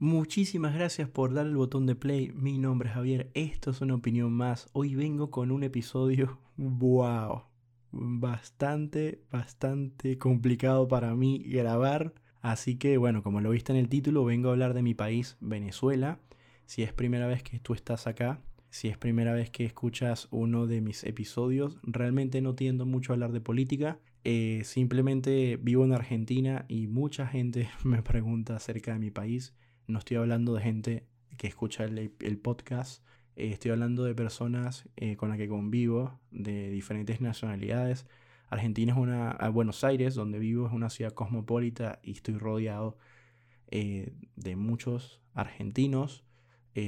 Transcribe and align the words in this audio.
Muchísimas 0.00 0.74
gracias 0.76 1.08
por 1.08 1.34
dar 1.34 1.46
el 1.46 1.56
botón 1.56 1.84
de 1.84 1.96
play. 1.96 2.30
Mi 2.32 2.56
nombre 2.56 2.88
es 2.88 2.94
Javier. 2.94 3.32
Esto 3.34 3.72
es 3.72 3.80
una 3.80 3.96
opinión 3.96 4.32
más. 4.32 4.68
Hoy 4.72 4.94
vengo 4.94 5.32
con 5.32 5.50
un 5.50 5.64
episodio, 5.64 6.38
wow, 6.56 7.42
bastante, 7.90 9.24
bastante 9.32 10.16
complicado 10.16 10.86
para 10.86 11.16
mí 11.16 11.42
grabar. 11.44 12.14
Así 12.40 12.76
que 12.76 12.96
bueno, 12.96 13.24
como 13.24 13.40
lo 13.40 13.50
viste 13.50 13.72
en 13.72 13.78
el 13.78 13.88
título, 13.88 14.24
vengo 14.24 14.50
a 14.50 14.52
hablar 14.52 14.72
de 14.72 14.82
mi 14.82 14.94
país, 14.94 15.36
Venezuela. 15.40 16.20
Si 16.64 16.84
es 16.84 16.92
primera 16.92 17.26
vez 17.26 17.42
que 17.42 17.58
tú 17.58 17.74
estás 17.74 18.06
acá, 18.06 18.40
si 18.70 18.86
es 18.86 18.96
primera 18.96 19.32
vez 19.32 19.50
que 19.50 19.64
escuchas 19.64 20.28
uno 20.30 20.68
de 20.68 20.80
mis 20.80 21.02
episodios, 21.02 21.76
realmente 21.82 22.40
no 22.40 22.54
tiendo 22.54 22.86
mucho 22.86 23.12
a 23.12 23.14
hablar 23.14 23.32
de 23.32 23.40
política. 23.40 23.98
Eh, 24.22 24.62
simplemente 24.62 25.58
vivo 25.60 25.84
en 25.84 25.92
Argentina 25.92 26.66
y 26.68 26.86
mucha 26.86 27.26
gente 27.26 27.68
me 27.82 28.00
pregunta 28.00 28.54
acerca 28.54 28.92
de 28.92 29.00
mi 29.00 29.10
país. 29.10 29.56
No 29.88 29.98
estoy 29.98 30.18
hablando 30.18 30.54
de 30.54 30.62
gente 30.62 31.06
que 31.38 31.46
escucha 31.46 31.84
el, 31.84 32.38
podcast. 32.42 33.02
Eh, 33.36 33.52
estoy 33.52 33.70
hablando 33.70 34.04
de 34.04 34.14
personas 34.14 34.86
eh, 34.96 35.16
con 35.16 35.30
las 35.30 35.38
que 35.38 35.48
convivo, 35.48 36.20
de 36.30 36.68
diferentes 36.68 37.22
nacionalidades. 37.22 38.06
Argentina 38.50 38.92
es 38.92 38.98
una. 38.98 39.32
Buenos 39.48 39.84
Aires, 39.84 40.14
donde 40.14 40.38
vivo, 40.38 40.66
es 40.66 40.74
una 40.74 40.90
ciudad 40.90 41.12
cosmopolita 41.12 42.00
y 42.02 42.12
estoy 42.12 42.34
rodeado 42.36 42.98
eh, 43.70 44.12
de 44.36 44.56
muchos 44.56 45.22
argentinos, 45.32 46.22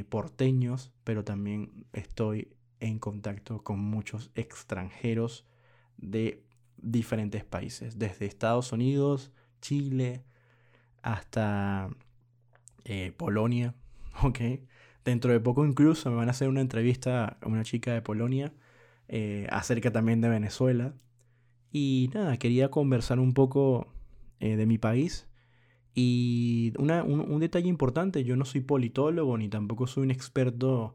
porteños, 0.09 0.93
pero 1.03 1.25
también 1.25 1.87
estoy 1.93 2.55
en 2.81 2.99
contacto 3.01 3.65
con 3.65 3.81
muchos 3.81 4.31
extranjeros 4.37 5.47
de 5.97 6.45
diferentes 6.77 7.45
países, 7.45 7.99
desde 7.99 8.27
Estados 8.27 8.71
Unidos, 8.73 9.33
Chile, 9.61 10.23
hasta 11.03 11.91
eh, 12.85 13.13
Polonia, 13.17 13.75
¿ok? 14.23 14.41
Dentro 15.05 15.33
de 15.33 15.41
poco 15.41 15.65
incluso 15.65 16.11
me 16.11 16.17
van 16.17 16.29
a 16.29 16.33
hacer 16.33 16.49
una 16.49 16.61
entrevista 16.61 17.39
a 17.41 17.49
una 17.49 17.65
chica 17.65 17.93
de 17.95 18.03
Polonia 18.03 18.53
eh, 19.09 19.47
acerca 19.51 19.91
también 19.93 20.21
de 20.21 20.29
Venezuela. 20.29 20.95
Y 21.73 22.11
nada, 22.15 22.37
quería 22.39 22.71
conversar 22.71 23.19
un 23.21 23.35
poco 23.35 23.93
eh, 24.41 24.57
de 24.57 24.67
mi 24.67 24.79
país. 24.79 25.29
Y 25.95 26.73
un, 26.79 27.41
detalle 27.41 27.69
importante, 27.69 28.25
yo 28.25 28.37
no 28.37 28.45
soy 28.45 28.61
politólogo 28.61 29.37
ni 29.39 29.49
tampoco 29.49 29.87
soy 29.87 30.05
un 30.05 30.11
experto 30.11 30.95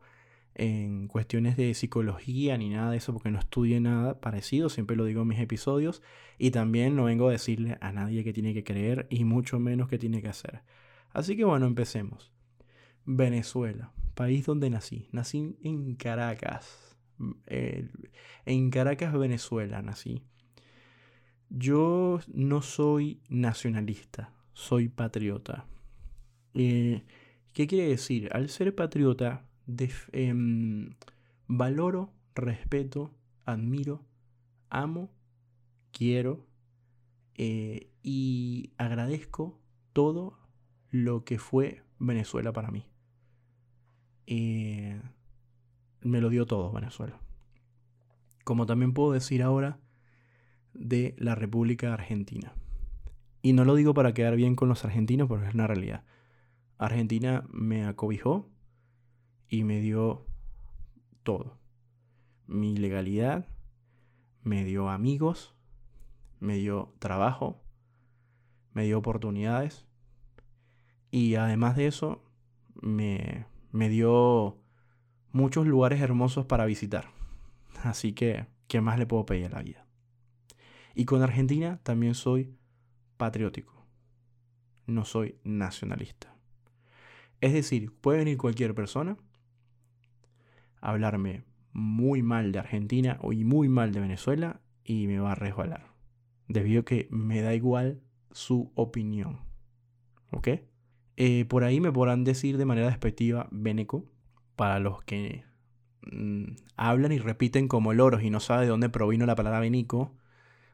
en 0.56 1.08
cuestiones 1.08 1.58
de 1.58 1.74
psicología 1.74 2.58
ni 2.58 2.70
nada 2.70 2.92
de 2.92 2.98
eso 2.98 3.12
porque 3.12 3.30
no 3.30 3.40
estudié 3.40 3.82
nada 3.82 4.22
parecido, 4.22 4.70
siempre 4.70 4.96
lo 4.96 5.04
digo 5.04 5.24
en 5.24 5.28
mis 5.28 5.40
episodios 5.40 6.02
y 6.38 6.52
también 6.52 6.96
no 6.96 7.06
vengo 7.06 7.28
a 7.28 7.32
decirle 7.32 7.78
a 7.82 7.92
nadie 7.92 8.24
que 8.24 8.32
tiene 8.32 8.54
que 8.54 8.64
creer 8.64 9.06
y 9.10 9.26
mucho 9.26 9.60
menos 9.60 9.90
que 9.90 9.98
tiene 9.98 10.22
que 10.22 10.30
hacer. 10.30 10.64
Así 11.16 11.38
que 11.38 11.46
bueno, 11.46 11.66
empecemos. 11.66 12.30
Venezuela, 13.06 13.94
país 14.16 14.46
donde 14.46 14.70
nací. 14.70 15.08
Nací 15.14 15.56
en 15.64 15.96
Caracas. 15.96 16.98
en 17.48 18.70
Caracas, 18.70 19.14
Venezuela, 19.14 19.82
nací. 19.82 20.24
Yo 21.50 22.20
no 22.28 22.62
soy 22.62 23.22
nacionalista, 23.30 24.34
soy 24.52 24.90
patriota. 24.90 25.66
Eh, 26.54 27.06
¿Qué 27.54 27.66
quiere 27.66 27.88
decir? 27.88 28.28
Al 28.34 28.50
ser 28.50 28.76
patriota, 28.76 29.48
em, 30.12 30.96
valoro, 31.48 32.12
respeto, 32.36 33.16
admiro, 33.46 34.04
amo, 34.70 35.14
quiero 35.94 36.46
eh, 37.36 37.90
y 38.04 38.74
agradezco 38.78 39.62
todo 39.94 40.45
lo 41.04 41.26
que 41.26 41.40
fue 41.40 41.84
Venezuela 42.00 42.54
para 42.54 42.72
mí. 42.72 42.86
me 46.02 46.22
lo 46.22 46.30
dio 46.30 46.46
todo 46.46 46.72
Venezuela. 46.72 47.20
Como 48.46 48.66
también 48.66 48.94
puedo 48.94 49.12
decir 49.12 49.44
ahora 49.44 49.80
de 50.74 51.16
la 51.18 51.36
República 51.36 51.94
Argentina. 51.94 52.54
Y 53.42 53.54
no 53.54 53.66
lo 53.66 53.76
digo 53.76 53.94
para 53.94 54.14
quedar 54.14 54.36
bien 54.36 54.56
con 54.56 54.70
los 54.70 54.86
argentinos, 54.86 55.28
porque 55.28 55.48
es 55.48 55.54
una 55.54 55.68
realidad. 55.68 56.06
Argentina 56.78 57.46
me 57.52 57.86
acobijó 57.86 58.50
y 59.50 59.64
me 59.64 59.82
dio 59.82 60.26
todo. 61.24 61.58
Mi 62.48 62.78
legalidad, 62.78 63.48
me 64.44 64.64
dio 64.64 64.90
amigos, 64.90 65.56
me 66.40 66.56
dio 66.56 66.94
trabajo, 67.00 67.62
me 68.74 68.86
dio 68.86 68.98
oportunidades, 69.00 69.88
y 71.16 71.36
además 71.36 71.78
de 71.78 71.88
eso, 71.88 72.22
me, 72.82 73.46
me 73.72 73.88
dio 73.88 74.58
muchos 75.32 75.66
lugares 75.66 76.02
hermosos 76.02 76.46
para 76.46 76.66
visitar. 76.66 77.08
Así 77.86 78.12
que, 78.12 78.48
¿qué 78.68 78.82
más 78.82 79.00
le 79.00 79.06
puedo 79.06 79.26
pedir 79.26 79.46
a 79.46 79.50
la 79.50 79.64
vida? 79.64 79.88
Y 80.94 81.06
con 81.06 81.22
Argentina 81.22 81.80
también 81.84 82.16
soy 82.16 82.54
patriótico. 83.16 83.82
No 84.88 85.06
soy 85.06 85.40
nacionalista. 85.46 86.36
Es 87.40 87.54
decir, 87.54 87.94
puede 87.94 88.18
venir 88.18 88.38
cualquier 88.38 88.76
persona 88.76 89.16
a 90.82 90.90
hablarme 90.90 91.46
muy 91.72 92.24
mal 92.24 92.52
de 92.52 92.60
Argentina 92.60 93.20
o 93.22 93.32
muy 93.32 93.70
mal 93.70 93.94
de 93.94 94.02
Venezuela 94.02 94.60
y 94.84 95.08
me 95.08 95.20
va 95.20 95.32
a 95.32 95.36
resbalar. 95.36 95.94
Debido 96.50 96.82
a 96.82 96.86
que 96.86 97.08
me 97.10 97.42
da 97.42 97.54
igual 97.54 98.02
su 98.34 98.74
opinión. 98.76 99.40
¿Ok? 100.32 100.50
Eh, 101.18 101.46
por 101.46 101.64
ahí 101.64 101.80
me 101.80 101.92
podrán 101.92 102.24
decir 102.24 102.58
de 102.58 102.66
manera 102.66 102.88
despectiva 102.88 103.48
Beneco, 103.52 104.06
para 104.56 104.80
los 104.80 105.04
que 105.04 105.44
mm, 106.12 106.56
hablan 106.76 107.12
y 107.12 107.20
repiten 107.20 107.68
como 107.68 107.94
loros 107.94 108.24
y 108.24 108.30
no 108.30 108.40
saben 108.40 108.64
de 108.66 108.70
dónde 108.70 108.90
provino 108.90 109.26
la 109.26 109.36
palabra 109.36 109.60
Benico 109.60 110.16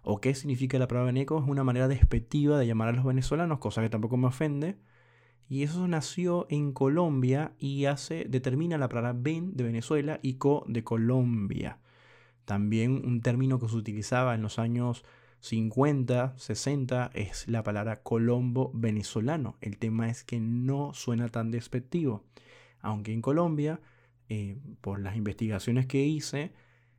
o 0.03 0.19
qué 0.19 0.33
significa 0.33 0.79
la 0.79 0.87
palabra 0.87 1.07
Beneco, 1.07 1.39
es 1.39 1.47
una 1.47 1.63
manera 1.63 1.87
despectiva 1.87 2.57
de 2.57 2.67
llamar 2.67 2.89
a 2.89 2.93
los 2.93 3.05
venezolanos, 3.05 3.59
cosa 3.59 3.81
que 3.81 3.89
tampoco 3.89 4.17
me 4.17 4.27
ofende. 4.27 4.77
Y 5.47 5.63
eso 5.63 5.87
nació 5.87 6.47
en 6.49 6.71
Colombia 6.71 7.53
y 7.59 7.85
hace, 7.85 8.25
determina 8.29 8.77
la 8.77 8.89
palabra 8.89 9.13
Ben 9.13 9.55
de 9.55 9.65
Venezuela 9.65 10.19
y 10.23 10.35
Co 10.35 10.65
de 10.67 10.83
Colombia. 10.83 11.79
También 12.45 13.05
un 13.05 13.21
término 13.21 13.59
que 13.59 13.67
se 13.67 13.75
utilizaba 13.75 14.33
en 14.33 14.41
los 14.41 14.59
años 14.59 15.03
50, 15.41 16.35
60 16.37 17.11
es 17.15 17.47
la 17.47 17.63
palabra 17.63 18.03
colombo 18.03 18.71
venezolano. 18.75 19.57
El 19.59 19.77
tema 19.77 20.09
es 20.09 20.23
que 20.23 20.39
no 20.39 20.93
suena 20.93 21.29
tan 21.29 21.49
despectivo. 21.49 22.23
Aunque 22.79 23.11
en 23.11 23.21
Colombia, 23.21 23.81
eh, 24.29 24.57
por 24.81 24.99
las 24.99 25.15
investigaciones 25.15 25.87
que 25.87 26.05
hice, 26.05 26.53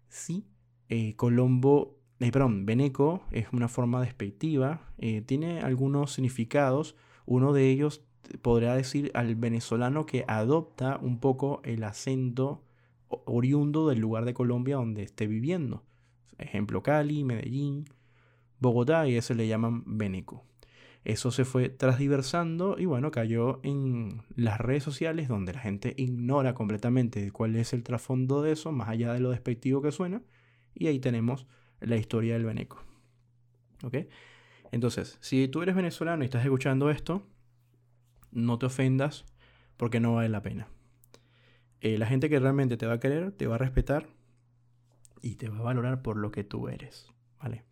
sí, 0.09 0.45
eh, 0.89 1.15
colombo, 1.15 2.01
eh, 2.19 2.33
perdón, 2.33 2.67
veneco 2.67 3.23
es 3.31 3.47
una 3.53 3.69
forma 3.69 4.03
despectiva. 4.03 4.93
tiene 5.27 5.61
algunos 5.61 6.13
significados. 6.13 6.97
Uno 7.27 7.53
de 7.53 7.71
ellos 7.71 8.03
podría 8.43 8.75
decir 8.75 9.11
al 9.15 9.35
venezolano 9.37 10.05
que 10.05 10.25
adopta 10.29 10.99
un 11.01 11.21
poco 11.21 11.61
el 11.65 11.85
acento 11.85 12.65
oriundo 13.09 13.89
del 13.89 14.01
lugar 14.01 14.25
de 14.25 14.35
Colombia 14.35 14.77
donde 14.77 15.03
esté 15.03 15.27
viviendo. 15.27 15.85
Ejemplo 16.39 16.83
Cali, 16.83 17.25
Medellín, 17.25 17.85
Bogotá 18.63 19.07
y 19.09 19.17
ese 19.17 19.35
le 19.35 19.49
llaman 19.49 19.83
Beneco. 19.85 20.45
Eso 21.05 21.33
se 21.33 21.45
fue 21.45 21.69
transdiversando 21.69 22.77
y 22.79 22.87
bueno, 22.87 23.11
cayó 23.11 23.61
en 23.65 24.23
las 24.37 24.61
redes 24.61 24.85
sociales 24.85 25.27
donde 25.27 25.53
la 25.53 25.61
gente 25.61 25.95
ignora 25.97 26.55
completamente 26.55 27.33
cuál 27.33 27.57
es 27.57 27.73
el 27.73 27.83
trasfondo 27.83 28.41
de 28.41 28.53
eso, 28.53 28.71
más 28.71 28.89
allá 28.89 29.13
de 29.13 29.19
lo 29.19 29.31
despectivo 29.31 29.83
que 29.83 29.91
suena, 29.91 30.23
y 30.75 30.87
ahí 30.87 31.01
tenemos 31.01 31.47
la 31.81 31.97
historia 31.97 32.35
del 32.35 32.45
Beneco. 32.45 32.81
¿Ok? 33.83 33.97
Entonces, 34.71 35.19
si 35.21 35.49
tú 35.49 35.63
eres 35.63 35.75
venezolano 35.75 36.23
y 36.23 36.27
estás 36.27 36.45
escuchando 36.45 36.89
esto, 36.89 37.27
no 38.31 38.59
te 38.59 38.67
ofendas 38.67 39.25
porque 39.77 39.99
no 39.99 40.15
vale 40.15 40.29
la 40.29 40.43
pena. 40.43 40.69
Eh, 41.81 41.99
la 41.99 42.07
gente 42.07 42.31
que 42.31 42.39
realmente 42.39 42.77
te 42.77 42.87
va 42.87 42.95
a 42.95 43.01
querer, 43.01 43.33
te 43.33 43.49
va 43.49 43.57
a 43.57 43.59
respetar 43.59 44.07
y 45.21 45.35
te 45.35 45.49
va 45.49 45.59
a 45.59 45.63
valorar 45.63 46.01
por 46.01 46.17
lo 46.17 46.31
que 46.31 46.45
tú 46.45 46.69
eres. 46.69 47.11
¿Vale? 47.41 47.65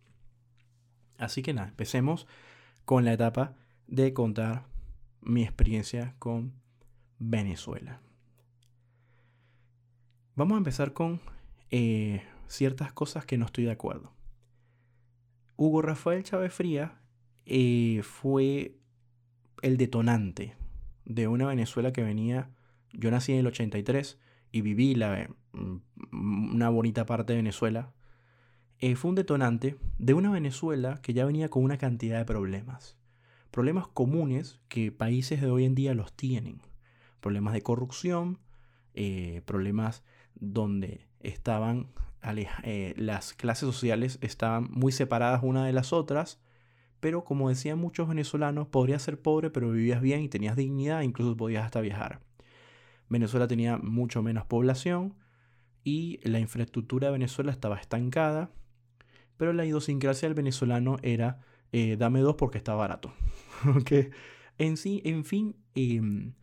Así 1.21 1.43
que 1.43 1.53
nada, 1.53 1.69
empecemos 1.69 2.27
con 2.83 3.05
la 3.05 3.13
etapa 3.13 3.55
de 3.85 4.11
contar 4.11 4.65
mi 5.21 5.43
experiencia 5.43 6.15
con 6.17 6.53
Venezuela. 7.19 8.01
Vamos 10.35 10.55
a 10.55 10.57
empezar 10.57 10.93
con 10.93 11.21
eh, 11.69 12.23
ciertas 12.47 12.91
cosas 12.91 13.25
que 13.27 13.37
no 13.37 13.45
estoy 13.45 13.65
de 13.65 13.71
acuerdo. 13.71 14.11
Hugo 15.57 15.83
Rafael 15.83 16.23
Chávez 16.23 16.53
Fría 16.53 16.99
eh, 17.45 18.01
fue 18.03 18.79
el 19.61 19.77
detonante 19.77 20.55
de 21.05 21.27
una 21.27 21.45
Venezuela 21.45 21.93
que 21.93 22.01
venía. 22.01 22.49
Yo 22.93 23.11
nací 23.11 23.31
en 23.31 23.39
el 23.39 23.47
83 23.47 24.19
y 24.51 24.61
viví 24.61 24.95
la, 24.95 25.29
mm, 25.51 26.53
una 26.55 26.69
bonita 26.69 27.05
parte 27.05 27.33
de 27.33 27.37
Venezuela 27.37 27.93
eh, 28.81 28.95
fue 28.95 29.09
un 29.09 29.15
detonante 29.15 29.77
de 29.99 30.15
una 30.15 30.31
Venezuela 30.31 30.99
que 31.03 31.13
ya 31.13 31.25
venía 31.25 31.49
con 31.49 31.63
una 31.63 31.77
cantidad 31.77 32.17
de 32.17 32.25
problemas. 32.25 32.97
problemas 33.51 33.87
comunes 33.87 34.59
que 34.69 34.91
países 34.91 35.41
de 35.41 35.51
hoy 35.51 35.65
en 35.65 35.75
día 35.75 35.93
los 35.93 36.13
tienen. 36.13 36.61
Problemas 37.19 37.53
de 37.53 37.61
corrupción, 37.61 38.39
eh, 38.93 39.41
problemas 39.45 40.03
donde 40.35 41.07
estaban 41.19 41.91
eh, 42.63 42.93
las 42.97 43.33
clases 43.33 43.67
sociales 43.67 44.17
estaban 44.21 44.67
muy 44.71 44.91
separadas 44.91 45.41
una 45.43 45.65
de 45.65 45.73
las 45.73 45.93
otras, 45.93 46.39
pero 46.99 47.23
como 47.23 47.49
decían 47.49 47.79
muchos 47.79 48.07
venezolanos, 48.07 48.67
podrías 48.67 49.01
ser 49.01 49.21
pobre 49.21 49.49
pero 49.49 49.71
vivías 49.71 50.01
bien 50.01 50.21
y 50.21 50.29
tenías 50.29 50.55
dignidad, 50.55 51.01
incluso 51.01 51.37
podías 51.37 51.65
hasta 51.65 51.81
viajar. 51.81 52.21
Venezuela 53.09 53.47
tenía 53.47 53.77
mucho 53.77 54.23
menos 54.23 54.45
población 54.45 55.15
y 55.83 56.19
la 56.23 56.39
infraestructura 56.39 57.07
de 57.07 57.13
Venezuela 57.13 57.51
estaba 57.51 57.77
estancada, 57.77 58.51
pero 59.41 59.53
la 59.53 59.65
idiosincrasia 59.65 60.27
del 60.27 60.35
venezolano 60.35 60.97
era 61.01 61.39
eh, 61.71 61.97
dame 61.97 62.19
dos 62.19 62.35
porque 62.35 62.59
está 62.59 62.75
barato. 62.75 63.11
En 64.59 64.77
sí, 64.77 65.01
en 65.03 65.25
fin, 65.25 65.55
em, 65.73 66.33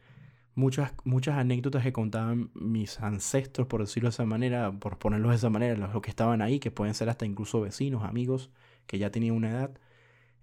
muchas, 0.56 0.94
muchas 1.04 1.38
anécdotas 1.38 1.84
que 1.84 1.92
contaban 1.92 2.50
mis 2.54 2.98
ancestros, 2.98 3.68
por 3.68 3.82
decirlo 3.82 4.08
de 4.08 4.14
esa 4.14 4.24
manera, 4.24 4.72
por 4.72 4.98
ponerlos 4.98 5.30
de 5.30 5.36
esa 5.36 5.48
manera, 5.48 5.76
los, 5.76 6.02
que 6.02 6.10
estaban 6.10 6.42
ahí, 6.42 6.58
que 6.58 6.72
pueden 6.72 6.94
ser 6.94 7.08
hasta 7.08 7.24
incluso 7.24 7.60
vecinos, 7.60 8.02
amigos, 8.02 8.50
que 8.88 8.98
ya 8.98 9.12
tenían 9.12 9.36
una 9.36 9.50
edad, 9.50 9.78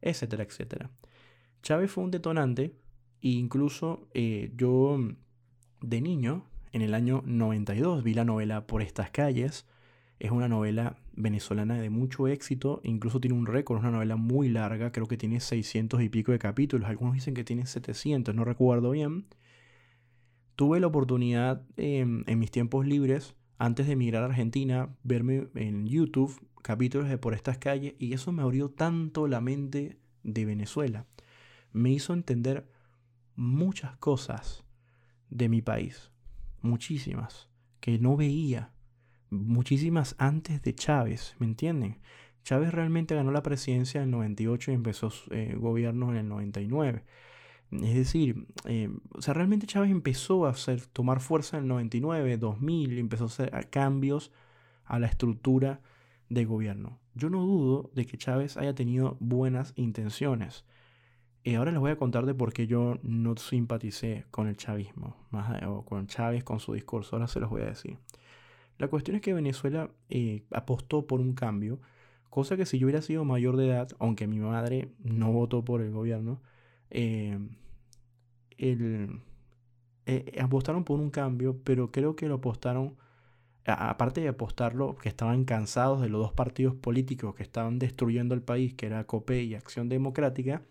etcétera, 0.02 0.44
etcétera. 0.44 0.92
Chávez 1.62 1.92
fue 1.92 2.06
un 2.06 2.12
detonante 2.12 2.74
e 3.22 3.32
incluso 3.32 4.08
eh, 4.14 4.54
yo 4.56 4.98
de 5.82 6.00
niño, 6.00 6.46
en 6.72 6.84
el 6.84 6.94
año 6.94 7.22
92, 7.26 8.02
vi 8.02 8.14
la 8.14 8.24
novela 8.24 8.66
Por 8.66 8.82
estas 8.82 9.12
calles. 9.12 9.66
Es 10.20 10.32
una 10.32 10.48
novela 10.48 10.98
venezolana 11.14 11.76
de 11.80 11.90
mucho 11.90 12.28
éxito, 12.28 12.82
incluso 12.84 13.20
tiene 13.20 13.38
un 13.38 13.46
récord, 13.46 13.80
es 13.80 13.84
una 13.84 13.92
novela 13.92 14.16
muy 14.16 14.50
larga, 14.50 14.92
creo 14.92 15.08
que 15.08 15.18
tiene 15.18 15.40
600 15.40 16.02
y 16.02 16.10
pico 16.10 16.32
de 16.32 16.40
capítulos, 16.40 16.90
algunos 16.90 17.16
dicen 17.16 17.34
que 17.34 17.44
tiene 17.44 17.66
700, 17.66 18.34
no 18.34 18.46
recuerdo 18.46 18.92
bien 18.92 19.26
tuve 20.56 20.80
la 20.80 20.88
oportunidad 20.88 21.64
em, 21.78 22.24
en 22.28 22.40
mis 22.40 22.52
tiempos 22.52 22.86
libres, 22.86 23.36
antes 23.58 23.88
de 23.88 23.94
emigrar 23.94 24.24
a 24.24 24.28
Argentina, 24.28 24.96
verme 25.04 25.48
en 25.56 25.88
YouTube 25.88 26.42
capítulos 26.62 27.10
de 27.10 27.18
Por 27.18 27.34
estas 27.34 27.58
calles 27.58 27.94
y 28.00 28.14
eso 28.14 28.32
me 28.32 28.42
abrió 28.42 28.70
tanto 28.70 29.28
la 29.28 29.40
mente 29.40 30.00
de 30.24 30.46
Venezuela. 30.46 31.06
Me 31.72 31.92
hizo 31.92 32.14
entender 32.14 32.68
muchas 33.36 33.96
cosas 33.98 34.64
de 35.30 35.48
mi 35.48 35.62
país, 35.62 36.12
muchísimas, 36.62 37.50
que 37.80 38.00
no 38.00 38.18
veía, 38.18 38.72
muchísimas 39.30 40.16
antes 40.18 40.62
de 40.62 40.76
Chávez, 40.76 41.36
¿me 41.40 41.46
entienden? 41.46 42.00
Chávez 42.44 42.72
realmente 42.72 43.16
ganó 43.16 43.32
la 43.32 43.42
presidencia 43.42 44.00
en 44.00 44.06
el 44.06 44.12
98 44.12 44.72
y 44.72 44.74
empezó 44.76 45.12
eh, 45.32 45.56
gobierno 45.58 46.12
en 46.12 46.18
el 46.18 46.28
99. 46.28 47.04
Es 47.72 47.96
decir, 47.96 48.48
eh, 48.66 48.90
realmente 49.26 49.66
Chávez 49.66 49.90
empezó 49.90 50.46
a 50.46 50.52
hacer, 50.52 50.86
tomar 50.86 51.20
fuerza 51.20 51.58
en 51.58 51.64
el 51.64 51.70
99, 51.70 52.38
2000, 52.38 53.00
empezó 53.00 53.24
a 53.24 53.28
hacer 53.28 53.70
cambios 53.70 54.32
a 54.86 55.00
la 55.00 55.08
estructura 55.08 55.82
de 56.30 56.46
gobierno. 56.46 57.00
Yo 57.16 57.30
no 57.30 57.44
dudo 57.44 57.90
de 57.96 58.06
que 58.06 58.18
Chávez 58.18 58.58
haya 58.58 58.76
tenido 58.76 59.18
buenas 59.20 59.74
intenciones. 59.76 60.66
Y 61.44 61.56
ahora 61.56 61.72
les 61.72 61.80
voy 61.80 61.92
a 61.92 61.98
contar 61.98 62.26
de 62.26 62.34
por 62.34 62.54
qué 62.54 62.68
yo 62.68 63.00
no 63.04 63.36
simpaticé 63.38 64.26
con 64.32 64.48
el 64.48 64.58
chavismo, 64.58 65.16
más, 65.30 65.64
o 65.64 65.86
con 65.86 66.08
Chávez, 66.08 66.44
con 66.44 66.60
su 66.60 66.74
discurso. 66.74 67.16
Ahora 67.16 67.28
se 67.28 67.40
los 67.40 67.50
voy 67.50 67.62
a 67.62 67.68
decir. 67.68 67.98
La 68.78 68.88
cuestión 68.90 69.16
es 69.16 69.22
que 69.22 69.34
Venezuela 69.34 69.92
eh, 70.10 70.44
apostó 70.52 71.08
por 71.08 71.20
un 71.22 71.34
cambio, 71.34 71.80
cosa 72.30 72.58
que 72.58 72.66
si 72.66 72.80
yo 72.80 72.86
hubiera 72.88 73.02
sido 73.02 73.24
mayor 73.26 73.58
de 73.58 73.68
edad, 73.68 73.90
aunque 74.00 74.28
mi 74.28 74.40
madre 74.40 74.92
no 75.00 75.32
votó 75.32 75.64
por 75.64 75.82
el 75.82 75.92
gobierno, 75.92 76.42
eh, 76.90 77.40
el, 78.58 79.22
eh, 80.06 80.38
apostaron 80.42 80.84
por 80.84 81.00
un 81.00 81.10
cambio, 81.10 81.60
pero 81.64 81.92
creo 81.92 82.16
que 82.16 82.28
lo 82.28 82.36
apostaron, 82.36 82.96
aparte 83.66 84.22
de 84.22 84.30
apostarlo, 84.30 84.96
que 84.96 85.10
estaban 85.10 85.46
cansados 85.46 86.02
de 86.02 86.10
los 86.10 86.22
dos 86.22 86.34
partidos 86.34 86.76
políticos 86.76 87.36
que 87.36 87.44
estaban 87.44 87.80
destruyendo 87.80 88.36
el 88.36 88.42
país, 88.42 88.74
que 88.76 88.88
era 88.88 89.06
COPE 89.06 89.44
y 89.44 89.56
Acción 89.56 89.90
Democrática, 89.90 90.62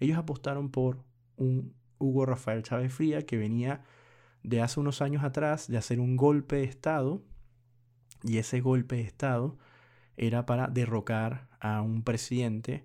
ellos 0.00 0.18
apostaron 0.18 0.70
por 0.70 0.98
un 1.36 1.74
Hugo 1.98 2.26
Rafael 2.26 2.62
Chávez 2.62 2.92
Fría 2.92 3.24
que 3.26 3.36
venía 3.36 3.84
de 4.42 4.60
hace 4.60 4.80
unos 4.80 5.02
años 5.02 5.24
atrás 5.24 5.68
de 5.68 5.78
hacer 5.78 6.00
un 6.00 6.16
golpe 6.16 6.56
de 6.56 6.64
Estado, 6.64 7.22
y 8.22 8.38
ese 8.38 8.60
golpe 8.60 8.96
de 8.96 9.02
Estado 9.02 9.56
era 10.16 10.46
para 10.46 10.68
derrocar 10.68 11.48
a 11.60 11.82
un 11.82 12.02
presidente 12.02 12.84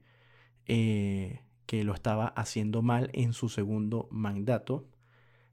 eh, 0.65 1.41
que 1.65 1.83
lo 1.83 1.93
estaba 1.93 2.27
haciendo 2.27 2.81
mal 2.81 3.09
en 3.13 3.33
su 3.33 3.49
segundo 3.49 4.07
mandato, 4.11 4.87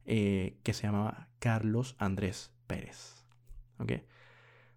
eh, 0.07 0.57
que 0.63 0.73
se 0.73 0.85
llamaba 0.85 1.29
Carlos 1.39 1.97
Andrés 1.99 2.53
Pérez. 2.67 3.25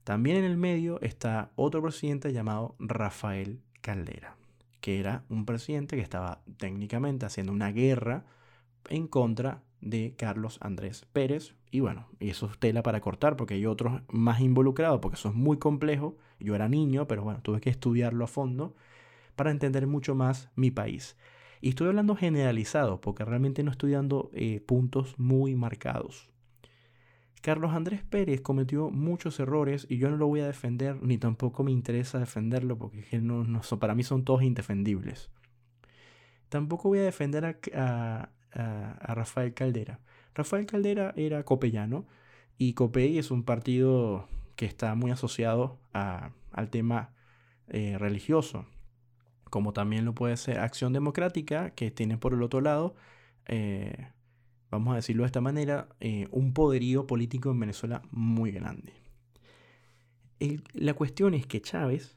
También 0.04 0.38
en 0.38 0.45
el 0.45 0.57
medio 0.57 1.00
está 1.01 1.51
otro 1.56 1.81
presidente 1.81 2.33
llamado 2.33 2.75
Rafael 2.80 3.62
Caldera, 3.81 4.38
que 4.81 5.00
era 5.00 5.25
un 5.30 5.45
presidente 5.45 5.95
que 5.95 6.01
estaba 6.01 6.42
técnicamente 6.57 7.25
haciendo 7.25 7.51
una 7.51 7.71
guerra 7.71 8.25
en 8.89 9.07
contra 9.07 9.63
de 9.82 10.16
Carlos 10.18 10.58
Andrés 10.62 11.06
Pérez. 11.14 11.56
Y 11.72 11.80
bueno, 11.80 12.08
y 12.20 12.30
eso 12.30 12.50
es 12.50 12.58
tela 12.58 12.84
para 12.84 13.02
cortar 13.02 13.36
porque 13.36 13.56
hay 13.56 13.66
otros 13.66 14.02
más 14.10 14.40
involucrados, 14.42 15.00
porque 15.00 15.16
eso 15.16 15.30
es 15.30 15.36
muy 15.36 15.58
complejo. 15.58 16.18
Yo 16.40 16.56
era 16.56 16.70
niño, 16.70 17.08
pero 17.08 17.24
bueno, 17.24 17.42
tuve 17.42 17.62
que 17.62 17.70
estudiarlo 17.70 18.24
a 18.24 18.28
fondo 18.28 18.76
para 19.36 19.52
entender 19.52 19.88
mucho 19.88 20.16
más 20.16 20.50
mi 20.56 20.72
país. 20.72 21.18
Y 21.62 21.70
estoy 21.70 21.88
hablando 21.88 22.16
generalizado, 22.16 23.02
porque 23.02 23.26
realmente 23.26 23.64
no 23.64 23.72
estoy 23.72 23.92
dando 23.92 24.30
eh, 24.34 24.62
puntos 24.66 25.18
muy 25.18 25.56
marcados. 25.56 26.30
Carlos 27.42 27.72
Andrés 27.72 28.04
Pérez 28.04 28.42
cometió 28.42 28.90
muchos 28.90 29.40
errores 29.40 29.88
y 29.90 29.98
yo 29.98 30.10
no 30.10 30.18
lo 30.18 30.28
voy 30.28 30.42
a 30.42 30.48
defender, 30.48 31.02
ni 31.02 31.18
tampoco 31.18 31.64
me 31.64 31.72
interesa 31.72 32.20
defenderlo, 32.20 32.78
porque 32.78 33.20
no, 33.22 33.44
no 33.44 33.62
para 33.80 33.96
mí 33.96 34.04
son 34.04 34.24
todos 34.26 34.44
indefendibles. 34.44 35.30
Tampoco 36.50 36.90
voy 36.90 37.00
a 37.00 37.04
defender 37.04 37.60
a, 37.74 38.30
Rafael 38.54 39.54
Caldera. 39.54 40.00
Rafael 40.34 40.66
Caldera 40.66 41.14
era 41.16 41.44
copellano 41.44 42.06
y 42.58 42.74
COPEI 42.74 43.18
es 43.20 43.32
un 43.32 43.44
partido 43.44 44.28
que 44.56 44.66
está 44.66 44.96
muy 44.96 45.12
asociado 45.12 45.80
al 45.94 46.70
tema 46.70 47.12
eh, 47.68 47.98
religioso 47.98 48.66
como 49.50 49.74
también 49.74 50.06
lo 50.06 50.14
puede 50.14 50.38
ser 50.38 50.60
Acción 50.60 50.94
Democrática, 50.94 51.72
que 51.72 51.92
tiene 51.92 52.18
por 52.18 52.34
el 52.34 52.44
otro 52.44 52.62
lado, 52.62 52.96
eh, 53.46 54.10
vamos 54.70 54.94
a 54.94 54.98
decirlo 54.98 55.24
de 55.24 55.28
esta 55.28 55.42
manera, 55.42 55.88
eh, 56.00 56.28
un 56.32 56.54
poderío 56.54 57.08
político 57.08 57.52
en 57.52 57.60
Venezuela 57.60 58.02
muy 58.12 58.52
grande. 58.52 58.94
la 60.74 60.94
cuestión 60.94 61.33
es 61.33 61.48
que 61.48 61.62
Chávez 61.62 62.16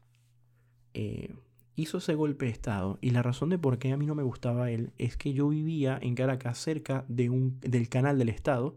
hizo 1.80 1.99
ese 1.99 2.14
golpe 2.14 2.46
de 2.46 2.52
Estado 2.52 2.99
y 3.00 3.10
la 3.10 3.22
razón 3.22 3.49
de 3.50 3.58
por 3.58 3.78
qué 3.78 3.92
a 3.92 3.96
mí 3.96 4.06
no 4.06 4.14
me 4.14 4.22
gustaba 4.22 4.70
él 4.70 4.92
es 4.99 5.16
que 5.16 5.32
yo 5.32 5.49
vivía 5.49 5.99
en 6.00 6.14
Caracas 6.14 6.58
cerca 6.58 7.04
de 7.08 7.30
un, 7.30 7.58
del 7.60 7.88
canal 7.88 8.18
del 8.18 8.28
Estado 8.28 8.76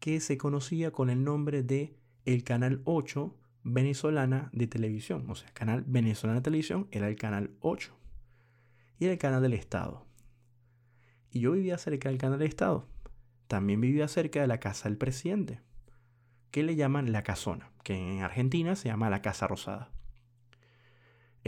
que 0.00 0.20
se 0.20 0.38
conocía 0.38 0.90
con 0.90 1.10
el 1.10 1.24
nombre 1.24 1.62
de 1.62 1.96
el 2.24 2.44
Canal 2.44 2.82
8 2.84 3.34
venezolana 3.64 4.50
de 4.52 4.66
televisión. 4.66 5.24
O 5.28 5.34
sea, 5.34 5.50
canal 5.52 5.84
venezolana 5.86 6.40
de 6.40 6.44
televisión 6.44 6.88
era 6.90 7.08
el 7.08 7.16
canal 7.16 7.50
8. 7.60 7.94
Y 8.98 9.04
era 9.04 9.12
el 9.12 9.18
canal 9.18 9.42
del 9.42 9.54
Estado. 9.54 10.06
Y 11.30 11.40
yo 11.40 11.52
vivía 11.52 11.78
cerca 11.78 12.08
del 12.08 12.18
canal 12.18 12.38
del 12.38 12.48
Estado. 12.48 12.86
También 13.46 13.80
vivía 13.80 14.08
cerca 14.08 14.40
de 14.40 14.46
la 14.46 14.60
casa 14.60 14.88
del 14.88 14.98
presidente, 14.98 15.60
que 16.50 16.62
le 16.62 16.76
llaman 16.76 17.12
la 17.12 17.22
casona, 17.22 17.70
que 17.82 17.94
en 17.94 18.20
Argentina 18.22 18.76
se 18.76 18.88
llama 18.88 19.10
la 19.10 19.22
Casa 19.22 19.46
Rosada. 19.46 19.90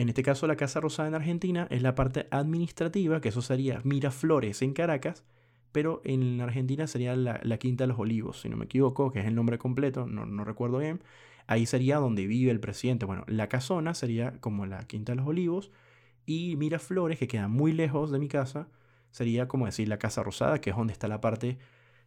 En 0.00 0.09
este 0.09 0.23
caso, 0.23 0.47
la 0.47 0.57
Casa 0.57 0.80
Rosada 0.80 1.09
en 1.09 1.14
Argentina 1.14 1.66
es 1.69 1.83
la 1.83 1.95
parte 1.95 2.26
administrativa, 2.30 3.21
que 3.21 3.28
eso 3.28 3.42
sería 3.42 3.83
Miraflores 3.85 4.62
en 4.62 4.73
Caracas, 4.73 5.25
pero 5.73 6.00
en 6.07 6.40
Argentina 6.40 6.87
sería 6.87 7.14
la, 7.14 7.59
Quinta 7.59 7.85
de 7.85 7.88
los 7.88 7.99
Olivos, 7.99 8.40
si 8.40 8.49
no 8.49 8.57
me 8.57 8.64
equivoco, 8.64 9.12
que 9.12 9.21
es 9.21 9.26
el 9.26 9.35
nombre 9.35 9.59
completo, 9.59 10.07
no, 10.07 10.25
no 10.25 10.42
recuerdo 10.42 10.78
bien. 10.78 11.02
Ahí 11.47 11.66
sería 11.66 11.99
donde 11.99 12.26
vive 12.26 12.50
el 12.50 12.61
presidente. 12.61 13.04
Bueno, 13.04 13.25
la 13.26 13.50
casona 13.50 13.92
sería 13.92 14.40
como 14.40 14.64
la 14.64 14.87
Quinta 14.87 15.12
de 15.12 15.16
los 15.16 15.26
Olivos. 15.26 15.71
Y 16.25 16.57
Miraflores, 16.57 17.19
que 17.19 17.28
queda 17.28 17.49
muy 17.49 17.73
lejos 17.73 18.11
de 18.11 18.19
mi 18.19 18.28
casa, 18.28 18.69
sería 19.11 19.49
como 19.49 19.66
decir 19.66 19.87
la 19.87 19.99
Casa 19.99 20.23
Rosada, 20.23 20.62
que 20.62 20.71
es 20.71 20.76
donde 20.76 20.95
está 20.95 21.09
la 21.09 21.21
parte 21.21 21.59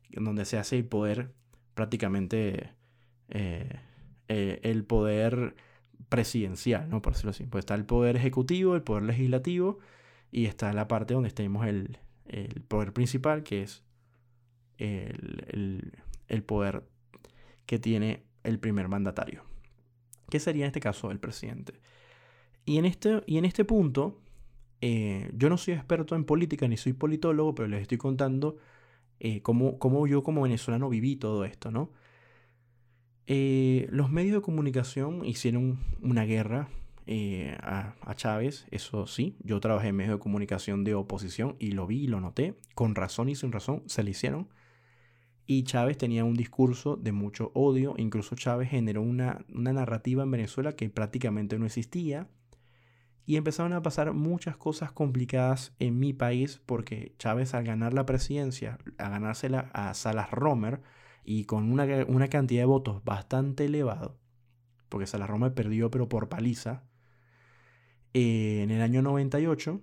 donde 0.09 0.45
se 0.45 0.57
hace 0.57 0.77
el 0.77 0.85
poder 0.85 1.31
prácticamente 1.75 2.71
eh, 3.29 3.69
eh, 4.29 4.59
el 4.63 4.83
poder 4.83 5.55
presidencial, 6.09 6.89
¿no? 6.89 7.01
Por 7.01 7.13
decirlo 7.13 7.31
así. 7.31 7.45
Pues 7.45 7.63
está 7.63 7.75
el 7.75 7.85
poder 7.85 8.15
ejecutivo, 8.15 8.75
el 8.75 8.83
poder 8.83 9.03
legislativo 9.03 9.79
y 10.31 10.45
está 10.45 10.73
la 10.73 10.87
parte 10.87 11.13
donde 11.13 11.31
tenemos 11.31 11.65
el, 11.67 11.99
poder 12.67 12.93
principal, 12.93 13.43
que 13.43 13.63
es 13.63 13.83
el, 14.77 15.93
el 16.27 16.43
poder 16.43 16.83
que 17.65 17.79
tiene 17.79 18.23
el 18.43 18.59
primer 18.59 18.87
mandatario, 18.87 19.43
que 20.29 20.39
sería 20.39 20.65
en 20.65 20.67
este 20.67 20.79
caso 20.79 21.11
el 21.11 21.19
presidente. 21.19 21.73
Y 22.65 22.77
en 22.77 22.85
este, 22.85 23.21
y 23.25 23.37
en 23.37 23.45
este 23.45 23.65
punto, 23.65 24.21
eh, 24.81 25.31
yo 25.33 25.49
no 25.49 25.57
soy 25.57 25.73
experto 25.73 26.15
en 26.15 26.25
política 26.25 26.67
ni 26.67 26.77
soy 26.77 26.93
politólogo, 26.93 27.55
pero 27.55 27.67
les 27.67 27.81
estoy 27.81 27.97
contando 27.97 28.57
eh, 29.19 29.41
cómo, 29.41 29.79
cómo, 29.79 30.07
yo 30.07 30.23
como 30.23 30.43
venezolano 30.43 30.89
viví 30.89 31.15
todo 31.15 31.45
esto, 31.45 31.71
¿no? 31.71 31.91
Eh, 33.27 33.87
los 33.89 34.11
medios 34.11 34.35
de 34.35 34.41
comunicación 34.41 35.25
hicieron 35.25 35.79
una 36.01 36.25
guerra 36.25 36.69
a, 37.61 37.95
a, 38.01 38.15
Chávez, 38.15 38.65
eso 38.71 39.07
sí, 39.07 39.35
yo 39.43 39.59
trabajé 39.59 39.89
en 39.89 39.95
medios 39.95 40.15
de 40.15 40.19
comunicación 40.19 40.83
de 40.83 40.95
oposición 40.95 41.55
y 41.59 41.71
lo 41.71 41.85
vi 41.87 42.03
y 42.03 42.07
lo 42.07 42.19
noté, 42.19 42.55
con 42.75 42.95
razón 42.95 43.29
y 43.29 43.35
sin 43.35 43.51
razón 43.51 43.83
se 43.87 44.03
le 44.03 44.11
hicieron. 44.11 44.49
Y 45.45 45.63
Chávez 45.63 45.97
tenía 45.97 46.23
un 46.23 46.35
discurso 46.35 46.95
de 46.95 47.11
mucho 47.11 47.51
odio, 47.53 47.95
incluso 47.97 48.35
Chávez 48.35 48.69
generó 48.69 49.01
una, 49.01 49.45
una 49.53 49.73
narrativa 49.73 50.23
en 50.23 50.31
Venezuela 50.31 50.73
que 50.73 50.89
prácticamente 50.89 51.59
no 51.59 51.65
existía. 51.65 52.29
Y 53.25 53.37
empezaron 53.37 53.71
a 53.71 53.81
pasar 53.81 54.11
muchas 54.13 54.57
cosas 54.57 54.91
complicadas 54.91 55.73
en 55.79 55.97
mi 55.97 56.11
país 56.11 56.61
porque 56.65 57.13
Chávez 57.19 57.53
al 57.53 57.63
ganar 57.63 57.93
la 57.93 58.05
presidencia, 58.05 58.77
a 58.97 59.09
ganársela 59.09 59.69
a 59.73 59.93
Salas 59.93 60.29
Romer 60.31 60.81
y 61.23 61.45
con 61.45 61.71
una, 61.71 61.85
una 62.07 62.27
cantidad 62.27 62.61
de 62.61 62.65
votos 62.65 63.03
bastante 63.03 63.65
elevado, 63.65 64.17
porque 64.89 65.07
Salas 65.07 65.29
Romer 65.29 65.53
perdió 65.53 65.89
pero 65.89 66.09
por 66.09 66.29
paliza, 66.29 66.83
eh, 68.13 68.61
en 68.63 68.71
el 68.71 68.81
año 68.81 69.01
98, 69.01 69.81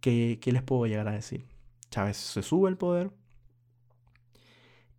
¿qué, 0.00 0.38
¿qué 0.40 0.52
les 0.52 0.62
puedo 0.62 0.86
llegar 0.86 1.08
a 1.08 1.12
decir? 1.12 1.46
Chávez 1.90 2.16
se 2.16 2.42
sube 2.42 2.68
al 2.68 2.76
poder, 2.76 3.10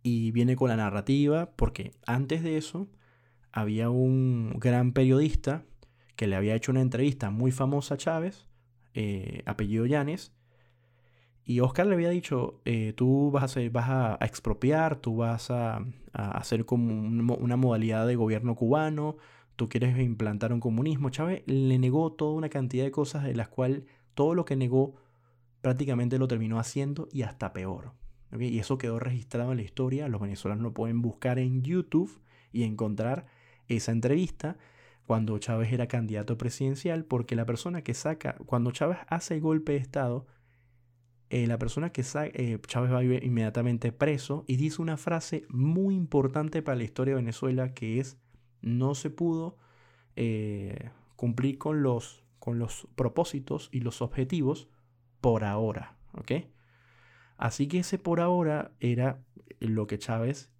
y 0.02 0.30
viene 0.30 0.56
con 0.56 0.68
la 0.68 0.76
narrativa, 0.76 1.50
porque 1.56 1.92
antes 2.06 2.42
de 2.42 2.56
eso 2.56 2.88
había 3.52 3.90
un 3.90 4.54
gran 4.58 4.92
periodista 4.92 5.64
que 6.16 6.26
le 6.26 6.36
había 6.36 6.54
hecho 6.54 6.72
una 6.72 6.80
entrevista 6.80 7.30
muy 7.30 7.50
famosa 7.50 7.94
a 7.94 7.98
Chávez, 7.98 8.46
eh, 8.94 9.42
apellido 9.46 9.86
Llanes, 9.86 10.32
y 11.44 11.60
Oscar 11.60 11.86
le 11.86 11.94
había 11.94 12.10
dicho, 12.10 12.60
eh, 12.64 12.92
tú 12.96 13.30
vas 13.30 13.56
a, 13.56 14.18
expropiar, 14.20 14.96
tú 14.96 15.16
vas 15.16 15.50
a, 15.50 15.84
hacer 16.12 16.64
como 16.64 16.92
una 17.34 17.56
modalidad 17.56 18.06
de 18.06 18.16
gobierno 18.16 18.54
cubano, 18.54 19.16
tú 19.56 19.68
quieres 19.68 19.98
implantar 19.98 20.52
un 20.52 20.60
comunismo. 20.60 21.10
Chávez 21.10 21.42
le 21.46 21.78
negó 21.78 22.12
toda 22.12 22.34
una 22.34 22.48
cantidad 22.48 22.84
de 22.84 22.90
cosas 22.90 23.24
de 23.24 23.34
las 23.34 23.48
cuales 23.48 23.82
todo 24.14 24.34
lo 24.34 24.44
que 24.44 24.56
negó 24.56 24.94
prácticamente 25.60 26.18
lo 26.18 26.28
terminó 26.28 26.58
haciendo 26.58 27.08
y 27.12 27.22
hasta 27.22 27.52
peor. 27.52 27.92
Y 28.38 28.58
eso 28.58 28.78
quedó 28.78 28.98
registrado 29.00 29.50
en 29.50 29.58
la 29.58 29.64
historia. 29.64 30.08
Los 30.08 30.20
venezolanos 30.20 30.62
lo 30.62 30.72
pueden 30.72 31.02
buscar 31.02 31.38
en 31.38 31.62
YouTube 31.62 32.20
y 32.52 32.62
encontrar 32.62 33.26
esa 33.66 33.92
entrevista 33.92 34.56
cuando 35.06 35.38
Chávez 35.38 35.72
era 35.72 35.88
candidato 35.88 36.38
presidencial, 36.38 37.04
porque 37.04 37.34
la 37.34 37.44
persona 37.44 37.82
que 37.82 37.94
saca, 37.94 38.36
cuando 38.46 38.70
Chávez 38.70 38.98
hace 39.08 39.34
el 39.34 39.40
golpe 39.40 39.72
de 39.72 39.78
Estado, 39.78 40.26
eh, 41.30 41.46
la 41.46 41.58
persona 41.58 41.90
que 41.90 42.02
saca, 42.02 42.30
eh, 42.34 42.58
Chávez 42.66 42.92
va 42.92 43.04
inmediatamente 43.04 43.92
preso 43.92 44.44
y 44.48 44.56
dice 44.56 44.82
una 44.82 44.96
frase 44.96 45.46
muy 45.48 45.94
importante 45.94 46.60
para 46.60 46.76
la 46.76 46.82
historia 46.82 47.14
de 47.14 47.20
Venezuela 47.20 47.72
que 47.72 48.00
es, 48.00 48.18
no 48.62 48.96
se 48.96 49.10
pudo 49.10 49.56
eh, 50.16 50.90
cumplir 51.14 51.56
con 51.56 51.84
los, 51.84 52.24
con 52.40 52.58
los 52.58 52.88
propósitos 52.96 53.68
y 53.70 53.80
los 53.80 54.02
objetivos 54.02 54.68
por 55.20 55.44
ahora, 55.44 55.96
¿ok? 56.14 56.32
Así 57.36 57.68
que 57.68 57.78
ese 57.78 57.98
por 57.98 58.20
ahora 58.20 58.72
era 58.80 59.22
lo 59.60 59.86
que 59.86 59.98
Chávez 59.98 60.50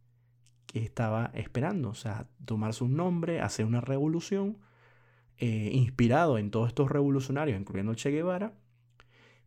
estaba 0.72 1.32
esperando, 1.34 1.90
o 1.90 1.94
sea, 1.94 2.28
tomar 2.44 2.74
su 2.74 2.86
nombre, 2.88 3.40
hacer 3.40 3.66
una 3.66 3.80
revolución, 3.80 4.58
eh, 5.38 5.70
inspirado 5.72 6.38
en 6.38 6.50
todos 6.50 6.68
estos 6.68 6.90
revolucionarios, 6.90 7.58
incluyendo 7.58 7.94
Che 7.94 8.10
Guevara, 8.10 8.54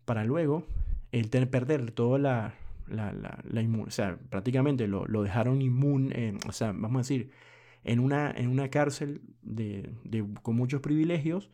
para 0.05 0.25
luego 0.25 0.65
él 1.13 1.47
perder 1.47 1.91
toda 1.91 2.17
la, 2.19 2.55
la, 2.87 3.13
la, 3.13 3.43
o 3.85 3.91
sea, 3.91 4.17
prácticamente 4.29 4.87
lo, 4.87 5.05
dejaron 5.23 5.61
inmune, 5.61 6.37
o 6.47 6.51
sea, 6.51 6.71
vamos 6.73 6.95
a 6.95 6.99
decir, 6.99 7.29
en 7.83 7.99
una, 7.99 8.31
en 8.31 8.49
una 8.49 8.69
cárcel 8.69 9.21
de, 9.41 9.93
con 10.41 10.55
muchos 10.55 10.81
privilegios, 10.81 11.51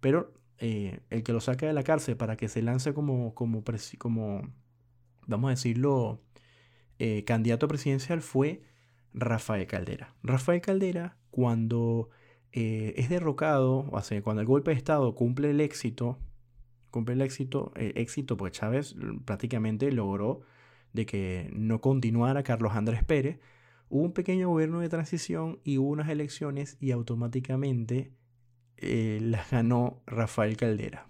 pero 0.00 0.34
eh, 0.58 1.00
el 1.10 1.22
que 1.22 1.32
lo 1.32 1.40
saca 1.40 1.66
de 1.66 1.72
la 1.72 1.84
cárcel 1.84 2.16
para 2.16 2.36
que 2.36 2.48
se 2.48 2.62
lance 2.62 2.92
como, 2.92 3.34
como, 3.34 3.62
como 3.98 4.42
vamos 5.26 5.48
a 5.48 5.50
decirlo, 5.50 6.20
eh, 6.98 7.24
candidato 7.24 7.68
presidencial 7.68 8.20
fue 8.20 8.62
Rafael 9.14 9.66
Caldera. 9.66 10.14
Rafael 10.22 10.60
Caldera, 10.60 11.16
cuando 11.30 12.10
eh, 12.52 12.94
es 12.96 13.08
derrocado, 13.08 13.88
o 13.90 14.02
sea, 14.02 14.22
cuando 14.22 14.40
el 14.40 14.48
golpe 14.48 14.72
de 14.72 14.76
Estado 14.76 15.14
cumple 15.14 15.50
el 15.50 15.60
éxito, 15.60 16.18
cumple 16.90 17.14
el 17.14 17.22
éxito, 17.22 17.72
eh, 17.76 17.92
éxito 17.96 18.36
porque 18.36 18.58
Chávez 18.58 18.96
prácticamente 19.24 19.90
logró 19.92 20.42
de 20.92 21.06
que 21.06 21.50
no 21.52 21.80
continuara 21.80 22.42
Carlos 22.42 22.72
Andrés 22.74 23.04
Pérez, 23.04 23.40
hubo 23.88 24.02
un 24.02 24.12
pequeño 24.12 24.48
gobierno 24.48 24.80
de 24.80 24.88
transición 24.88 25.60
y 25.64 25.78
hubo 25.78 25.90
unas 25.90 26.08
elecciones 26.08 26.76
y 26.80 26.92
automáticamente 26.92 28.12
las 28.80 29.50
ganó 29.50 30.02
Rafael 30.06 30.56
Caldera. 30.56 31.08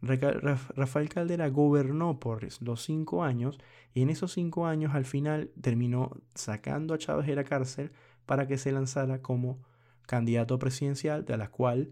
Rafael 0.00 1.08
Caldera 1.08 1.48
gobernó 1.48 2.20
por 2.20 2.46
los 2.62 2.82
cinco 2.82 3.24
años 3.24 3.58
y 3.94 4.02
en 4.02 4.10
esos 4.10 4.32
cinco 4.32 4.66
años 4.66 4.94
al 4.94 5.04
final 5.04 5.50
terminó 5.60 6.12
sacando 6.34 6.94
a 6.94 6.98
Chávez 6.98 7.26
de 7.26 7.34
la 7.34 7.44
cárcel 7.44 7.90
para 8.24 8.46
que 8.46 8.58
se 8.58 8.70
lanzara 8.70 9.22
como 9.22 9.60
candidato 10.06 10.58
presidencial, 10.58 11.24
de 11.24 11.36
la 11.36 11.50
cual 11.50 11.90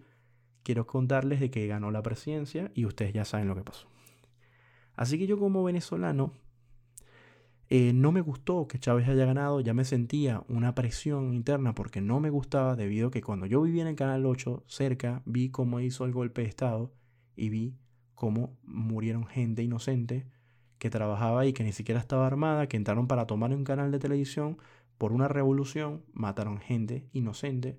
quiero 0.67 0.85
contarles 0.85 1.39
de 1.39 1.49
que 1.49 1.69
ganó 1.69 1.93
la 1.93 2.03
presidencia 2.03 2.73
y 2.75 2.87
ustedes 2.87 3.13
ya 3.13 3.25
saben 3.25 3.47
lo 3.47 3.55
que 3.55 3.63
pasó. 3.63 3.87
Así 4.97 5.17
que 5.17 5.29
yo 5.29 5.39
como 5.39 5.63
venezolano 5.63 6.33
eh, 7.69 7.93
no 7.93 8.11
me 8.11 8.21
gustó 8.21 8.67
que 8.67 8.81
Chávez 8.81 9.07
haya 9.09 9.27
ganado, 9.27 9.61
ya 9.61 9.75
me 9.75 9.85
sentía 9.85 10.43
una 10.49 10.75
presión 10.75 11.35
interna 11.35 11.73
porque 11.73 12.01
no 12.01 12.19
me 12.19 12.31
gustaba 12.31 12.75
debido 12.75 13.09
a 13.09 13.11
que 13.13 13.23
cuando 13.23 13.47
yo 13.47 13.63
vivía 13.63 13.83
en 13.83 13.89
el 13.89 13.95
Canal 13.95 14.27
8 14.27 14.65
cerca 14.67 15.23
vi 15.25 15.51
cómo 15.51 15.79
hizo 15.79 16.05
el 16.05 16.11
golpe 16.11 16.43
de 16.43 16.49
Estado 16.49 16.93
y 17.37 17.49
vi 17.49 17.79
cómo 18.17 18.59
murieron 18.65 19.25
gente 19.25 19.63
inocente 19.63 20.27
que 20.79 20.91
trabajaba 20.91 21.47
y 21.47 21.53
que 21.53 21.63
ni 21.63 21.71
siquiera 21.71 22.01
estaba 22.01 22.27
armada, 22.27 22.67
que 22.67 22.77
entraron 22.77 23.07
para 23.07 23.29
tomar 23.29 23.53
un 23.53 23.63
canal 23.63 23.93
de 23.93 24.01
televisión 24.01 24.59
por 24.99 25.13
una 25.13 25.29
revolución, 25.29 26.03
mataron 26.13 26.59
gente 26.59 27.09
inocente 27.13 27.79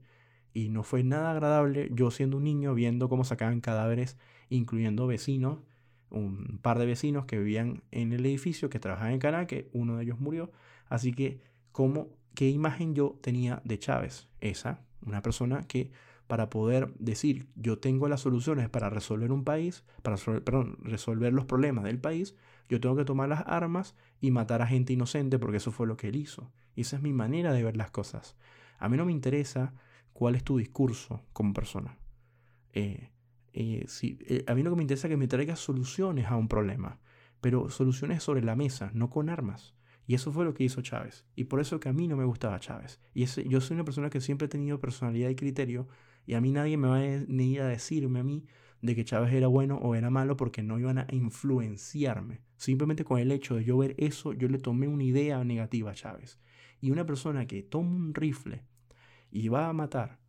y 0.57 0.69
no 0.69 0.81
fue 0.81 1.03
nada 1.03 1.29
agradable 1.29 1.87
yo 1.93 2.09
siendo 2.09 2.37
un 2.37 2.43
niño 2.43 2.73
viendo 2.73 3.09
cómo 3.09 3.23
sacaban 3.23 3.61
cadáveres, 3.61 4.17
incluyendo 4.49 5.05
vecinos, 5.05 5.59
un 6.09 6.57
par 6.63 6.79
de 6.79 6.87
vecinos 6.87 7.25
que 7.25 7.37
vivían 7.37 7.83
en 7.91 8.11
el 8.11 8.25
edificio, 8.25 8.67
que 8.67 8.79
trabajaban 8.79 9.13
en 9.13 9.19
canal, 9.19 9.45
que 9.45 9.69
uno 9.71 9.97
de 9.97 10.05
ellos 10.05 10.19
murió. 10.19 10.51
Así 10.89 11.13
que, 11.13 11.41
¿cómo, 11.71 12.07
¿qué 12.33 12.49
imagen 12.49 12.95
yo 12.95 13.19
tenía 13.21 13.61
de 13.65 13.77
Chávez? 13.77 14.29
Esa, 14.41 14.81
una 15.05 15.21
persona 15.21 15.61
que 15.67 15.91
para 16.25 16.49
poder 16.49 16.91
decir 16.97 17.45
yo 17.55 17.77
tengo 17.77 18.09
las 18.09 18.21
soluciones 18.21 18.67
para 18.67 18.89
resolver 18.89 19.31
un 19.31 19.43
país, 19.43 19.83
para 20.01 20.15
resolver, 20.15 21.33
los 21.33 21.45
problemas 21.45 21.83
del 21.83 21.99
país, 21.99 22.33
yo 22.67 22.79
tengo 22.79 22.95
que 22.95 23.05
tomar 23.05 23.29
las 23.29 23.43
armas 23.45 23.93
y 24.21 24.31
matar 24.31 24.63
a 24.63 24.67
gente 24.67 24.91
inocente 24.91 25.37
porque 25.37 25.57
eso 25.57 25.71
fue 25.71 25.85
lo 25.85 25.97
que 25.97 26.07
él 26.07 26.15
hizo. 26.15 26.51
Y 26.75 26.81
esa 26.81 26.95
es 26.95 27.03
mi 27.03 27.13
manera 27.13 27.53
de 27.53 27.63
ver 27.63 27.77
las 27.77 27.91
cosas. 27.91 28.35
A 28.79 28.89
mí 28.89 28.97
no 28.97 29.05
me 29.05 29.11
interesa 29.11 29.75
cuál 30.17 30.33
es 30.33 30.43
tu 30.43 30.57
discurso 30.57 31.21
como 31.31 31.53
persona. 31.53 31.99
Eh, 32.73 33.11
eh, 33.53 33.85
eh, 34.01 34.43
a 34.47 34.55
mí 34.55 34.63
lo 34.63 34.71
que 34.71 34.75
me 34.75 34.81
interesa 34.81 35.05
es 35.05 35.11
que 35.11 35.17
me 35.17 35.27
traigas 35.27 35.59
soluciones 35.59 36.25
a 36.25 36.35
un 36.35 36.47
problema, 36.47 36.99
pero 37.39 37.69
soluciones 37.69 38.23
sobre 38.23 38.41
la 38.41 38.55
mesa, 38.55 38.89
no 38.95 39.11
con 39.11 39.29
armas. 39.29 39.75
Y 40.07 40.15
eso 40.15 40.31
fue 40.31 40.43
lo 40.43 40.55
que 40.55 40.63
hizo 40.63 40.81
Chávez. 40.81 41.27
Y 41.35 41.43
por 41.43 41.59
eso 41.59 41.79
que 41.79 41.89
a 41.89 41.93
mí 41.93 42.07
no 42.07 42.17
me 42.17 42.25
gustaba 42.25 42.59
Chávez. 42.59 42.99
Y 43.13 43.25
yo 43.25 43.61
soy 43.61 43.75
una 43.75 43.85
persona 43.85 44.09
que 44.09 44.19
siempre 44.19 44.47
he 44.47 44.49
tenido 44.49 44.79
personalidad 44.79 45.29
y 45.29 45.35
criterio 45.35 45.87
y 46.25 46.33
a 46.33 46.41
mí 46.41 46.51
nadie 46.51 46.77
me 46.77 46.87
va 46.87 46.95
a 46.95 47.65
a 47.65 47.67
decirme 47.67 48.21
a 48.21 48.23
mí 48.23 48.43
de 48.81 48.95
que 48.95 49.05
Chávez 49.05 49.31
era 49.33 49.45
bueno 49.45 49.77
o 49.77 49.93
era 49.93 50.09
malo 50.09 50.35
porque 50.35 50.63
no 50.63 50.79
iban 50.79 50.97
a 50.97 51.05
influenciarme. 51.11 52.41
Simplemente 52.55 53.03
con 53.03 53.19
el 53.19 53.31
hecho 53.31 53.53
de 53.53 53.65
yo 53.65 53.77
ver 53.77 53.93
eso, 53.99 54.33
yo 54.33 54.47
le 54.47 54.57
tomé 54.57 54.87
una 54.87 55.03
idea 55.03 55.43
negativa 55.43 55.91
a 55.91 55.93
Chávez. 55.93 56.39
Y 56.81 56.89
una 56.89 57.05
persona 57.05 57.45
que 57.45 57.61
toma 57.61 57.91
un 57.91 58.15
rifle 58.15 58.63
y 59.31 59.49
va 59.49 59.67
a 59.67 59.73
matar 59.73 60.19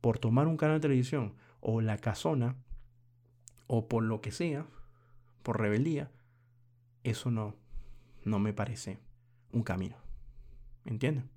por 0.00 0.18
tomar 0.18 0.46
un 0.46 0.56
canal 0.56 0.76
de 0.76 0.82
televisión 0.82 1.34
o 1.60 1.80
la 1.80 1.98
casona 1.98 2.56
o 3.66 3.88
por 3.88 4.02
lo 4.02 4.20
que 4.20 4.32
sea, 4.32 4.66
por 5.42 5.60
rebeldía, 5.60 6.10
eso 7.04 7.30
no, 7.30 7.56
no 8.24 8.38
me 8.38 8.52
parece 8.52 8.98
un 9.52 9.62
camino. 9.62 9.96
¿Entienden? 10.84 11.30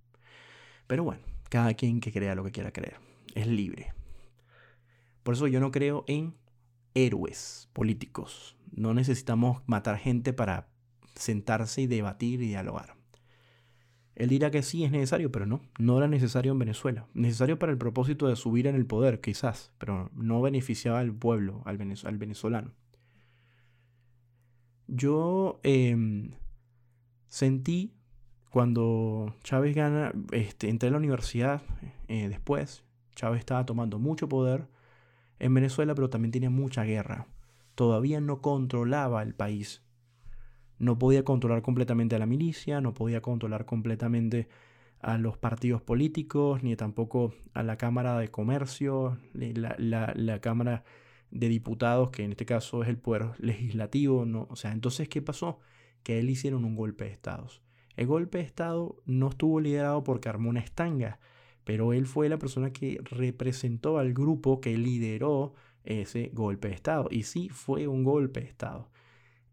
Pero 0.87 1.03
bueno, 1.03 1.23
cada 1.49 1.73
quien 1.73 2.01
que 2.01 2.11
crea 2.11 2.35
lo 2.35 2.43
que 2.43 2.51
quiera 2.51 2.71
creer 2.71 2.99
es 3.35 3.47
libre. 3.47 3.93
Por 5.23 5.35
eso 5.35 5.47
yo 5.47 5.59
no 5.59 5.71
creo 5.71 6.03
en 6.07 6.35
héroes 6.93 7.69
políticos. 7.73 8.57
No 8.71 8.93
necesitamos 8.93 9.61
matar 9.65 9.97
gente 9.97 10.33
para 10.33 10.67
sentarse 11.15 11.81
y 11.81 11.87
debatir 11.87 12.41
y 12.41 12.47
dialogar. 12.47 12.96
Él 14.17 14.29
dirá 14.29 14.49
que 14.49 14.63
sí 14.63 14.83
es 14.83 14.89
necesario, 14.89 15.31
pero 15.31 15.45
no, 15.45 15.61
no 15.77 15.99
era 15.99 16.07
necesario 16.07 16.51
en 16.51 16.57
Venezuela. 16.57 17.05
Necesario 17.13 17.59
para 17.59 17.71
el 17.71 17.77
propósito 17.77 18.27
de 18.27 18.35
subir 18.35 18.65
en 18.65 18.73
el 18.73 18.87
poder, 18.87 19.21
quizás, 19.21 19.71
pero 19.77 20.09
no 20.15 20.41
beneficiaba 20.41 20.97
al 20.97 21.13
pueblo, 21.13 21.61
al, 21.65 21.77
venezolano. 21.77 22.71
Yo 24.87 25.59
em, 25.61 26.31
sentí 27.29 27.93
cuando 28.49 29.35
Chávez 29.43 29.75
gana, 29.75 30.11
este, 30.31 30.69
entré 30.69 30.89
a 30.89 30.93
la 30.93 30.97
universidad 30.97 31.61
eh, 32.07 32.27
después, 32.27 32.83
Chávez 33.13 33.37
estaba 33.37 33.67
tomando 33.67 33.99
mucho 33.99 34.27
poder 34.27 34.67
en 35.37 35.53
Venezuela, 35.53 35.93
pero 35.93 36.09
también 36.09 36.31
tenía 36.31 36.49
mucha 36.49 36.83
guerra. 36.85 37.27
Todavía 37.75 38.19
no 38.19 38.41
controlaba 38.41 39.21
el 39.21 39.35
país 39.35 39.83
no 40.79 40.97
podía 40.97 41.23
controlar 41.23 41.61
completamente 41.61 42.15
a 42.15 42.19
la 42.19 42.25
milicia, 42.25 42.81
no 42.81 42.93
podía 42.93 43.21
controlar 43.21 43.65
completamente 43.65 44.47
a 44.99 45.17
los 45.17 45.37
partidos 45.37 45.81
políticos, 45.81 46.63
ni 46.63 46.75
tampoco 46.75 47.33
a 47.53 47.63
la 47.63 47.77
Cámara 47.77 48.17
de 48.17 48.29
Comercio, 48.29 49.17
la, 49.33 50.39
Cámara 50.41 50.83
de 51.31 51.49
Diputados, 51.49 52.09
que 52.09 52.23
en 52.23 52.31
este 52.31 52.45
caso 52.45 52.83
es 52.83 52.89
el 52.89 52.97
poder 52.97 53.31
legislativo. 53.39 54.25
No, 54.25 54.47
o 54.49 54.55
sea, 54.55 54.71
entonces, 54.71 55.07
¿qué 55.09 55.21
pasó? 55.21 55.59
Que 56.03 56.19
él 56.19 56.29
hicieron 56.29 56.65
un 56.65 56.75
golpe 56.75 57.05
de 57.05 57.11
Estado. 57.11 57.47
El 57.95 58.07
golpe 58.07 58.39
de 58.39 58.43
Estado 58.43 59.01
no 59.05 59.29
estuvo 59.29 59.59
liderado 59.59 60.03
por 60.03 60.19
Carmona 60.19 60.59
Estanga, 60.59 61.19
pero 61.63 61.93
él 61.93 62.05
fue 62.05 62.29
la 62.29 62.37
persona 62.37 62.71
que 62.71 62.99
representó 63.03 63.97
al 63.97 64.13
grupo 64.13 64.61
que 64.61 64.77
lideró 64.77 65.53
ese 65.83 66.31
golpe 66.33 66.69
de 66.69 66.75
Estado. 66.75 67.07
Y 67.11 67.23
sí, 67.23 67.49
fue 67.49 67.87
un 67.87 68.03
golpe 68.03 68.41
de 68.41 68.47
Estado. 68.47 68.89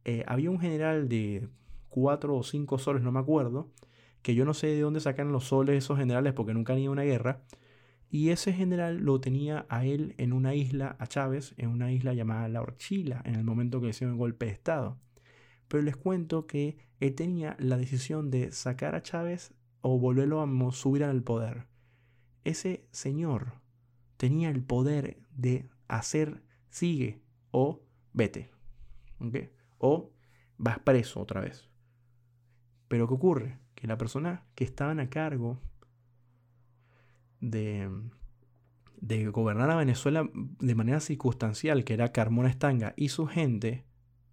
Eh, 0.04 0.24
había 0.26 0.50
un 0.50 0.60
general 0.60 1.08
de 1.08 1.48
cuatro 1.88 2.36
o 2.36 2.42
cinco 2.42 2.78
soles, 2.78 3.02
no 3.02 3.12
me 3.12 3.20
acuerdo, 3.20 3.70
que 4.22 4.34
yo 4.34 4.44
no 4.44 4.54
sé 4.54 4.68
de 4.68 4.80
dónde 4.80 5.00
sacan 5.00 5.32
los 5.32 5.44
soles 5.44 5.76
esos 5.76 5.98
generales 5.98 6.32
porque 6.32 6.54
nunca 6.54 6.72
han 6.72 6.80
ido 6.80 6.90
a 6.90 6.92
una 6.92 7.02
guerra. 7.02 7.42
Y 8.10 8.30
ese 8.30 8.52
general 8.52 8.98
lo 8.98 9.20
tenía 9.20 9.66
a 9.68 9.84
él 9.84 10.14
en 10.18 10.32
una 10.32 10.54
isla, 10.54 10.96
a 11.00 11.06
Chávez, 11.06 11.54
en 11.56 11.68
una 11.68 11.90
isla 11.92 12.14
llamada 12.14 12.48
La 12.48 12.62
Orchila, 12.62 13.22
en 13.24 13.34
el 13.34 13.44
momento 13.44 13.80
que 13.80 13.88
hicieron 13.88 14.14
el 14.14 14.18
golpe 14.18 14.46
de 14.46 14.52
Estado. 14.52 14.98
Pero 15.68 15.82
les 15.82 15.96
cuento 15.96 16.46
que 16.46 16.78
él 17.00 17.14
tenía 17.14 17.56
la 17.58 17.76
decisión 17.76 18.30
de 18.30 18.52
sacar 18.52 18.94
a 18.94 19.02
Chávez 19.02 19.52
o 19.80 19.98
volverlo 19.98 20.40
a 20.42 20.72
subir 20.72 21.04
al 21.04 21.22
poder. 21.22 21.66
Ese 22.44 22.86
señor 22.92 23.54
tenía 24.16 24.48
el 24.50 24.62
poder 24.62 25.18
de 25.34 25.68
hacer 25.88 26.42
sigue 26.70 27.20
o 27.50 27.82
vete. 28.12 28.50
¿Okay? 29.18 29.50
O 29.84 30.10
vas 30.56 30.78
preso 30.78 31.20
otra 31.20 31.42
vez. 31.42 31.68
Pero 32.88 33.06
¿qué 33.06 33.14
ocurre? 33.14 33.58
Que 33.74 33.86
la 33.86 33.98
persona 33.98 34.46
que 34.54 34.64
estaban 34.64 34.98
a 34.98 35.10
cargo 35.10 35.60
de, 37.40 37.90
de 39.00 39.26
gobernar 39.26 39.70
a 39.70 39.76
Venezuela 39.76 40.26
de 40.32 40.74
manera 40.74 41.00
circunstancial, 41.00 41.84
que 41.84 41.92
era 41.92 42.12
Carmona 42.12 42.48
Estanga 42.48 42.94
y 42.96 43.10
su 43.10 43.26
gente, 43.26 43.84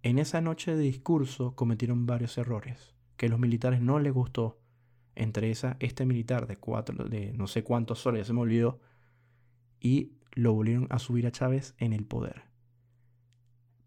en 0.02 0.18
esa 0.18 0.40
noche 0.40 0.74
de 0.74 0.82
discurso 0.82 1.54
cometieron 1.54 2.06
varios 2.06 2.38
errores 2.38 2.94
que 3.16 3.26
a 3.26 3.28
los 3.28 3.38
militares 3.38 3.80
no 3.80 3.98
les 3.98 4.12
gustó. 4.12 4.58
Entre 5.14 5.50
esa, 5.50 5.76
este 5.78 6.06
militar 6.06 6.46
de 6.46 6.56
cuatro, 6.56 7.04
de 7.04 7.34
no 7.34 7.46
sé 7.46 7.62
cuántos 7.62 7.98
soles, 7.98 8.26
se 8.26 8.32
me 8.32 8.40
olvidó, 8.40 8.80
y 9.78 10.14
lo 10.32 10.54
volvieron 10.54 10.86
a 10.88 10.98
subir 10.98 11.26
a 11.26 11.30
Chávez 11.30 11.74
en 11.76 11.92
el 11.92 12.06
poder. 12.06 12.51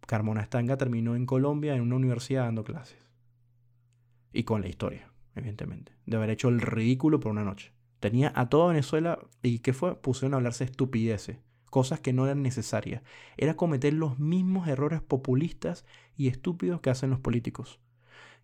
Carmona 0.06 0.42
Estanga 0.42 0.78
terminó 0.78 1.16
en 1.16 1.26
Colombia 1.26 1.76
en 1.76 1.82
una 1.82 1.96
universidad 1.96 2.44
dando 2.44 2.64
clases. 2.64 2.98
Y 4.32 4.44
con 4.44 4.62
la 4.62 4.68
historia, 4.68 5.12
evidentemente. 5.36 5.94
De 6.06 6.18
haber 6.18 6.30
hecho 6.30 6.50
el 6.50 6.62
ridículo 6.62 7.20
por 7.20 7.32
una 7.32 7.44
noche. 7.44 7.74
Tenía 8.00 8.32
a 8.36 8.50
toda 8.50 8.70
Venezuela 8.70 9.20
y 9.42 9.60
¿qué 9.60 9.74
fue? 9.74 9.96
Pusieron 9.96 10.34
a 10.34 10.38
hablarse 10.38 10.64
estupideces. 10.64 11.38
Cosas 11.70 12.00
que 12.00 12.14
no 12.14 12.26
eran 12.26 12.42
necesarias. 12.42 13.02
Era 13.38 13.56
cometer 13.56 13.94
los 13.94 14.20
mismos 14.20 14.68
errores 14.68 15.02
populistas 15.02 15.86
y 16.16 16.28
estúpidos 16.28 16.82
que 16.82 16.90
hacen 16.90 17.10
los 17.10 17.20
políticos. 17.20 17.80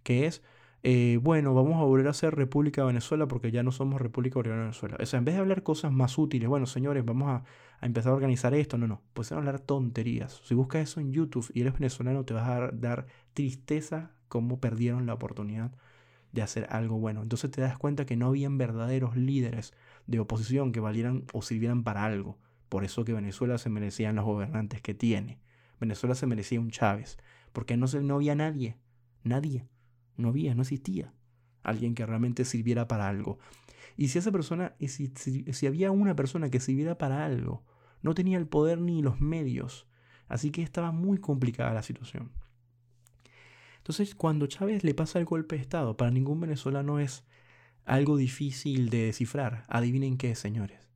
Que 0.03 0.25
es 0.25 0.41
eh, 0.83 1.19
bueno, 1.21 1.53
vamos 1.53 1.79
a 1.79 1.85
volver 1.85 2.07
a 2.07 2.13
ser 2.13 2.33
República 2.35 2.81
de 2.81 2.87
Venezuela 2.87 3.27
porque 3.27 3.51
ya 3.51 3.61
no 3.61 3.71
somos 3.71 4.01
República 4.01 4.35
Bolivariana 4.35 4.63
de 4.63 4.69
Venezuela. 4.69 4.97
O 4.99 5.05
sea, 5.05 5.19
en 5.19 5.25
vez 5.25 5.35
de 5.35 5.41
hablar 5.41 5.63
cosas 5.63 5.91
más 5.91 6.17
útiles, 6.17 6.49
bueno, 6.49 6.65
señores, 6.65 7.05
vamos 7.05 7.29
a, 7.29 7.43
empezar 7.87 8.11
a 8.11 8.15
organizar 8.15 8.53
esto, 8.53 8.77
no, 8.77 8.87
no, 8.87 9.01
pues 9.13 9.31
a 9.31 9.35
hablar 9.35 9.59
tonterías. 9.59 10.41
Si 10.43 10.53
buscas 10.55 10.83
eso 10.83 10.99
en 10.99 11.11
YouTube 11.11 11.49
y 11.53 11.61
eres 11.61 11.73
venezolano, 11.73 12.25
te 12.25 12.33
vas 12.33 12.47
a 12.47 12.71
dar, 12.71 13.07
tristeza 13.33 14.11
cómo 14.27 14.59
perdieron 14.59 15.05
la 15.05 15.13
oportunidad 15.13 15.71
de 16.31 16.41
hacer 16.41 16.67
algo 16.69 16.99
bueno. 16.99 17.21
Entonces 17.21 17.51
te 17.51 17.61
das 17.61 17.77
cuenta 17.77 18.05
que 18.05 18.15
no 18.15 18.27
habían 18.27 18.57
verdaderos 18.57 19.15
líderes 19.15 19.73
de 20.07 20.19
oposición 20.19 20.71
que 20.71 20.79
valieran 20.79 21.25
o 21.33 21.41
sirvieran 21.41 21.83
para 21.83 22.05
algo. 22.05 22.37
Por 22.69 22.85
eso 22.85 23.03
que 23.03 23.13
Venezuela 23.13 23.57
se 23.57 23.69
merecían 23.69 24.15
los 24.15 24.25
gobernantes 24.25 24.81
que 24.81 24.93
tiene. 24.93 25.39
Venezuela 25.79 26.15
se 26.15 26.27
merecía 26.27 26.59
un 26.59 26.71
Chávez, 26.71 27.17
porque 27.51 27.75
no, 27.75 27.87
se, 27.87 28.01
no 28.01 28.15
había 28.15 28.35
nadie, 28.35 28.77
nadie. 29.23 29.67
No 30.15 30.29
había, 30.29 30.55
no 30.55 30.61
existía 30.61 31.13
alguien 31.63 31.95
que 31.95 32.05
realmente 32.05 32.45
sirviera 32.45 32.87
para 32.87 33.07
algo. 33.07 33.39
Y 33.97 34.07
si 34.07 34.19
esa 34.19 34.31
persona, 34.31 34.75
y 34.79 34.87
si, 34.87 35.11
si, 35.15 35.67
había 35.67 35.91
una 35.91 36.15
persona 36.15 36.49
que 36.49 36.59
sirviera 36.59 36.97
para 36.97 37.25
algo, 37.25 37.63
no 38.01 38.13
tenía 38.13 38.37
el 38.37 38.47
poder 38.47 38.79
ni 38.79 39.01
los 39.01 39.21
medios. 39.21 39.87
Así 40.27 40.51
que 40.51 40.61
estaba 40.61 40.91
muy 40.91 41.17
complicada 41.17 41.73
la 41.73 41.83
situación. 41.83 42.31
Entonces, 43.77 44.15
cuando 44.15 44.47
Chávez 44.47 44.83
le 44.83 44.93
pasa 44.93 45.19
el 45.19 45.25
golpe 45.25 45.55
de 45.55 45.61
Estado, 45.61 45.97
para 45.97 46.11
ningún 46.11 46.39
venezolano 46.39 46.99
es 46.99 47.23
algo 47.83 48.15
difícil 48.15 48.89
de 48.89 49.05
descifrar. 49.05 49.65
Adivinen 49.67 50.17
qué, 50.17 50.35
señores. 50.35 50.89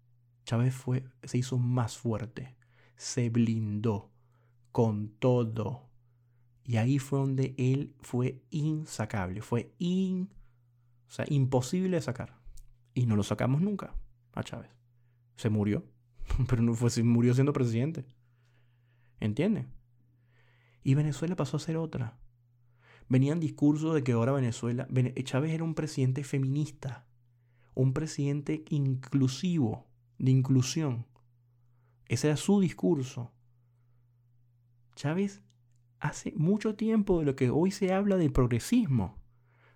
Chávez 0.45 0.73
fue, 0.75 1.03
se 1.23 1.39
hizo 1.39 1.57
más 1.57 1.97
fuerte, 1.97 2.55
se 2.95 3.29
blindó 3.29 4.11
con 4.71 5.09
todo 5.09 5.89
y 6.63 6.77
ahí 6.77 6.99
fue 6.99 7.19
donde 7.19 7.53
él 7.57 7.95
fue 8.01 8.41
insacable, 8.49 9.41
fue 9.41 9.73
imposible 11.27 11.97
de 11.97 12.01
sacar. 12.01 12.37
Y 12.93 13.05
no 13.05 13.15
lo 13.15 13.23
sacamos 13.23 13.61
nunca 13.61 13.93
a 14.33 14.43
Chávez. 14.43 14.71
Se 15.35 15.49
murió, 15.49 15.83
pero 16.47 16.61
no 16.61 16.73
fue, 16.73 16.89
se 16.89 17.03
murió 17.03 17.33
siendo 17.33 17.53
presidente. 17.53 18.05
¿Entienden? 19.19 19.71
Y 20.83 20.93
Venezuela 20.93 21.35
pasó 21.35 21.57
a 21.57 21.61
ser 21.61 21.77
otra. 21.77 22.19
Venían 23.07 23.39
discursos 23.39 23.93
de 23.93 24.03
que 24.03 24.13
ahora 24.13 24.31
Venezuela, 24.31 24.87
Chávez 25.23 25.53
era 25.53 25.63
un 25.63 25.75
presidente 25.75 26.23
feminista, 26.23 27.07
un 27.73 27.93
presidente 27.93 28.65
inclusivo, 28.69 29.87
de 30.17 30.31
inclusión. 30.31 31.05
Ese 32.07 32.27
era 32.27 32.37
su 32.37 32.59
discurso. 32.59 33.31
Chávez 34.95 35.41
hace 35.99 36.33
mucho 36.35 36.75
tiempo 36.75 37.19
de 37.19 37.25
lo 37.25 37.35
que 37.35 37.49
hoy 37.49 37.71
se 37.71 37.93
habla 37.93 38.15
del 38.15 38.31
progresismo, 38.31 39.15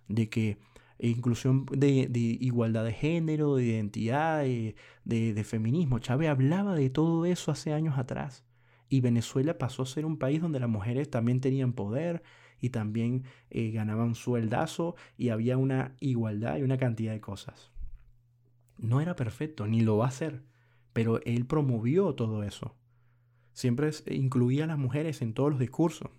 de 0.08 0.28
que 0.28 0.58
inclusión 1.08 1.66
de, 1.66 2.08
igualdad 2.40 2.84
de 2.84 2.92
género, 2.92 3.56
de 3.56 3.64
identidad, 3.64 4.42
de, 4.42 5.44
feminismo. 5.44 5.98
Chávez 5.98 6.28
hablaba 6.28 6.74
de 6.74 6.90
todo 6.90 7.24
eso 7.26 7.50
hace 7.50 7.72
años 7.72 7.98
atrás. 7.98 8.44
Y 8.88 9.00
Venezuela 9.00 9.56
pasó 9.56 9.82
a 9.82 9.86
ser 9.86 10.04
un 10.04 10.18
país 10.18 10.42
donde 10.42 10.60
las 10.60 10.68
mujeres 10.68 11.10
también 11.10 11.40
tenían 11.40 11.72
poder 11.72 12.22
y 12.60 12.70
también 12.70 13.24
eh, 13.50 13.70
ganaban 13.70 14.14
sueldazo 14.14 14.96
y 15.16 15.30
había 15.30 15.56
una 15.56 15.94
igualdad 16.00 16.58
y 16.58 16.62
una 16.62 16.76
cantidad 16.76 17.12
de 17.12 17.20
cosas. 17.20 17.70
No 18.76 19.00
era 19.00 19.14
perfecto, 19.14 19.66
ni 19.66 19.80
lo 19.82 19.98
va 19.98 20.08
a 20.08 20.10
ser, 20.10 20.42
pero 20.92 21.20
él 21.24 21.46
promovió 21.46 22.14
todo 22.14 22.42
eso. 22.42 22.76
Siempre 23.52 23.90
incluía 24.10 24.64
a 24.64 24.66
las 24.66 24.78
mujeres 24.78 25.22
en 25.22 25.34
todos 25.34 25.50
los 25.50 25.60
discursos. 25.60 26.10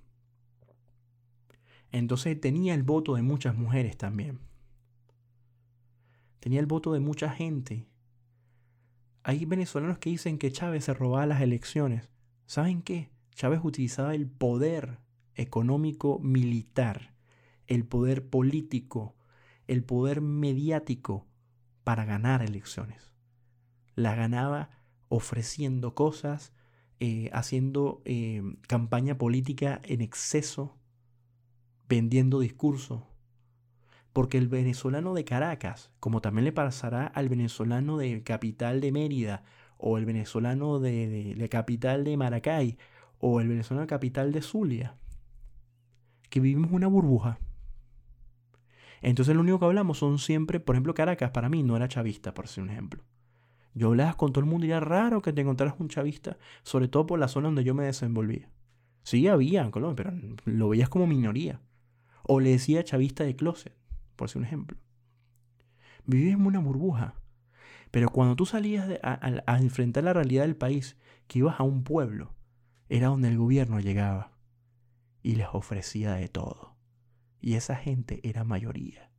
Entonces 1.92 2.40
tenía 2.40 2.74
el 2.74 2.84
voto 2.84 3.16
de 3.16 3.22
muchas 3.22 3.58
mujeres 3.58 3.98
también. 3.98 4.51
Tenía 6.42 6.60
el 6.60 6.66
voto 6.66 6.92
de 6.92 7.00
mucha 7.00 7.30
gente. 7.30 7.88
Hay 9.22 9.46
venezolanos 9.46 10.00
que 10.00 10.10
dicen 10.10 10.40
que 10.40 10.52
Chávez 10.52 10.86
se 10.86 10.94
robaba 10.96 11.28
las 11.28 11.42
elecciones. 11.42 12.10
¿Saben 12.48 12.82
qué? 12.82 13.12
Chávez 13.36 13.62
utilizaba 13.64 14.16
el 14.16 14.28
poder 14.28 15.00
económico 15.36 16.18
militar, 16.18 17.14
el 17.68 17.86
poder 17.86 18.28
político, 18.28 19.16
el 19.68 19.84
poder 19.84 20.22
mediático 20.22 21.28
para 21.84 22.06
ganar 22.06 22.42
elecciones. 22.42 23.14
La 23.94 24.16
ganaba 24.16 24.72
ofreciendo 25.10 25.94
cosas, 25.94 26.54
eh, 27.00 27.30
haciendo 27.34 28.02
eh, 28.06 28.42
campaña 28.68 29.20
política 29.20 29.80
en 29.84 30.02
exceso, 30.02 30.76
vendiendo 31.88 32.40
discurso. 32.40 33.11
Porque 34.14 34.38
el 34.38 34.48
venezolano 34.48 35.14
de 35.14 35.24
Caracas, 35.24 35.92
como 36.00 36.22
también 36.22 36.46
le 36.46 36.52
pasará 36.52 37.08
al 37.08 37.30
venezolano 37.30 37.98
de 37.98 38.24
capital 38.24 38.82
de 38.82 38.92
Mérida, 38.92 39.44
o 39.78 39.98
el 39.98 40.06
venezolano 40.06 40.80
de, 40.80 41.34
la 41.38 41.48
capital 41.48 42.04
de 42.04 42.18
Maracay, 42.18 42.78
o 43.20 43.42
el 43.42 43.48
venezolano 43.48 43.82
de 43.82 43.88
capital 43.88 44.32
de 44.32 44.42
Zulia, 44.42 44.96
que 46.30 46.40
vivimos 46.40 46.72
una 46.72 46.88
burbuja. 46.88 47.40
Entonces 49.02 49.34
lo 49.34 49.42
único 49.42 49.60
que 49.60 49.66
hablamos 49.66 49.98
son 49.98 50.20
siempre, 50.20 50.60
por 50.60 50.76
ejemplo, 50.76 50.94
Caracas 50.94 51.32
para 51.32 51.50
mí 51.50 51.64
no 51.64 51.76
era 51.76 51.88
chavista, 51.88 52.34
por 52.34 52.48
ser 52.48 52.64
un 52.64 52.70
ejemplo. 52.70 53.04
Yo 53.74 53.88
hablaba 53.88 54.14
con 54.16 54.34
todo 54.34 54.44
el 54.44 54.50
mundo 54.50 54.66
y 54.66 54.70
era 54.70 54.80
raro 54.80 55.22
que 55.22 55.34
te 55.34 55.42
encontraras 55.42 55.76
un 55.80 55.88
chavista, 55.88 56.38
sobre 56.64 56.88
todo 56.88 57.06
por 57.06 57.20
la 57.20 57.28
zona 57.28 57.48
donde 57.48 57.64
yo 57.64 57.74
me 57.74 57.86
desenvolvía. 57.86 58.50
Sí 59.04 59.28
había 59.28 59.64
en 59.64 59.72
Colombia, 59.72 60.06
pero 60.06 60.36
lo 60.46 60.70
veías 60.70 60.90
como 60.90 61.08
minoría. 61.08 61.62
O 62.24 62.40
le 62.40 62.52
decía 62.52 62.84
chavista 62.84 63.24
de 63.24 63.36
closet, 63.36 63.74
por 64.22 64.30
ser 64.30 64.38
un 64.38 64.46
ejemplo. 64.46 64.78
Vivías 66.06 66.36
en 66.40 66.46
una 66.46 66.60
burbuja. 66.60 67.16
Pero 67.90 68.10
cuando 68.10 68.36
tú 68.36 68.46
salías 68.46 68.88
a, 69.02 69.20
a 69.48 69.58
enfrentar 69.58 70.04
la 70.04 70.14
realidad 70.14 70.44
del 70.44 70.56
país, 70.56 70.96
que 71.26 71.40
ibas 71.40 71.60
a 71.60 71.64
un 71.64 71.84
pueblo, 71.84 72.36
era 72.88 73.08
donde 73.08 73.30
el 73.30 73.40
gobierno 73.40 73.80
llegaba 73.80 74.32
y 75.24 75.38
les 75.38 75.48
ofrecía 75.52 76.14
de 76.14 76.28
todo. 76.28 76.76
Y 77.40 77.56
esa 77.56 77.76
gente 77.76 78.20
era 78.22 78.44
mayoría. 78.44 79.10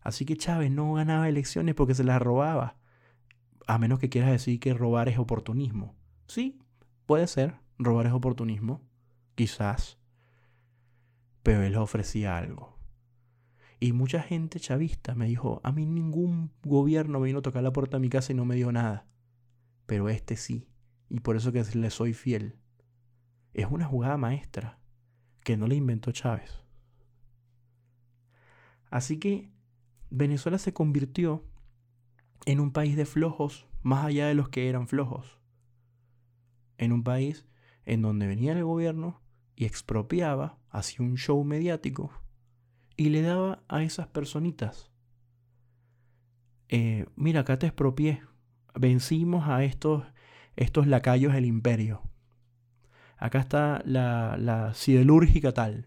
Así 0.00 0.24
que 0.24 0.36
Chávez 0.36 0.72
no 0.72 0.94
ganaba 0.94 1.28
elecciones 1.28 1.76
porque 1.76 1.94
se 1.94 2.02
las 2.02 2.20
robaba. 2.20 2.76
A 3.68 3.78
menos 3.78 4.00
que 4.00 4.08
quieras 4.08 4.32
decir 4.32 4.58
que 4.58 4.74
robar 4.74 5.08
es 5.08 5.16
oportunismo. 5.16 5.94
Sí, 6.26 6.58
puede 7.06 7.28
ser. 7.28 7.54
Robar 7.78 8.08
es 8.08 8.12
oportunismo. 8.12 8.82
Quizás. 9.36 9.96
Pero 11.44 11.62
él 11.62 11.76
ofrecía 11.76 12.36
algo. 12.36 12.79
Y 13.82 13.94
mucha 13.94 14.22
gente 14.22 14.60
chavista 14.60 15.14
me 15.14 15.26
dijo, 15.26 15.62
a 15.64 15.72
mí 15.72 15.86
ningún 15.86 16.52
gobierno 16.62 17.18
me 17.18 17.26
vino 17.26 17.38
a 17.38 17.42
tocar 17.42 17.62
la 17.62 17.72
puerta 17.72 17.96
de 17.96 18.02
mi 18.02 18.10
casa 18.10 18.32
y 18.32 18.36
no 18.36 18.44
me 18.44 18.54
dio 18.54 18.70
nada. 18.70 19.06
Pero 19.86 20.10
este 20.10 20.36
sí. 20.36 20.68
Y 21.08 21.20
por 21.20 21.34
eso 21.34 21.50
que 21.50 21.64
le 21.74 21.88
soy 21.88 22.12
fiel. 22.12 22.58
Es 23.54 23.66
una 23.70 23.86
jugada 23.86 24.18
maestra 24.18 24.78
que 25.42 25.56
no 25.56 25.66
le 25.66 25.76
inventó 25.76 26.12
Chávez. 26.12 26.62
Así 28.90 29.18
que 29.18 29.50
Venezuela 30.10 30.58
se 30.58 30.74
convirtió 30.74 31.42
en 32.44 32.60
un 32.60 32.72
país 32.72 32.96
de 32.96 33.06
flojos 33.06 33.66
más 33.82 34.04
allá 34.04 34.26
de 34.26 34.34
los 34.34 34.50
que 34.50 34.68
eran 34.68 34.88
flojos. 34.88 35.40
En 36.76 36.92
un 36.92 37.02
país 37.02 37.46
en 37.86 38.02
donde 38.02 38.26
venía 38.26 38.52
el 38.52 38.64
gobierno 38.64 39.22
y 39.56 39.64
expropiaba, 39.64 40.58
hacía 40.68 41.04
un 41.04 41.16
show 41.16 41.42
mediático 41.44 42.12
y 43.00 43.08
le 43.08 43.22
daba 43.22 43.62
a 43.66 43.82
esas 43.82 44.08
personitas. 44.08 44.90
Eh, 46.68 47.06
mira, 47.16 47.40
acá 47.40 47.58
te 47.58 47.66
expropié. 47.66 48.22
Vencimos 48.78 49.48
a 49.48 49.64
estos, 49.64 50.04
estos 50.54 50.86
lacayos 50.86 51.32
del 51.32 51.46
imperio. 51.46 52.02
Acá 53.16 53.38
está 53.38 53.80
la, 53.86 54.36
la 54.36 54.74
siderúrgica 54.74 55.52
tal. 55.52 55.86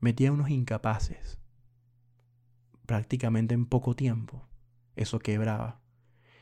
Metía 0.00 0.32
unos 0.32 0.50
incapaces. 0.50 1.38
Prácticamente 2.84 3.54
en 3.54 3.66
poco 3.66 3.94
tiempo. 3.94 4.48
Eso 4.96 5.20
quebraba. 5.20 5.80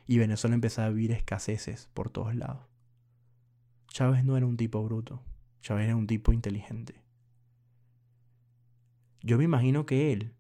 Y 0.07 0.17
Venezuela 0.17 0.55
empezaba 0.55 0.87
a 0.87 0.93
vivir 0.93 1.12
escaseces 1.12 1.90
por 1.93 2.09
todos 2.09 2.35
lados. 2.35 2.64
Chávez 3.88 4.25
no 4.25 4.38
era 4.38 4.47
un 4.47 4.57
tipo 4.57 4.83
bruto. 4.83 5.23
Chávez 5.61 5.85
era 5.85 5.97
un 5.97 6.07
tipo 6.07 6.33
inteligente. 6.33 7.04
Yo 9.25 9.39
me 9.39 9.45
imagino 9.45 9.87
que 9.87 10.13
él 10.13 10.35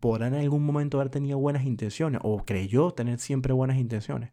podrá 0.00 0.26
en 0.26 0.34
algún 0.34 0.62
momento 0.62 0.98
haber 0.98 1.08
tenido 1.08 1.38
buenas 1.38 1.64
intenciones, 1.64 2.20
o 2.22 2.44
creyó 2.44 2.90
tener 2.90 3.18
siempre 3.18 3.54
buenas 3.54 3.78
intenciones, 3.78 4.32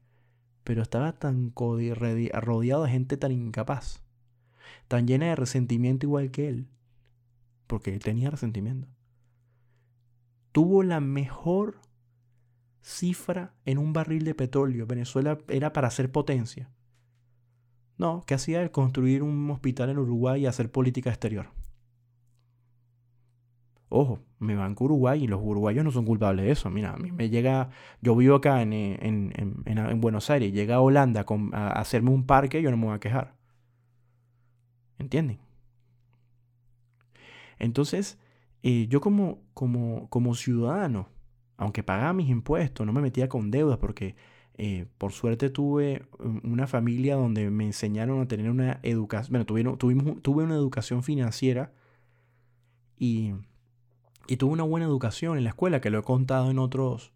pero 0.66 0.82
estaba 0.82 1.14
tan 1.14 1.54
rodeado 1.56 2.84
de 2.84 2.90
gente 2.90 3.16
tan 3.16 3.32
incapaz, 3.32 4.04
tan 4.90 5.08
llena 5.08 5.28
de 5.28 5.36
resentimiento 5.38 6.06
igual 6.06 6.30
que 6.30 6.50
él, 6.50 6.68
porque 7.68 7.94
él 7.94 8.00
tenía 8.00 8.30
resentimiento. 8.30 8.90
Tuvo 10.52 10.84
la 10.84 11.00
mejor 11.00 11.80
cifra 12.82 13.54
en 13.64 13.78
un 13.78 13.94
barril 13.94 14.26
de 14.26 14.36
petróleo. 14.36 14.86
Venezuela 14.88 15.38
era 15.48 15.74
para 15.74 15.88
hacer 15.88 16.12
potencia. 16.12 16.70
No, 17.98 18.24
¿qué 18.28 18.34
hacía 18.34 18.62
él? 18.62 18.72
Construir 18.72 19.24
un 19.24 19.50
hospital 19.52 19.90
en 19.90 20.00
Uruguay 20.00 20.42
y 20.42 20.46
hacer 20.48 20.70
política 20.70 21.10
exterior. 21.10 21.48
Ojo, 23.89 24.19
me 24.39 24.56
banco 24.56 24.86
Uruguay 24.86 25.24
y 25.24 25.28
los 25.28 25.39
uruguayos 25.41 25.84
no 25.84 25.91
son 25.91 26.06
culpables 26.06 26.45
de 26.45 26.52
eso. 26.52 26.69
Mira, 26.69 26.93
a 26.93 26.98
mí 26.98 27.12
me 27.12 27.30
llega, 27.30 27.69
yo 28.02 28.15
vivo 28.15 28.36
acá 28.36 28.62
en, 28.62 28.74
en, 28.74 29.32
en, 29.65 30.02
Buenos 30.02 30.30
Aires, 30.30 30.52
llega 30.54 30.76
a 30.76 30.82
Holanda 30.82 31.26
a, 31.54 31.69
hacerme 31.80 32.10
un 32.12 32.26
parque, 32.26 32.62
yo 32.62 32.71
no 32.71 32.78
me 32.78 32.86
voy 32.88 32.95
a 32.95 33.00
quejar. 33.00 33.36
¿Entienden? 34.98 35.39
Entonces, 37.60 38.17
eh, 38.63 38.88
yo 38.89 39.02
como, 39.02 39.39
como, 39.54 40.10
como 40.10 40.36
ciudadano, 40.36 41.10
aunque 41.58 41.84
pagaba 41.84 42.13
mis 42.13 42.30
impuestos, 42.30 42.86
no 42.86 42.93
me 42.93 43.02
metía 43.02 43.30
con 43.30 43.52
deudas 43.52 43.78
porque 43.78 44.15
eh, 44.58 44.88
por 44.98 45.12
suerte 45.12 45.50
tuve 45.50 46.08
una 46.43 46.65
familia 46.67 47.15
donde 47.15 47.50
me 47.50 47.65
enseñaron 47.65 48.21
a 48.21 48.28
tener 48.28 48.50
una 48.50 48.80
educación, 48.84 49.32
bueno, 49.32 49.45
tuvieron, 49.45 49.78
tuvimos, 49.78 50.21
tuve 50.21 50.43
una 50.43 50.56
educación 50.56 51.04
financiera 51.04 51.74
y 52.98 53.34
y 54.28 54.38
tuve 54.38 54.54
una 54.54 54.64
buena 54.64 54.86
educación 54.86 55.38
en 55.38 55.44
la 55.44 55.52
escuela, 55.52 55.82
que 55.82 55.90
lo 55.90 56.00
he 56.00 56.04
contado 56.04 56.50
en 56.50 56.60
otros, 56.60 57.14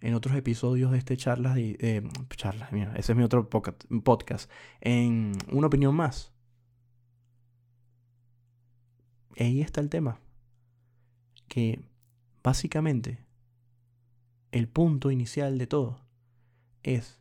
en 0.00 0.14
otros 0.14 0.36
episodios 0.36 0.92
de 0.92 0.98
este 0.98 1.16
charlas, 1.16 1.54
de, 1.54 2.08
charlas, 2.36 2.72
ese 2.72 3.12
es 3.12 3.16
mi 3.16 3.24
otro 3.24 3.48
podcast, 3.48 4.50
en 4.80 5.32
una 5.50 5.66
opinión 5.66 5.94
más. 5.94 6.32
Ahí 9.38 9.60
está 9.60 9.80
el 9.80 9.90
tema. 9.90 10.20
Que 11.48 11.84
básicamente 12.42 13.24
el 14.52 14.68
punto 14.68 15.10
inicial 15.10 15.58
de 15.58 15.66
todo 15.66 16.00
es, 16.82 17.20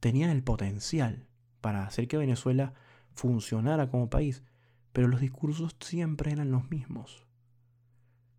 tenían 0.00 0.30
el 0.30 0.42
potencial 0.42 1.28
para 1.60 1.86
hacer 1.86 2.08
que 2.08 2.16
Venezuela 2.16 2.74
funcionara 3.14 3.90
como 3.90 4.10
país, 4.10 4.42
pero 4.92 5.08
los 5.08 5.20
discursos 5.20 5.76
siempre 5.80 6.32
eran 6.32 6.50
los 6.50 6.68
mismos 6.70 7.25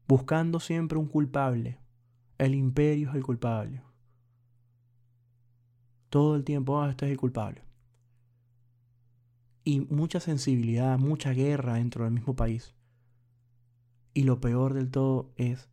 buscando 0.07 0.59
siempre 0.59 0.97
un 0.97 1.07
culpable. 1.07 1.79
El 2.37 2.55
imperio 2.55 3.09
es 3.09 3.15
el 3.15 3.23
culpable. 3.23 3.81
Todo 6.09 6.35
el 6.35 6.43
tiempo, 6.43 6.81
ah, 6.81 6.89
este 6.89 7.05
es 7.05 7.11
el 7.11 7.17
culpable. 7.17 7.63
Y 9.63 9.81
mucha 9.81 10.19
sensibilidad, 10.19 10.97
mucha 10.97 11.31
guerra 11.33 11.73
dentro 11.73 12.05
del 12.05 12.13
mismo 12.13 12.35
país. 12.35 12.73
Y 14.13 14.23
lo 14.23 14.39
peor 14.39 14.73
del 14.73 14.89
todo 14.89 15.31
es 15.35 15.69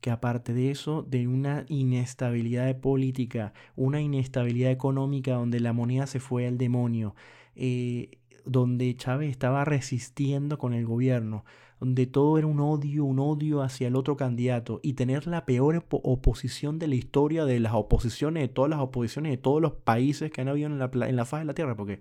que 0.00 0.10
aparte 0.10 0.52
de 0.52 0.70
eso, 0.70 1.02
de 1.02 1.28
una 1.28 1.64
inestabilidad 1.68 2.78
política, 2.80 3.52
una 3.76 4.00
inestabilidad 4.00 4.70
económica 4.70 5.34
donde 5.34 5.60
la 5.60 5.72
moneda 5.72 6.06
se 6.06 6.20
fue 6.20 6.46
al 6.46 6.58
demonio, 6.58 7.14
eh, 7.54 8.18
donde 8.46 8.96
Chávez 8.96 9.30
estaba 9.30 9.64
resistiendo 9.64 10.56
con 10.56 10.72
el 10.72 10.86
gobierno, 10.86 11.44
donde 11.80 12.06
todo 12.06 12.38
era 12.38 12.46
un 12.46 12.60
odio, 12.60 13.04
un 13.04 13.18
odio 13.18 13.60
hacia 13.60 13.88
el 13.88 13.96
otro 13.96 14.16
candidato 14.16 14.80
y 14.82 14.94
tener 14.94 15.26
la 15.26 15.44
peor 15.44 15.84
oposición 15.90 16.78
de 16.78 16.88
la 16.88 16.94
historia 16.94 17.44
de 17.44 17.60
las 17.60 17.74
oposiciones, 17.74 18.42
de 18.42 18.48
todas 18.48 18.70
las 18.70 18.80
oposiciones 18.80 19.32
de 19.32 19.36
todos 19.36 19.60
los 19.60 19.72
países 19.72 20.30
que 20.30 20.40
han 20.40 20.48
habido 20.48 20.68
en 20.68 20.78
la, 20.78 20.90
en 20.92 21.16
la 21.16 21.24
faz 21.24 21.40
de 21.40 21.46
la 21.46 21.54
tierra, 21.54 21.76
porque 21.76 22.00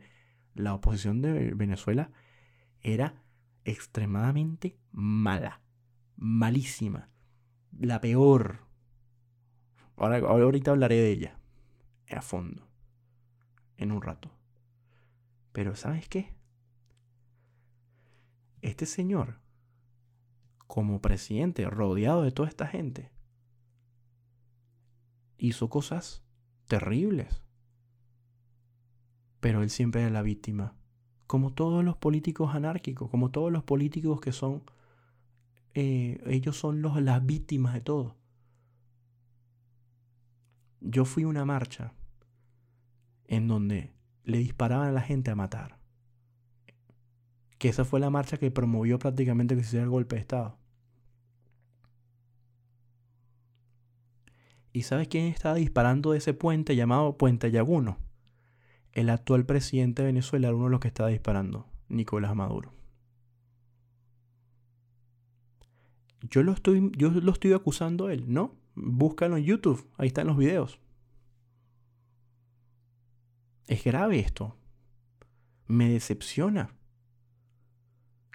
la 0.53 0.73
oposición 0.73 1.21
de 1.21 1.53
Venezuela 1.53 2.11
era 2.81 3.21
extremadamente 3.65 4.77
mala, 4.91 5.61
malísima, 6.15 7.09
la 7.77 7.99
peor. 7.99 8.59
Ahora, 9.97 10.19
ahorita 10.19 10.71
hablaré 10.71 10.95
de 10.95 11.11
ella 11.11 11.39
a 12.09 12.21
fondo, 12.21 12.67
en 13.77 13.91
un 13.91 14.01
rato. 14.01 14.29
Pero 15.51 15.75
¿sabes 15.75 16.07
qué? 16.07 16.34
Este 18.65 18.87
señor 18.87 19.37
como 20.65 20.99
presidente, 20.99 21.69
rodeado 21.69 22.23
de 22.23 22.31
toda 22.31 22.49
esta 22.49 22.65
gente, 22.65 23.11
hizo 25.37 25.69
cosas 25.69 26.23
terribles. 26.65 27.43
Pero 29.39 29.61
él 29.61 29.69
siempre 29.69 30.01
era 30.01 30.09
la 30.09 30.23
víctima. 30.23 30.73
Como 31.27 31.53
todos 31.53 31.85
los 31.85 31.95
políticos 31.95 32.55
anárquicos, 32.55 33.07
como 33.11 33.29
todos 33.29 33.51
los 33.51 33.63
políticos 33.63 34.19
que 34.19 34.31
son, 34.31 34.63
eh, 35.75 36.19
ellos 36.25 36.57
son 36.57 36.81
los, 36.81 36.99
las 36.99 37.23
víctimas 37.23 37.75
de 37.75 37.81
todo. 37.81 38.15
Yo 40.81 41.05
fui 41.05 41.21
a 41.21 41.27
una 41.27 41.45
marcha 41.45 41.93
en 43.25 43.47
donde 43.47 43.93
le 44.23 44.39
disparaban 44.39 44.87
a 44.87 44.91
la 44.91 45.01
gente 45.01 45.29
a 45.29 45.35
matar 45.35 45.74
que 47.57 47.69
esa 47.69 47.85
fue 47.85 47.99
la 47.99 48.09
marcha 48.09 48.37
que 48.37 48.51
promovió 48.51 48.99
prácticamente 48.99 49.55
que 49.55 49.61
se 49.61 49.67
hiciera 49.69 49.83
el 49.83 49.89
golpe 49.89 50.15
de 50.15 50.21
Estado. 50.21 50.57
¿Y 54.73 54.83
sabes 54.83 55.07
quién 55.07 55.27
estaba 55.27 55.55
disparando 55.55 56.11
de 56.11 56.17
ese 56.17 56.33
puente 56.33 56.75
llamado 56.75 57.17
Puente 57.17 57.47
Ayaguno? 57.47 57.97
El 58.91 59.09
actual 59.09 59.45
presidente 59.45 60.01
de 60.01 60.07
Venezuela 60.07 60.47
era 60.47 60.55
uno 60.55 60.65
de 60.65 60.71
los 60.71 60.79
que 60.81 60.89
estaba 60.89 61.09
disparando, 61.09 61.65
Nicolás 61.87 62.35
Maduro. 62.35 62.73
Yo 66.29 66.43
lo 66.43 66.51
estoy, 66.51 66.91
yo 66.97 67.09
lo 67.09 67.31
estoy 67.31 67.53
acusando 67.53 68.07
a 68.07 68.13
él, 68.13 68.25
¿no? 68.27 68.55
Búscalo 68.75 69.37
en 69.37 69.43
YouTube, 69.45 69.87
ahí 69.97 70.07
están 70.07 70.27
los 70.27 70.37
videos. 70.37 70.79
Es 73.67 73.83
grave 73.83 74.19
esto. 74.19 74.57
Me 75.67 75.89
decepciona 75.89 76.75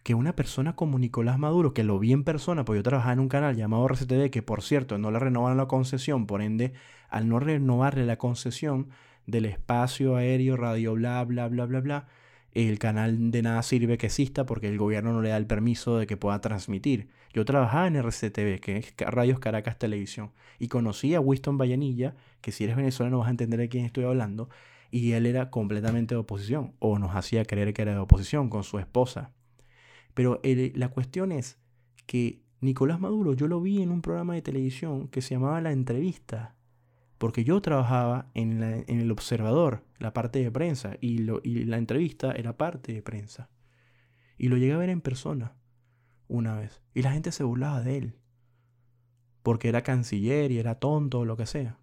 que 0.02 0.14
una 0.14 0.34
persona 0.34 0.74
como 0.76 0.98
Nicolás 0.98 1.38
Maduro, 1.38 1.74
que 1.74 1.84
lo 1.84 1.98
vi 1.98 2.12
en 2.12 2.24
persona, 2.24 2.64
porque 2.64 2.78
yo 2.78 2.82
trabajaba 2.82 3.12
en 3.12 3.20
un 3.20 3.28
canal 3.28 3.56
llamado 3.56 3.86
RCTV, 3.86 4.30
que 4.30 4.42
por 4.42 4.62
cierto 4.62 4.98
no 4.98 5.10
le 5.10 5.18
renovaron 5.18 5.58
la 5.58 5.66
concesión, 5.66 6.26
por 6.26 6.42
ende, 6.42 6.72
al 7.08 7.28
no 7.28 7.38
renovarle 7.40 8.06
la 8.06 8.16
concesión 8.16 8.88
del 9.26 9.44
espacio 9.44 10.16
aéreo, 10.16 10.56
radio, 10.56 10.94
bla, 10.94 11.24
bla, 11.24 11.48
bla, 11.48 11.66
bla, 11.66 11.80
bla, 11.80 12.06
el 12.52 12.78
canal 12.78 13.30
de 13.30 13.42
nada 13.42 13.62
sirve 13.62 13.96
que 13.96 14.06
exista 14.06 14.44
porque 14.44 14.68
el 14.68 14.78
gobierno 14.78 15.12
no 15.12 15.22
le 15.22 15.28
da 15.28 15.36
el 15.36 15.46
permiso 15.46 15.98
de 15.98 16.06
que 16.06 16.16
pueda 16.16 16.40
transmitir. 16.40 17.08
Yo 17.32 17.44
trabajaba 17.44 17.86
en 17.86 17.96
RCTV, 17.96 18.60
que 18.60 18.78
es 18.78 18.94
Radios 18.98 19.38
Caracas 19.38 19.78
Televisión, 19.78 20.32
y 20.58 20.66
conocí 20.66 21.14
a 21.14 21.20
Winston 21.20 21.58
Vallenilla, 21.58 22.16
que 22.40 22.50
si 22.50 22.64
eres 22.64 22.76
venezolano 22.76 23.18
vas 23.18 23.28
a 23.28 23.30
entender 23.30 23.60
de 23.60 23.68
quién 23.68 23.84
estoy 23.84 24.04
hablando, 24.04 24.48
y 24.90 25.12
él 25.12 25.26
era 25.26 25.50
completamente 25.50 26.16
de 26.16 26.20
oposición, 26.20 26.74
o 26.80 26.98
nos 26.98 27.14
hacía 27.14 27.44
creer 27.44 27.72
que 27.72 27.82
era 27.82 27.92
de 27.92 27.98
oposición 27.98 28.50
con 28.50 28.64
su 28.64 28.80
esposa. 28.80 29.30
Pero 30.14 30.40
la 30.44 30.88
cuestión 30.88 31.32
es 31.32 31.58
que 32.06 32.42
Nicolás 32.60 33.00
Maduro 33.00 33.32
yo 33.32 33.48
lo 33.48 33.60
vi 33.60 33.82
en 33.82 33.90
un 33.90 34.02
programa 34.02 34.34
de 34.34 34.42
televisión 34.42 35.08
que 35.08 35.22
se 35.22 35.34
llamaba 35.34 35.60
La 35.60 35.72
Entrevista, 35.72 36.56
porque 37.16 37.44
yo 37.44 37.60
trabajaba 37.62 38.30
en, 38.34 38.62
el 38.62 39.10
observador, 39.10 39.84
la 39.98 40.12
parte 40.12 40.42
de 40.42 40.50
prensa, 40.50 40.96
y, 41.00 41.18
la 41.18 41.76
entrevista 41.78 42.32
era 42.32 42.56
parte 42.56 42.92
de 42.92 43.02
prensa. 43.02 43.50
Y 44.38 44.48
lo 44.48 44.56
llegué 44.56 44.72
a 44.72 44.78
ver 44.78 44.90
en 44.90 45.00
persona 45.00 45.54
una 46.28 46.56
vez, 46.56 46.82
y 46.94 47.02
la 47.02 47.12
gente 47.12 47.32
se 47.32 47.44
burlaba 47.44 47.82
de 47.82 47.98
él, 47.98 48.14
porque 49.42 49.68
era 49.68 49.82
canciller 49.82 50.50
y 50.50 50.58
era 50.58 50.76
tonto 50.76 51.20
o 51.20 51.24
lo 51.24 51.36
que 51.36 51.46
sea. 51.46 51.78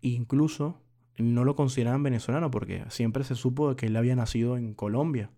incluso 0.00 0.80
no 1.18 1.44
lo 1.44 1.56
consideraban 1.56 2.02
venezolano 2.02 2.50
porque 2.50 2.84
siempre 2.90 3.24
se 3.24 3.34
supo 3.34 3.74
que 3.74 3.86
él 3.86 3.96
había 3.96 4.14
nacido 4.14 4.56
en 4.56 4.74
Colombia 4.74 5.30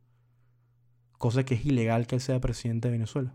cosa 1.18 1.44
que 1.44 1.54
es 1.54 1.66
ilegal 1.66 2.06
que 2.06 2.14
él 2.14 2.20
sea 2.20 2.40
presidente 2.40 2.88
de 2.88 2.92
Venezuela. 2.92 3.34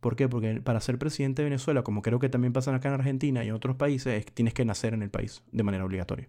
¿Por 0.00 0.16
qué? 0.16 0.28
Porque 0.28 0.60
para 0.60 0.80
ser 0.80 0.98
presidente 0.98 1.42
de 1.42 1.48
Venezuela, 1.48 1.82
como 1.82 2.02
creo 2.02 2.18
que 2.18 2.28
también 2.28 2.52
pasa 2.52 2.74
acá 2.74 2.88
en 2.88 2.94
Argentina 2.94 3.44
y 3.44 3.48
en 3.48 3.54
otros 3.54 3.76
países, 3.76 4.24
tienes 4.32 4.54
que 4.54 4.64
nacer 4.64 4.94
en 4.94 5.02
el 5.02 5.10
país 5.10 5.42
de 5.52 5.62
manera 5.62 5.84
obligatoria. 5.84 6.28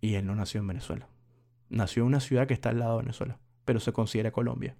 Y 0.00 0.14
él 0.14 0.26
no 0.26 0.34
nació 0.34 0.60
en 0.60 0.68
Venezuela. 0.68 1.08
Nació 1.68 2.02
en 2.02 2.08
una 2.08 2.20
ciudad 2.20 2.46
que 2.46 2.54
está 2.54 2.70
al 2.70 2.78
lado 2.78 2.96
de 2.96 3.04
Venezuela, 3.04 3.38
pero 3.64 3.80
se 3.80 3.92
considera 3.92 4.32
Colombia. 4.32 4.76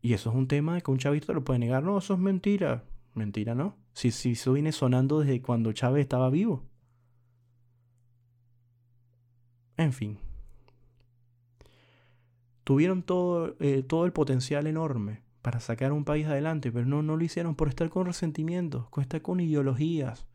Y 0.00 0.14
eso 0.14 0.30
es 0.30 0.36
un 0.36 0.48
tema 0.48 0.80
que 0.80 0.90
un 0.90 0.98
chavista 0.98 1.32
lo 1.32 1.44
puede 1.44 1.60
negar. 1.60 1.82
No, 1.82 1.98
eso 1.98 2.14
es 2.14 2.20
mentira. 2.20 2.84
Mentira, 3.14 3.54
¿no? 3.54 3.76
Si, 3.92 4.10
si 4.10 4.32
eso 4.32 4.54
viene 4.54 4.72
sonando 4.72 5.20
desde 5.20 5.42
cuando 5.42 5.72
Chávez 5.72 6.02
estaba 6.02 6.30
vivo. 6.30 6.64
En 9.76 9.92
fin 9.92 10.18
tuvieron 12.64 13.02
todo, 13.02 13.56
eh, 13.60 13.82
todo 13.82 14.04
el 14.04 14.12
potencial 14.12 14.66
enorme 14.66 15.22
para 15.42 15.60
sacar 15.60 15.92
un 15.92 16.04
país 16.04 16.26
adelante, 16.26 16.70
pero 16.70 16.86
no, 16.86 17.02
no 17.02 17.16
lo 17.16 17.24
hicieron 17.24 17.56
por 17.56 17.68
estar 17.68 17.90
con 17.90 18.06
resentimientos, 18.06 18.88
con 18.90 19.02
estar 19.02 19.22
con 19.22 19.40
ideologías 19.40 20.26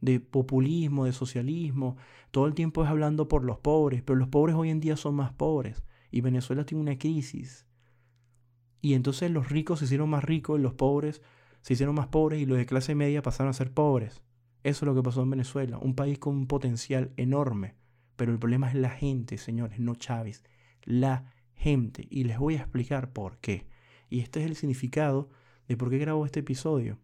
de 0.00 0.20
populismo, 0.20 1.06
de 1.06 1.12
socialismo. 1.12 1.96
Todo 2.30 2.46
el 2.46 2.54
tiempo 2.54 2.84
es 2.84 2.90
hablando 2.90 3.26
por 3.26 3.44
los 3.44 3.58
pobres, 3.58 4.02
pero 4.02 4.16
los 4.16 4.28
pobres 4.28 4.54
hoy 4.54 4.70
en 4.70 4.80
día 4.80 4.96
son 4.96 5.16
más 5.16 5.32
pobres 5.32 5.82
y 6.10 6.20
Venezuela 6.20 6.64
tiene 6.64 6.82
una 6.82 6.98
crisis. 6.98 7.66
Y 8.80 8.94
entonces 8.94 9.30
los 9.30 9.48
ricos 9.48 9.78
se 9.80 9.86
hicieron 9.86 10.10
más 10.10 10.22
ricos 10.22 10.58
y 10.58 10.62
los 10.62 10.74
pobres 10.74 11.22
se 11.62 11.72
hicieron 11.72 11.94
más 11.94 12.08
pobres 12.08 12.40
y 12.40 12.46
los 12.46 12.58
de 12.58 12.66
clase 12.66 12.94
media 12.94 13.22
pasaron 13.22 13.50
a 13.50 13.54
ser 13.54 13.72
pobres. 13.72 14.22
Eso 14.62 14.84
es 14.84 14.86
lo 14.86 14.94
que 14.94 15.02
pasó 15.02 15.22
en 15.22 15.30
Venezuela, 15.30 15.78
un 15.78 15.94
país 15.94 16.18
con 16.18 16.34
un 16.36 16.46
potencial 16.46 17.12
enorme. 17.16 17.74
Pero 18.16 18.32
el 18.32 18.38
problema 18.38 18.68
es 18.68 18.74
la 18.74 18.90
gente, 18.90 19.38
señores, 19.38 19.80
no 19.80 19.94
Chávez. 19.94 20.44
La 20.84 21.33
gente 21.54 22.06
y 22.10 22.24
les 22.24 22.38
voy 22.38 22.56
a 22.56 22.60
explicar 22.60 23.12
por 23.12 23.38
qué. 23.38 23.66
Y 24.08 24.20
este 24.20 24.40
es 24.40 24.46
el 24.46 24.56
significado 24.56 25.30
de 25.68 25.76
por 25.76 25.90
qué 25.90 25.98
grabo 25.98 26.26
este 26.26 26.40
episodio. 26.40 26.98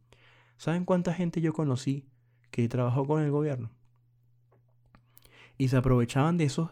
¿Saben 0.56 0.84
cuánta 0.84 1.14
gente 1.14 1.40
yo 1.40 1.52
conocí 1.52 2.06
que 2.50 2.68
trabajó 2.68 3.06
con 3.06 3.22
el 3.22 3.30
gobierno? 3.30 3.70
Y 5.56 5.68
se 5.68 5.76
aprovechaban 5.76 6.36
de, 6.36 6.44
esos, 6.44 6.70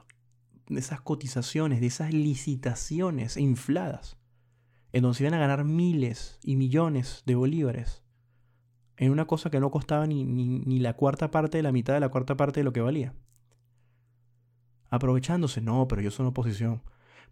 de 0.69 0.81
esas 0.81 1.01
cotizaciones, 1.01 1.81
de 1.81 1.87
esas 1.87 2.12
licitaciones 2.12 3.37
infladas, 3.37 4.19
en 4.93 5.03
donde 5.03 5.19
se 5.19 5.25
iban 5.25 5.35
a 5.35 5.38
ganar 5.38 5.64
miles 5.64 6.38
y 6.43 6.57
millones 6.57 7.23
de 7.27 7.35
bolívares 7.35 8.03
en 8.99 9.12
una 9.12 9.27
cosa 9.27 9.51
que 9.51 9.61
no 9.61 9.71
costaba 9.71 10.07
ni, 10.07 10.25
ni, 10.25 10.81
la 10.81 10.95
cuarta 10.95 11.31
parte 11.31 11.59
de 11.59 11.62
la 11.62 11.73
mitad 11.73 11.95
de 11.95 12.01
la 12.01 12.09
cuarta 12.09 12.37
parte 12.37 12.61
de 12.61 12.64
lo 12.64 12.73
que 12.73 12.81
valía. 12.81 13.14
Aprovechándose, 14.91 15.61
no, 15.61 15.87
pero 15.87 16.03
yo 16.03 16.11
soy 16.11 16.25
una 16.25 16.31
oposición. 16.31 16.83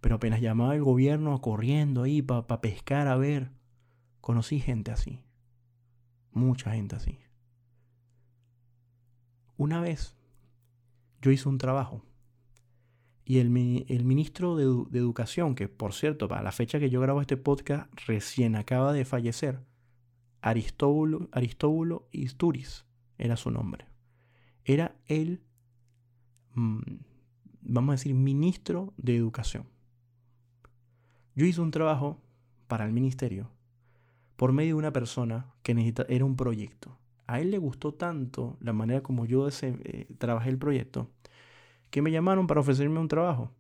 Pero 0.01 0.17
apenas 0.17 0.41
llamaba 0.41 0.75
el 0.75 0.83
gobierno 0.83 1.41
corriendo 1.41 2.03
ahí 2.03 2.23
para 2.23 2.61
pescar 2.61 3.09
a 3.09 3.17
ver, 3.17 3.51
conocí 4.21 4.61
gente 4.61 4.91
así. 4.91 5.23
Mucha 6.33 6.73
gente 6.73 6.97
así. 6.97 7.19
Una 9.57 9.81
vez 9.81 10.17
yo 11.23 11.31
hice 11.31 11.49
un 11.49 11.59
trabajo 11.59 12.03
y 13.29 13.41
el, 13.41 13.51
ministro 13.51 14.55
de, 14.55 14.99
Educación, 14.99 15.57
que 15.57 15.67
por 15.67 15.93
cierto, 15.93 16.29
para 16.29 16.43
la 16.43 16.53
fecha 16.53 16.79
que 16.79 16.91
yo 16.91 17.01
grabo 17.01 17.21
este 17.21 17.37
podcast, 17.37 17.93
recién 18.07 18.55
acaba 18.55 18.93
de 18.93 19.05
fallecer, 19.05 19.59
Aristóbulo, 20.41 21.29
Aristóbulo 21.33 22.09
Isturiz 22.13 22.87
era 23.19 23.37
su 23.37 23.51
nombre. 23.51 23.87
Era 24.65 24.95
el, 25.07 25.43
mm, 26.55 26.79
vamos 27.63 27.93
a 27.95 27.97
decir, 27.97 28.15
ministro 28.15 28.95
de 28.97 29.17
Educación. 29.17 29.67
Yo 31.37 31.47
hice 31.47 31.61
un 31.61 31.71
trabajo 31.71 32.21
para 32.67 32.87
el 32.87 32.93
ministerio 32.93 33.51
por 34.37 34.53
medio 34.53 34.75
de 34.75 34.79
una 34.79 34.93
persona 34.93 35.55
que 35.63 35.75
necesita, 35.75 36.05
era 36.09 36.25
un 36.25 36.35
proyecto. 36.35 36.99
A 37.27 37.41
él 37.41 37.51
le 37.51 37.59
gustó 37.59 37.93
tanto 37.93 38.57
la 38.61 38.73
manera 38.73 39.03
como 39.03 39.27
yo 39.27 39.49
eh, 39.49 40.07
trabajé 40.19 40.51
el 40.51 40.59
proyecto 40.59 41.11
que 41.91 42.03
me 42.03 42.11
llamaron 42.11 42.47
para 42.47 42.61
ofrecerme 42.61 43.01
un 43.01 43.09
trabajo. 43.09 43.53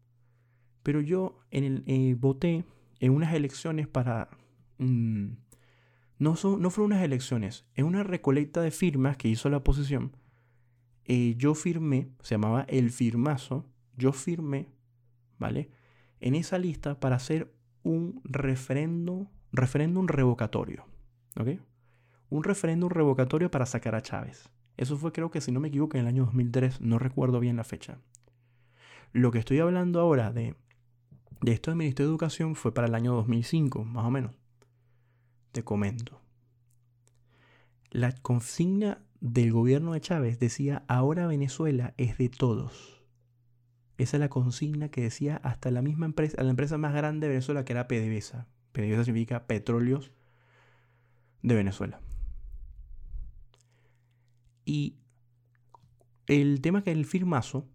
Pero 0.82 1.00
yo 1.00 1.38
en 1.50 1.64
el, 1.64 1.82
eh, 1.86 2.16
voté 2.18 2.64
en 3.00 3.12
unas 3.12 3.34
elecciones 3.34 3.86
para... 3.86 4.28
Mm, 4.78 5.32
no, 6.18 6.36
son, 6.36 6.62
no 6.62 6.70
fueron 6.70 6.92
unas 6.92 7.04
elecciones, 7.04 7.66
en 7.74 7.84
una 7.84 8.02
recolecta 8.02 8.62
de 8.62 8.70
firmas 8.70 9.16
que 9.16 9.28
hizo 9.28 9.50
la 9.50 9.58
oposición. 9.58 10.16
Eh, 11.04 11.34
yo 11.36 11.54
firmé, 11.54 12.08
se 12.20 12.34
llamaba 12.34 12.62
el 12.68 12.90
firmazo, 12.90 13.66
yo 13.96 14.12
firmé, 14.12 14.70
¿vale? 15.38 15.70
En 16.20 16.34
esa 16.34 16.58
lista 16.58 16.98
para 16.98 17.16
hacer 17.16 17.55
un 17.86 18.20
referéndum, 18.24 19.28
referéndum 19.52 20.08
revocatorio. 20.08 20.86
¿Ok? 21.38 21.60
Un 22.30 22.42
referéndum 22.42 22.90
revocatorio 22.90 23.48
para 23.48 23.64
sacar 23.64 23.94
a 23.94 24.02
Chávez. 24.02 24.50
Eso 24.76 24.96
fue 24.96 25.12
creo 25.12 25.30
que 25.30 25.40
si 25.40 25.52
no 25.52 25.60
me 25.60 25.68
equivoco 25.68 25.96
en 25.96 26.02
el 26.02 26.08
año 26.08 26.24
2003, 26.24 26.80
no 26.80 26.98
recuerdo 26.98 27.38
bien 27.38 27.56
la 27.56 27.62
fecha. 27.62 27.98
Lo 29.12 29.30
que 29.30 29.38
estoy 29.38 29.60
hablando 29.60 30.00
ahora 30.00 30.32
de, 30.32 30.56
de 31.42 31.52
esto 31.52 31.70
del 31.70 31.78
Ministerio 31.78 32.08
de 32.08 32.14
Educación 32.14 32.56
fue 32.56 32.74
para 32.74 32.88
el 32.88 32.94
año 32.96 33.14
2005, 33.14 33.84
más 33.84 34.04
o 34.04 34.10
menos. 34.10 34.32
Te 35.52 35.62
comento. 35.62 36.20
La 37.92 38.10
consigna 38.10 38.98
del 39.20 39.52
gobierno 39.52 39.92
de 39.92 40.00
Chávez 40.00 40.40
decía, 40.40 40.84
ahora 40.88 41.28
Venezuela 41.28 41.94
es 41.98 42.18
de 42.18 42.30
todos. 42.30 42.95
Esa 43.98 44.16
es 44.18 44.20
la 44.20 44.28
consigna 44.28 44.90
que 44.90 45.02
decía 45.02 45.36
hasta 45.42 45.70
la 45.70 45.80
misma 45.80 46.06
empresa, 46.06 46.42
la 46.42 46.50
empresa 46.50 46.76
más 46.76 46.92
grande 46.92 47.26
de 47.26 47.32
Venezuela, 47.32 47.64
que 47.64 47.72
era 47.72 47.88
PDVSA. 47.88 48.46
PDVSA 48.72 49.04
significa 49.04 49.46
Petróleos 49.46 50.12
de 51.42 51.54
Venezuela. 51.54 52.00
Y 54.66 54.96
el 56.26 56.60
tema 56.60 56.82
que 56.82 56.92
el 56.92 57.06
firmazo 57.06 57.68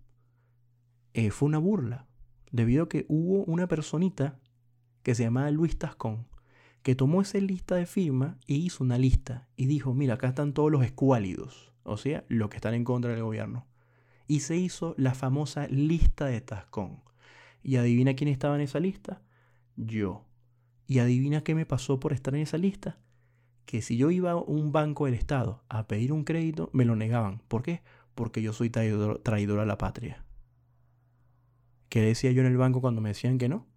eh, 1.14 1.32
fue 1.32 1.48
una 1.48 1.58
burla, 1.58 2.08
debido 2.52 2.84
a 2.84 2.90
que 2.90 3.06
hubo 3.08 3.44
una 3.46 3.68
personita 3.68 4.40
que 5.02 5.16
se 5.16 5.24
llamaba 5.24 5.50
Luis 5.50 5.80
Tascón, 5.80 6.28
que 6.84 6.96
tomó 6.96 7.22
esa 7.22 7.40
lista 7.40 7.76
de 7.76 7.86
firma 7.86 8.38
e 8.48 8.54
hizo 8.54 8.84
una 8.84 8.98
lista 8.98 9.48
y 9.56 9.66
dijo, 9.66 9.94
mira, 9.94 10.16
acá 10.16 10.28
están 10.28 10.54
todos 10.54 10.72
los 10.72 10.84
escuálidos, 10.84 11.74
o 11.84 11.98
sea, 11.98 12.26
los 12.28 12.50
que 12.50 12.58
están 12.58 12.74
en 12.74 12.84
contra 12.84 13.12
del 13.12 13.24
gobierno 13.24 13.71
y 14.32 14.40
se 14.40 14.56
hizo 14.56 14.96
la 14.98 15.14
famosa 15.14 15.68
lista 15.68 16.28
de 16.28 16.40
Tascón. 16.40 17.02
¿Y 17.64 17.76
adivina 17.76 18.14
quién 18.14 18.30
estaba 18.30 18.56
en 18.56 18.62
esa 18.62 18.80
lista? 18.80 19.22
Yo. 19.76 20.24
¿Y 20.88 21.00
adivina 21.00 21.44
qué 21.44 21.54
me 21.54 21.66
pasó 21.66 22.00
por 22.00 22.14
estar 22.14 22.34
en 22.34 22.44
esa 22.44 22.58
lista? 22.58 22.98
Que 23.66 23.82
si 23.82 23.98
yo 23.98 24.10
iba 24.10 24.32
a 24.32 24.38
un 24.38 24.72
banco 24.72 25.04
del 25.04 25.16
Estado 25.16 25.66
a 25.68 25.86
pedir 25.86 26.14
un 26.14 26.24
crédito, 26.24 26.70
me 26.72 26.86
lo 26.86 26.96
negaban. 26.96 27.42
¿Por 27.50 27.62
qué? 27.62 27.82
Porque 28.16 28.42
yo 28.42 28.54
soy 28.54 28.70
traidor, 28.70 29.20
a 29.26 29.66
la 29.66 29.78
patria. 29.78 30.24
¿Qué 31.90 32.00
decía 32.02 32.32
yo 32.32 32.40
en 32.40 32.48
el 32.48 32.58
banco 32.58 32.80
cuando 32.80 33.02
me 33.02 33.10
decían 33.10 33.38
que 33.38 33.50
no? 33.50 33.68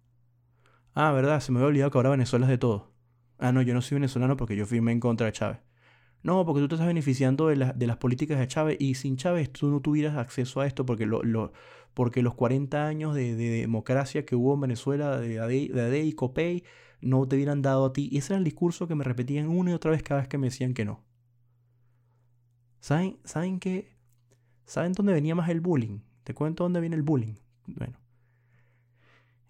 Ah, 0.93 1.11
verdad, 1.11 1.41
se 1.41 1.51
me 1.51 1.57
había 1.57 1.67
olvidado 1.67 1.91
que 1.91 1.97
ahora 1.97 2.11
Venezuela 2.11 2.45
es 2.45 2.49
de 2.49 2.59
todo. 2.59 2.93
Ah, 3.39 3.51
no, 3.51 3.61
yo 3.61 3.73
no 3.73 3.81
soy 3.81 3.95
venezolano 3.95 4.37
porque 4.37 4.55
yo 4.55 4.65
firmé 4.65 4.93
en 4.93 5.01
contra 5.01 5.25
de 5.25 5.33
Chávez. 5.33 5.59
No, 6.23 6.45
porque 6.45 6.61
tú 6.61 6.67
te 6.67 6.75
estás 6.75 6.87
beneficiando 6.87 7.47
de, 7.47 7.73
de 7.75 7.87
las 7.87 7.97
políticas 7.97 8.39
de 8.39 8.47
Chávez 8.47 8.77
y 8.79 8.95
sin 8.95 9.15
Chávez 9.15 9.51
tú 9.51 9.69
no 9.69 9.79
tuvieras 9.79 10.17
acceso 10.17 10.61
a 10.61 10.67
esto 10.67 10.85
porque, 10.85 11.07
porque 11.93 12.21
los 12.23 12.33
40 12.35 12.87
años 12.87 13.13
de, 13.13 13.35
democracia 13.35 14.25
que 14.25 14.35
hubo 14.35 14.53
en 14.55 14.61
Venezuela 14.61 15.19
de 15.19 15.39
ADE, 15.39 16.03
y 16.03 16.13
COPEI 16.13 16.63
no 17.01 17.27
te 17.27 17.35
hubieran 17.35 17.61
dado 17.61 17.85
a 17.85 17.93
ti. 17.93 18.09
Y 18.11 18.17
ese 18.17 18.33
era 18.33 18.39
el 18.39 18.43
discurso 18.43 18.87
que 18.87 18.95
me 18.95 19.03
repetían 19.03 19.47
una 19.49 19.71
y 19.71 19.73
otra 19.73 19.91
vez 19.91 20.03
cada 20.03 20.21
vez 20.21 20.27
que 20.27 20.37
me 20.37 20.47
decían 20.47 20.73
que 20.73 20.85
no. 20.85 21.03
¿Saben, 22.79 23.17
¿Saben 23.23 23.59
qué? 23.59 23.95
¿Saben 24.65 24.93
dónde 24.93 25.13
venía 25.13 25.35
más 25.35 25.49
el 25.49 25.61
bullying? 25.61 25.99
Te 26.23 26.33
cuento 26.33 26.63
dónde 26.63 26.81
viene 26.81 26.95
el 26.95 27.03
bullying. 27.03 27.35
Bueno. 27.67 27.99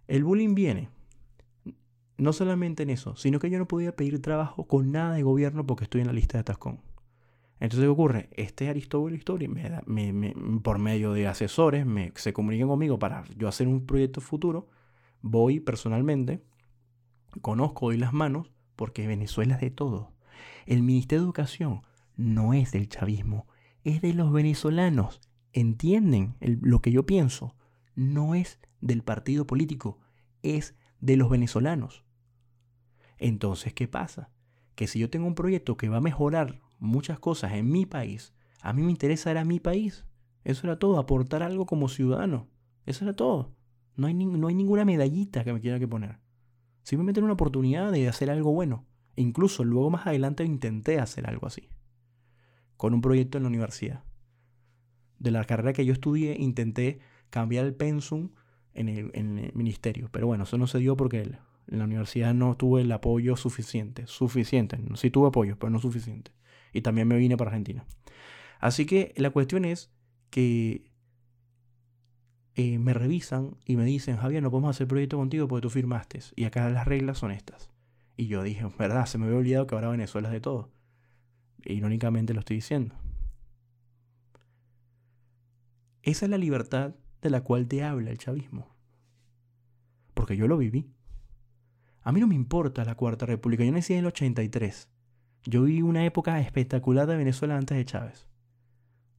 El 0.08 0.24
bullying 0.24 0.56
viene 0.56 0.90
no 2.18 2.34
solamente 2.34 2.84
en 2.84 2.90
eso, 2.90 3.16
sino 3.16 3.40
que 3.40 3.50
yo 3.50 3.58
no 3.58 3.68
podía 3.68 3.96
pedir 3.96 4.22
trabajo 4.22 4.68
con 4.68 4.92
nada 4.92 5.16
de 5.16 5.24
gobierno 5.24 5.66
porque 5.66 5.84
estoy 5.84 6.02
en 6.02 6.08
la 6.08 6.14
lista 6.14 6.38
de 6.38 6.44
Tascón. 6.44 6.80
Entonces, 7.60 7.86
¿qué 7.86 7.90
ocurre? 7.90 8.30
Este 8.34 8.70
Aristóbulo 8.70 9.16
Historia, 9.16 9.50
me 9.86 10.34
por 10.62 10.78
medio 10.78 11.14
de 11.14 11.28
asesores, 11.28 11.86
me, 11.86 12.12
se 12.16 12.34
comunican 12.34 12.68
conmigo 12.68 13.00
para 13.00 13.24
yo 13.38 13.48
hacer 13.48 13.68
un 13.68 13.86
proyecto 13.86 14.22
futuro. 14.22 14.68
Voy 15.22 15.60
personalmente, 15.60 16.44
conozco, 17.42 17.88
doy 17.88 17.98
las 17.98 18.14
manos, 18.14 18.52
porque 18.76 19.08
Venezuela 19.08 19.56
es 19.56 19.62
de 19.62 19.72
todo. 19.72 20.12
El 20.66 20.84
Ministerio 20.84 21.22
de 21.22 21.26
Educación 21.26 21.82
no 22.18 22.54
es 22.54 22.72
del 22.72 22.90
chavismo, 22.90 23.48
es 23.84 24.02
de 24.02 24.14
los 24.14 24.32
venezolanos. 24.32 25.22
¿Entienden 25.54 26.36
lo 26.42 26.82
que 26.82 26.92
yo 26.92 27.06
pienso? 27.06 27.56
No 27.96 28.36
es 28.36 28.60
del 28.82 29.02
partido 29.02 29.48
político, 29.48 30.00
es 30.44 30.76
de 31.00 31.16
los 31.16 31.30
venezolanos. 31.30 32.05
Entonces, 33.18 33.74
¿qué 33.74 33.88
pasa? 33.88 34.30
Que 34.76 34.88
si 34.88 35.00
yo 35.00 35.10
tengo 35.10 35.28
un 35.28 35.36
proyecto 35.36 35.78
que 35.78 35.90
va 35.90 35.98
a 35.98 36.02
mejorar 36.02 36.60
muchas 36.80 37.20
cosas 37.20 37.54
en 37.54 37.70
mi 37.70 37.86
país, 37.86 38.34
a 38.62 38.74
mí 38.74 38.82
me 38.82 38.92
interesa 38.92 39.32
era 39.32 39.46
mi 39.46 39.60
país. 39.60 40.06
Eso 40.44 40.68
era 40.68 40.78
todo, 40.80 41.00
aportar 41.00 41.44
algo 41.44 41.66
como 41.66 41.90
ciudadano. 41.90 42.48
Eso 42.86 43.06
era 43.06 43.14
todo. 43.14 43.56
No 43.96 44.08
hay, 44.08 44.14
no 44.14 44.48
hay 44.48 44.56
ninguna 44.56 44.86
medallita 44.86 45.44
que 45.44 45.54
me 45.54 45.62
quiera 45.62 45.80
que 45.80 45.88
poner. 45.88 46.20
Simplemente 46.84 47.22
una 47.22 47.34
oportunidad 47.34 47.92
de 47.92 48.08
hacer 48.08 48.30
algo 48.30 48.52
bueno. 48.52 48.86
E 49.16 49.22
incluso 49.22 49.64
luego 49.64 49.90
más 49.90 50.06
adelante 50.06 50.44
intenté 50.44 51.00
hacer 51.00 51.28
algo 51.28 51.48
así. 51.48 51.70
Con 52.78 52.94
un 52.94 53.02
proyecto 53.02 53.38
en 53.38 53.44
la 53.44 53.50
universidad. 53.50 54.04
De 55.18 55.32
la 55.32 55.44
carrera 55.46 55.74
que 55.74 55.86
yo 55.86 55.94
estudié 55.94 56.36
intenté 56.38 57.00
cambiar 57.30 57.66
el 57.66 57.74
pensum 57.74 58.32
en 58.74 58.90
el, 58.90 59.12
en 59.14 59.40
el 59.40 59.54
ministerio. 59.56 60.10
Pero 60.12 60.28
bueno, 60.28 60.44
eso 60.44 60.58
no 60.58 60.68
se 60.68 60.80
dio 60.80 60.96
porque 60.98 61.38
en 61.68 61.80
la 61.80 61.86
universidad 61.86 62.34
no 62.34 62.56
tuve 62.56 62.82
el 62.82 62.92
apoyo 62.92 63.36
suficiente. 63.36 64.08
Suficiente. 64.08 64.78
Sí 64.96 65.10
tuve 65.10 65.30
apoyo, 65.30 65.58
pero 65.58 65.70
no 65.70 65.80
suficiente. 65.80 66.32
Y 66.74 66.82
también 66.82 67.08
me 67.08 67.18
vine 67.18 67.38
para 67.38 67.52
Argentina. 67.52 67.86
Así 68.60 68.86
que 68.86 69.14
la 69.18 69.30
cuestión 69.30 69.66
es 69.66 69.92
que 70.30 70.92
eh, 72.56 72.80
me 72.80 72.94
revisan 72.94 73.58
y 73.66 73.76
me 73.76 73.86
dicen, 73.86 74.18
Javier, 74.18 74.42
no 74.42 74.52
podemos 74.52 74.76
hacer 74.76 74.88
proyecto 74.88 75.18
contigo 75.18 75.48
porque 75.48 75.62
tú 75.62 75.70
firmaste. 75.70 76.20
Y 76.36 76.46
acá 76.46 76.70
las 76.70 76.86
reglas 76.86 77.18
son 77.18 77.32
estas. 77.32 77.70
Y 78.18 78.28
yo 78.28 78.44
dije, 78.44 78.66
verdad, 78.78 79.06
se 79.06 79.18
me 79.18 79.26
había 79.26 79.38
olvidado 79.38 79.68
que 79.68 79.76
ahora 79.76 79.90
Venezuela 79.90 80.30
es 80.30 80.34
de 80.34 80.42
todo. 80.42 80.72
Irónicamente 81.66 82.34
lo 82.34 82.40
estoy 82.40 82.58
diciendo. 82.58 82.96
Esa 86.04 86.26
es 86.26 86.30
la 86.30 86.38
libertad 86.38 86.96
de 87.22 87.30
la 87.30 87.42
cual 87.42 87.68
te 87.68 87.84
habla 87.84 88.12
el 88.12 88.18
chavismo. 88.18 88.76
Porque 90.14 90.38
yo 90.38 90.48
lo 90.48 90.58
viví. 90.58 90.95
A 92.06 92.12
mí 92.12 92.20
no 92.20 92.28
me 92.28 92.36
importa 92.36 92.86
la 92.86 92.94
Cuarta 92.94 93.26
República. 93.26 93.66
Yo 93.66 93.72
nací 93.72 93.94
en 93.94 94.02
el 94.02 94.06
83. 94.06 94.90
Yo 95.46 95.64
viví 95.64 95.82
una 95.82 96.06
época 96.06 96.40
espectacular 96.40 97.08
de 97.08 97.18
Venezuela 97.18 97.58
antes 97.58 97.76
de 97.76 97.84
Chávez. 97.84 98.28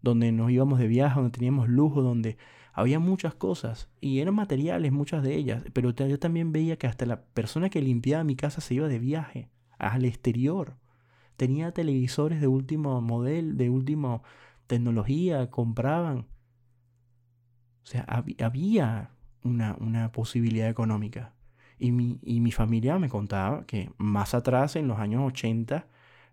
Donde 0.03 0.31
nos 0.31 0.53
íbamos 0.53 0.79
de 0.79 0.87
viaje, 0.87 1.17
donde 1.17 1.37
teníamos 1.37 1.69
lujo, 1.69 2.01
donde 2.01 2.39
había 2.73 3.01
muchas 3.01 3.35
cosas. 3.35 3.91
Y 4.01 4.21
eran 4.21 4.37
materiales 4.37 4.93
muchas 4.93 5.25
de 5.25 5.35
ellas. 5.35 5.65
Pero 5.73 5.91
yo 5.91 6.19
también 6.21 6.53
veía 6.53 6.79
que 6.79 6.87
hasta 6.87 7.07
la 7.07 7.23
persona 7.23 7.71
que 7.71 7.83
limpiaba 7.83 8.23
mi 8.23 8.37
casa 8.37 8.61
se 8.61 8.75
iba 8.75 8.87
de 8.87 9.01
viaje 9.01 9.51
al 9.79 10.05
exterior. 10.05 10.77
Tenía 11.37 11.73
televisores 11.73 12.41
de 12.41 12.47
último 12.47 13.01
modelo, 13.01 13.53
de 13.55 13.69
última 13.69 14.23
tecnología, 14.69 15.51
compraban. 15.51 16.29
O 17.83 17.87
sea, 17.87 18.07
había 18.39 19.11
una, 19.43 19.77
una 19.81 20.13
posibilidad 20.13 20.69
económica. 20.69 21.36
Y 21.79 21.93
mi, 21.93 22.19
y 22.23 22.41
mi 22.41 22.53
familia 22.53 22.99
me 22.99 23.09
contaba 23.09 23.67
que 23.67 23.91
más 23.99 24.35
atrás, 24.35 24.77
en 24.77 24.89
los 24.89 24.99
años 24.99 25.23
80, 25.27 25.87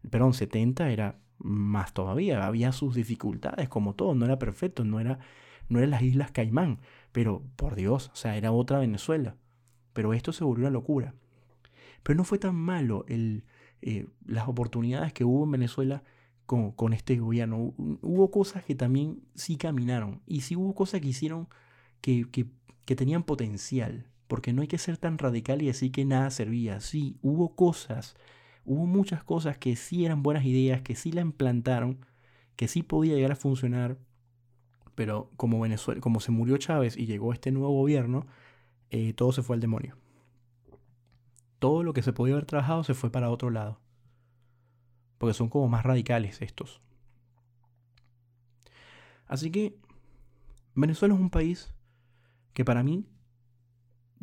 perdón, 0.09 0.33
70, 0.33 0.89
era 0.89 1.19
más 1.39 1.93
todavía. 1.93 2.45
Había 2.45 2.71
sus 2.71 2.95
dificultades, 2.95 3.69
como 3.69 3.95
todo. 3.95 4.15
No 4.15 4.25
era 4.25 4.39
perfecto, 4.39 4.83
no 4.85 4.99
era, 4.99 5.19
no 5.69 5.79
era 5.79 5.87
las 5.87 6.01
Islas 6.01 6.31
Caimán. 6.31 6.79
Pero, 7.11 7.43
por 7.55 7.75
Dios, 7.75 8.09
o 8.13 8.15
sea, 8.15 8.37
era 8.37 8.51
otra 8.51 8.79
Venezuela. 8.79 9.35
Pero 9.93 10.13
esto 10.13 10.31
se 10.33 10.43
volvió 10.43 10.63
una 10.63 10.71
locura. 10.71 11.13
Pero 12.03 12.17
no 12.17 12.23
fue 12.23 12.39
tan 12.39 12.55
malo 12.55 13.05
el, 13.07 13.43
eh, 13.81 14.07
las 14.25 14.47
oportunidades 14.47 15.13
que 15.13 15.23
hubo 15.25 15.43
en 15.45 15.51
Venezuela 15.51 16.03
con, 16.45 16.71
con, 16.71 16.93
este 16.93 17.17
gobierno. 17.17 17.73
Hubo 17.77 18.31
cosas 18.31 18.63
que 18.63 18.75
también 18.75 19.21
sí 19.35 19.57
caminaron. 19.57 20.21
Y 20.25 20.41
sí 20.41 20.55
hubo 20.55 20.73
cosas 20.73 21.01
que 21.01 21.09
hicieron 21.09 21.47
que, 22.01 22.25
que 22.31 22.95
tenían 22.95 23.23
potencial 23.23 24.07
porque 24.33 24.51
no 24.51 24.63
hay 24.63 24.67
que 24.67 24.79
ser 24.79 24.97
tan 24.97 25.19
radical 25.19 25.61
y 25.61 25.67
decir 25.67 25.91
que 25.91 26.05
nada 26.05 26.31
servía. 26.31 26.79
Sí, 26.79 27.19
hubo 27.21 27.55
cosas, 27.55 28.15
hubo 28.65 28.87
muchas 28.87 29.23
cosas 29.23 29.59
que 29.59 29.75
sí 29.75 30.05
eran 30.05 30.23
buenas 30.23 30.43
ideas, 30.43 30.81
que 30.81 30.95
sí 30.95 31.11
la 31.11 31.21
implantaron, 31.21 32.03
que 32.55 32.67
sí 32.67 32.81
podía 32.81 33.13
llegar 33.13 33.33
a 33.33 33.35
funcionar, 33.35 33.99
pero 34.95 35.29
como 35.37 35.59
Venezuela, 35.59 36.01
como 36.01 36.19
se 36.19 36.31
murió 36.31 36.57
Chávez 36.57 36.97
y 36.97 37.05
llegó 37.05 37.31
este 37.31 37.51
nuevo 37.51 37.75
gobierno, 37.75 38.25
eh, 38.89 39.13
todo 39.13 39.33
se 39.33 39.43
fue 39.43 39.55
al 39.55 39.59
demonio. 39.59 39.97
Todo 41.59 41.83
lo 41.83 41.93
que 41.93 42.01
se 42.01 42.11
podía 42.11 42.33
haber 42.33 42.47
trabajado 42.47 42.83
se 42.83 42.95
fue 42.95 43.11
para 43.11 43.29
otro 43.29 43.51
lado. 43.51 43.81
Porque 45.19 45.35
son 45.35 45.47
como 45.47 45.67
más 45.67 45.83
radicales 45.83 46.41
estos. 46.41 46.81
Así 49.27 49.51
que 49.51 49.77
Venezuela 50.73 51.13
es 51.13 51.21
un 51.21 51.29
país 51.29 51.71
que 52.55 52.65
para 52.65 52.81
mí 52.81 53.05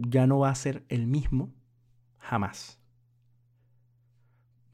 ya 0.08 0.26
no 0.26 0.38
va 0.38 0.50
a 0.50 0.54
ser 0.54 0.84
el 0.88 1.06
mismo 1.06 1.52
jamás. 2.18 2.80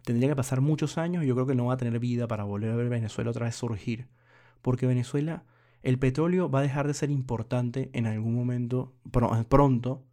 Tendría 0.04 0.28
que 0.28 0.36
pasar 0.36 0.60
muchos 0.60 0.98
años 0.98 1.24
y 1.24 1.26
yo 1.26 1.34
creo 1.34 1.46
que 1.46 1.54
no 1.54 1.66
va 1.66 1.74
a 1.74 1.78
tener 1.78 1.98
vida 1.98 2.28
para 2.28 2.44
volver 2.44 2.70
a 2.70 2.76
ver 2.76 2.88
Venezuela 2.88 3.30
otra 3.30 3.46
vez 3.46 3.56
surgir. 3.56 4.06
Porque 4.62 4.86
Venezuela, 4.86 5.44
el 5.82 5.98
petróleo 5.98 6.48
va 6.48 6.60
a 6.60 6.62
dejar 6.62 6.86
de 6.86 6.94
ser 6.94 7.10
importante 7.10 7.90
en 7.92 8.06
algún 8.06 8.34
momento 8.34 8.94
pronto 9.48 10.04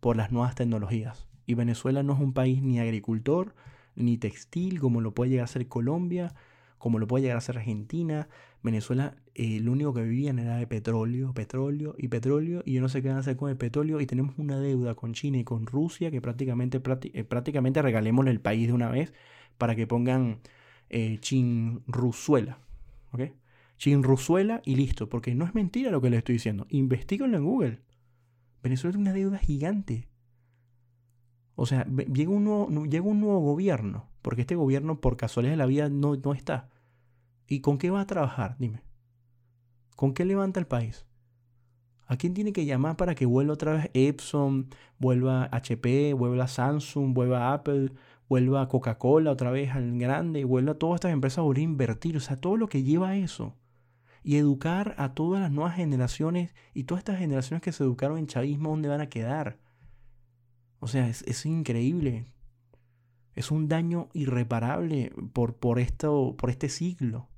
por 0.00 0.16
las 0.16 0.30
nuevas 0.30 0.54
tecnologías. 0.54 1.26
Y 1.46 1.54
Venezuela 1.54 2.02
no 2.02 2.12
es 2.12 2.20
un 2.20 2.32
país 2.32 2.62
ni 2.62 2.78
agricultor, 2.78 3.54
ni 3.96 4.16
textil, 4.16 4.80
como 4.80 5.00
lo 5.00 5.12
puede 5.12 5.30
llegar 5.30 5.44
a 5.44 5.48
ser 5.48 5.66
Colombia, 5.66 6.34
como 6.82 6.98
lo 6.98 7.06
puede 7.06 7.22
llegar 7.22 7.38
a 7.38 7.40
ser 7.40 7.58
Argentina. 7.58 8.28
Venezuela, 8.60 9.14
eh, 9.36 9.60
lo 9.60 9.70
único 9.70 9.94
que 9.94 10.02
vivían 10.02 10.40
era 10.40 10.56
de 10.56 10.66
petróleo, 10.66 11.32
petróleo 11.32 11.94
y 11.96 12.08
petróleo, 12.08 12.64
y 12.66 12.72
yo 12.72 12.80
no 12.80 12.88
sé 12.88 13.02
qué 13.02 13.08
van 13.08 13.18
a 13.18 13.20
hacer 13.20 13.36
con 13.36 13.50
el 13.50 13.56
petróleo, 13.56 14.00
y 14.00 14.06
tenemos 14.06 14.36
una 14.36 14.58
deuda 14.58 14.96
con 14.96 15.12
China 15.14 15.38
y 15.38 15.44
con 15.44 15.66
Rusia 15.66 16.10
que 16.10 16.20
prácticamente, 16.20 16.82
eh, 17.12 17.22
prácticamente 17.22 17.82
regalemos 17.82 18.26
el 18.26 18.40
país 18.40 18.66
de 18.66 18.72
una 18.72 18.90
vez 18.90 19.12
para 19.58 19.76
que 19.76 19.86
pongan 19.86 20.40
eh, 20.90 21.18
Chinruzuela. 21.20 22.58
¿Ok? 23.12 23.30
Chinruzuela 23.78 24.60
y 24.64 24.74
listo, 24.74 25.08
porque 25.08 25.36
no 25.36 25.44
es 25.44 25.54
mentira 25.54 25.92
lo 25.92 26.00
que 26.00 26.10
les 26.10 26.18
estoy 26.18 26.32
diciendo. 26.34 26.66
Investíguenlo 26.68 27.36
en 27.38 27.44
Google. 27.44 27.78
Venezuela 28.60 28.96
tiene 28.96 29.08
una 29.08 29.16
deuda 29.16 29.38
gigante. 29.38 30.08
O 31.54 31.64
sea, 31.64 31.86
llega 32.12 32.32
un 32.32 32.42
nuevo, 32.42 32.86
llega 32.86 33.04
un 33.04 33.20
nuevo 33.20 33.38
gobierno, 33.38 34.08
porque 34.20 34.40
este 34.40 34.56
gobierno 34.56 35.00
por 35.00 35.16
casualidad 35.16 35.52
de 35.52 35.58
la 35.58 35.66
vida 35.66 35.88
no, 35.88 36.16
no 36.16 36.34
está. 36.34 36.71
¿Y 37.52 37.60
con 37.60 37.76
qué 37.76 37.90
va 37.90 38.00
a 38.00 38.06
trabajar? 38.06 38.56
Dime. 38.58 38.80
¿Con 39.94 40.14
qué 40.14 40.24
levanta 40.24 40.58
el 40.58 40.66
país? 40.66 41.04
¿A 42.06 42.16
quién 42.16 42.32
tiene 42.32 42.54
que 42.54 42.64
llamar 42.64 42.96
para 42.96 43.14
que 43.14 43.26
vuelva 43.26 43.52
otra 43.52 43.74
vez 43.74 43.90
Epson, 43.92 44.70
vuelva 44.98 45.50
HP, 45.52 46.14
vuelva 46.14 46.48
Samsung, 46.48 47.12
vuelva 47.12 47.52
Apple, 47.52 47.92
vuelva 48.26 48.66
Coca-Cola 48.68 49.32
otra 49.32 49.50
vez 49.50 49.70
al 49.72 49.98
grande 49.98 50.46
vuelva 50.46 50.72
a 50.72 50.78
todas 50.78 50.94
estas 50.94 51.12
empresas 51.12 51.40
a 51.40 51.42
volver 51.42 51.60
a 51.60 51.64
invertir? 51.64 52.16
O 52.16 52.20
sea, 52.20 52.40
todo 52.40 52.56
lo 52.56 52.70
que 52.70 52.84
lleva 52.84 53.10
a 53.10 53.16
eso. 53.18 53.54
Y 54.22 54.36
educar 54.36 54.94
a 54.96 55.12
todas 55.12 55.42
las 55.42 55.50
nuevas 55.50 55.76
generaciones 55.76 56.54
y 56.72 56.84
todas 56.84 57.00
estas 57.00 57.18
generaciones 57.18 57.60
que 57.60 57.72
se 57.72 57.84
educaron 57.84 58.16
en 58.16 58.28
chavismo, 58.28 58.70
¿dónde 58.70 58.88
van 58.88 59.02
a 59.02 59.10
quedar? 59.10 59.58
O 60.78 60.86
sea, 60.86 61.06
es, 61.06 61.44
increíble. 61.44 62.32
Es 63.34 63.50
un 63.50 63.68
daño 63.68 64.08
irreparable 64.14 65.12
por, 65.34 65.56
por, 65.56 65.78
esto, 65.78 66.34
por 66.38 66.48
este 66.48 66.70
siglo. 66.70 67.28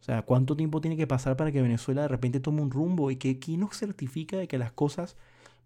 O 0.00 0.04
sea, 0.04 0.22
¿cuánto 0.22 0.56
tiempo 0.56 0.80
tiene 0.80 0.96
que 0.96 1.06
pasar 1.06 1.36
para 1.36 1.52
que 1.52 1.62
Venezuela 1.62 2.02
de 2.02 2.08
repente 2.08 2.40
tome 2.40 2.62
un 2.62 2.70
rumbo? 2.70 3.10
Y 3.10 3.16
que 3.16 3.38
quién 3.38 3.60
nos 3.60 3.76
certifica 3.76 4.36
de 4.36 4.48
que 4.48 4.58
las 4.58 4.72
cosas 4.72 5.16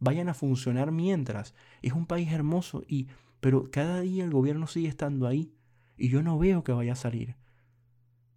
vayan 0.01 0.29
a 0.29 0.35
funcionar 0.35 0.91
mientras. 0.91 1.55
Es 1.83 1.93
un 1.93 2.07
país 2.07 2.33
hermoso 2.33 2.83
y 2.89 3.09
pero 3.43 3.71
cada 3.73 4.01
día 4.01 4.25
el 4.25 4.31
gobierno 4.31 4.69
sigue 4.69 4.87
estando 4.87 5.27
ahí 5.27 5.53
y 5.99 6.09
yo 6.09 6.23
no 6.23 6.39
veo 6.39 6.63
que 6.63 6.71
vaya 6.71 6.93
a 6.93 6.97
salir. 6.97 7.35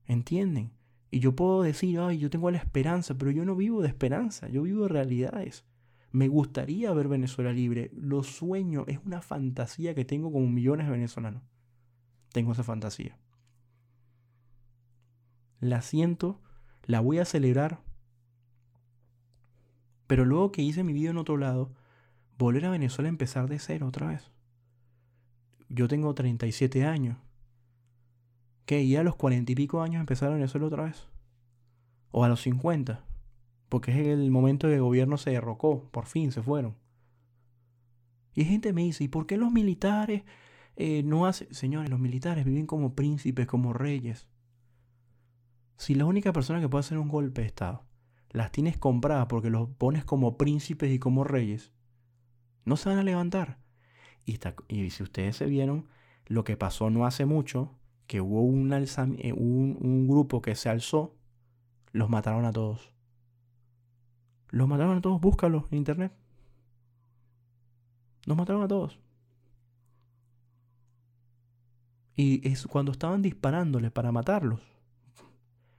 ¿Entienden? 0.07 0.71
Y 1.11 1.19
yo 1.19 1.35
puedo 1.35 1.61
decir, 1.61 1.99
ay, 1.99 2.17
yo 2.17 2.31
tengo 2.31 2.49
la 2.49 2.57
esperanza, 2.57 3.15
pero 3.15 3.29
yo 3.29 3.45
no 3.45 3.55
vivo 3.55 3.83
de 3.83 3.87
esperanza, 3.87 4.49
yo 4.49 4.63
vivo 4.63 4.83
de 4.83 4.89
realidades. 4.89 5.63
Me 6.11 6.27
gustaría 6.27 6.91
ver 6.91 7.07
Venezuela 7.07 7.53
libre. 7.53 7.91
Lo 7.93 8.23
sueño, 8.23 8.85
es 8.87 8.99
una 9.05 9.21
fantasía 9.21 9.93
que 9.93 10.05
tengo 10.05 10.31
como 10.31 10.47
millones 10.47 10.87
de 10.87 10.93
venezolanos. 10.93 11.43
Tengo 12.31 12.53
esa 12.53 12.63
fantasía. 12.63 13.17
La 15.70 15.82
siento, 15.82 16.41
la 16.84 16.99
voy 16.99 17.20
a 17.20 17.26
celebrar. 17.26 17.82
Pero 20.07 20.26
luego 20.26 20.51
que 20.51 20.61
hice 20.61 20.84
mi 20.84 20.93
vida 20.93 21.09
en 21.09 21.18
otro 21.18 21.38
lado, 21.38 21.72
volver 22.38 22.66
a 22.66 22.70
Venezuela 22.70 23.07
a 23.07 23.09
empezar 23.09 23.49
de 23.49 23.59
cero 23.59 23.88
otra 23.88 24.07
vez. 24.07 24.32
Yo 25.70 25.88
tengo 25.88 26.13
37 26.13 26.86
años. 26.86 27.18
¿Qué? 28.66 28.84
¿Y 28.84 28.95
a 28.95 29.03
los 29.03 29.16
cuarenta 29.16 29.51
y 29.51 29.55
pico 29.55 29.82
años 29.82 29.99
empezar 29.99 30.30
a 30.30 30.36
Venezuela 30.36 30.68
otra 30.68 30.84
vez? 30.84 31.07
¿O 32.11 32.24
a 32.24 32.30
los 32.30 32.41
50? 32.41 33.03
porque 33.70 33.91
es 33.91 33.97
el 34.07 34.32
momento 34.32 34.68
que 34.68 34.76
el 34.76 34.82
gobierno 34.82 35.18
se 35.18 35.32
derrocó, 35.32 35.89
por 35.91 36.05
fin 36.05 36.32
se 36.32 36.41
fueron. 36.41 36.76
Y 38.34 38.45
gente 38.45 38.74
me 38.74 38.84
dice, 38.84 39.03
¿y 39.03 39.07
por 39.07 39.28
qué 39.28 39.38
los 39.38 39.51
militares 39.51 40.24
eh, 40.76 41.03
no 41.03 41.26
hacen... 41.26 41.53
Señores, 41.53 41.89
los 41.89 41.99
militares 41.99 42.45
viven 42.45 42.68
como 42.68 42.95
príncipes, 42.95 43.47
como 43.47 43.74
reyes. 43.74 44.28
Si 45.78 45.95
la 45.95 46.05
única 46.05 46.34
persona 46.34 46.61
que 46.61 46.69
puede 46.69 46.82
hacer 46.82 46.97
un 46.97 47.09
golpe 47.09 47.41
de 47.41 47.47
Estado 47.47 47.84
las 48.32 48.51
tienes 48.51 48.78
compradas 48.78 49.28
porque 49.28 49.49
los 49.49 49.69
pones 49.69 50.03
como 50.03 50.38
príncipes 50.38 50.91
y 50.91 50.99
como 50.99 51.23
reyes, 51.23 51.71
no 52.65 52.76
se 52.76 52.89
van 52.89 52.97
a 52.97 53.03
levantar. 53.03 53.59
Y, 54.26 54.89
si 54.89 55.03
ustedes 55.03 55.38
se 55.38 55.45
vieron, 55.45 55.88
lo 56.26 56.43
que 56.43 56.57
pasó 56.57 56.89
no 56.89 57.05
hace 57.05 57.26
mucho, 57.26 57.78
que 58.07 58.21
hubo 58.21 58.41
un, 58.41 58.73
eh, 58.73 59.34
un, 59.34 59.78
un 59.80 60.07
grupo 60.07 60.41
que 60.41 60.55
se 60.55 60.69
alzó, 60.69 61.15
los 61.91 62.09
mataron 62.09 62.45
a 62.45 62.51
todos. 62.51 62.91
Los 64.49 64.67
mataron 64.67 64.97
a 64.97 65.01
todos, 65.01 65.21
búscalo 65.21 65.67
en 65.71 65.78
internet. 65.78 66.11
Los 68.26 68.36
mataron 68.36 68.63
a 68.63 68.67
todos. 68.67 68.99
Y 72.15 72.47
es 72.47 72.65
cuando 72.65 72.91
estaban 72.91 73.21
disparándole 73.21 73.91
para 73.91 74.11
matarlos. 74.11 74.74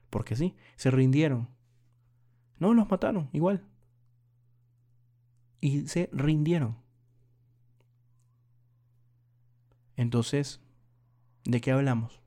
Porque 0.09 0.35
sí, 0.35 0.55
se 0.75 0.91
rindieron. 0.91 1.49
No, 2.59 2.73
los 2.73 2.89
mataron, 2.89 3.29
igual. 3.33 3.63
Y 5.59 5.87
se 5.87 6.09
rindieron. 6.11 6.77
Entonces, 9.95 10.61
¿de 11.43 11.61
qué 11.61 11.71
hablamos? 11.71 12.21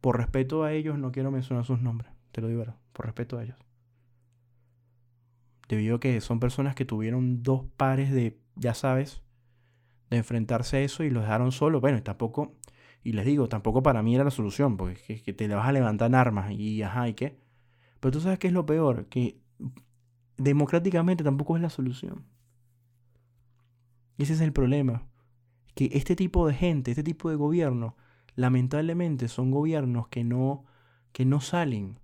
Por 0.00 0.18
respeto 0.18 0.62
a 0.62 0.72
ellos, 0.72 0.98
no 0.98 1.10
quiero 1.12 1.30
mencionar 1.30 1.64
sus 1.64 1.80
nombres. 1.80 2.12
Te 2.32 2.40
lo 2.40 2.48
digo 2.48 2.60
ahora, 2.60 2.78
por 2.92 3.06
respeto 3.06 3.38
a 3.38 3.44
ellos 3.44 3.66
debido 5.68 5.96
a 5.96 6.00
que 6.00 6.20
son 6.20 6.40
personas 6.40 6.74
que 6.74 6.84
tuvieron 6.84 7.42
dos 7.42 7.64
pares 7.76 8.12
de, 8.12 8.38
ya 8.54 8.74
sabes, 8.74 9.22
de 10.10 10.18
enfrentarse 10.18 10.78
a 10.78 10.80
eso 10.80 11.02
y 11.04 11.10
lo 11.10 11.20
dejaron 11.20 11.52
solo. 11.52 11.80
Bueno, 11.80 11.98
y 11.98 12.02
tampoco, 12.02 12.54
y 13.06 13.12
les 13.12 13.24
digo, 13.24 13.48
tampoco 13.48 13.84
para 13.84 14.02
mí 14.02 14.16
era 14.16 14.24
la 14.24 14.32
solución, 14.32 14.76
porque 14.76 15.14
es 15.14 15.22
que, 15.22 15.32
te 15.32 15.46
le 15.46 15.54
vas 15.54 15.68
a 15.68 15.70
levantar 15.70 16.12
armas 16.16 16.50
y 16.50 16.82
ajá, 16.82 17.08
¿y 17.08 17.14
qué? 17.14 17.38
Pero 18.00 18.10
tú 18.10 18.20
sabes 18.20 18.40
qué 18.40 18.48
es 18.48 18.52
lo 18.52 18.66
peor, 18.66 19.06
que 19.06 19.38
democráticamente 20.36 21.22
tampoco 21.22 21.54
es 21.54 21.62
la 21.62 21.70
solución. 21.70 22.24
ese 24.18 24.32
es 24.32 24.40
el 24.40 24.52
problema. 24.52 25.06
Que 25.76 25.88
este 25.92 26.16
tipo 26.16 26.48
de 26.48 26.54
gente, 26.54 26.90
este 26.90 27.04
tipo 27.04 27.30
de 27.30 27.36
gobierno, 27.36 27.96
lamentablemente 28.34 29.28
son 29.28 29.52
gobiernos 29.52 30.08
que 30.08 30.24
no, 30.24 30.64
que 31.12 31.24
no 31.24 31.40
salen 31.40 32.00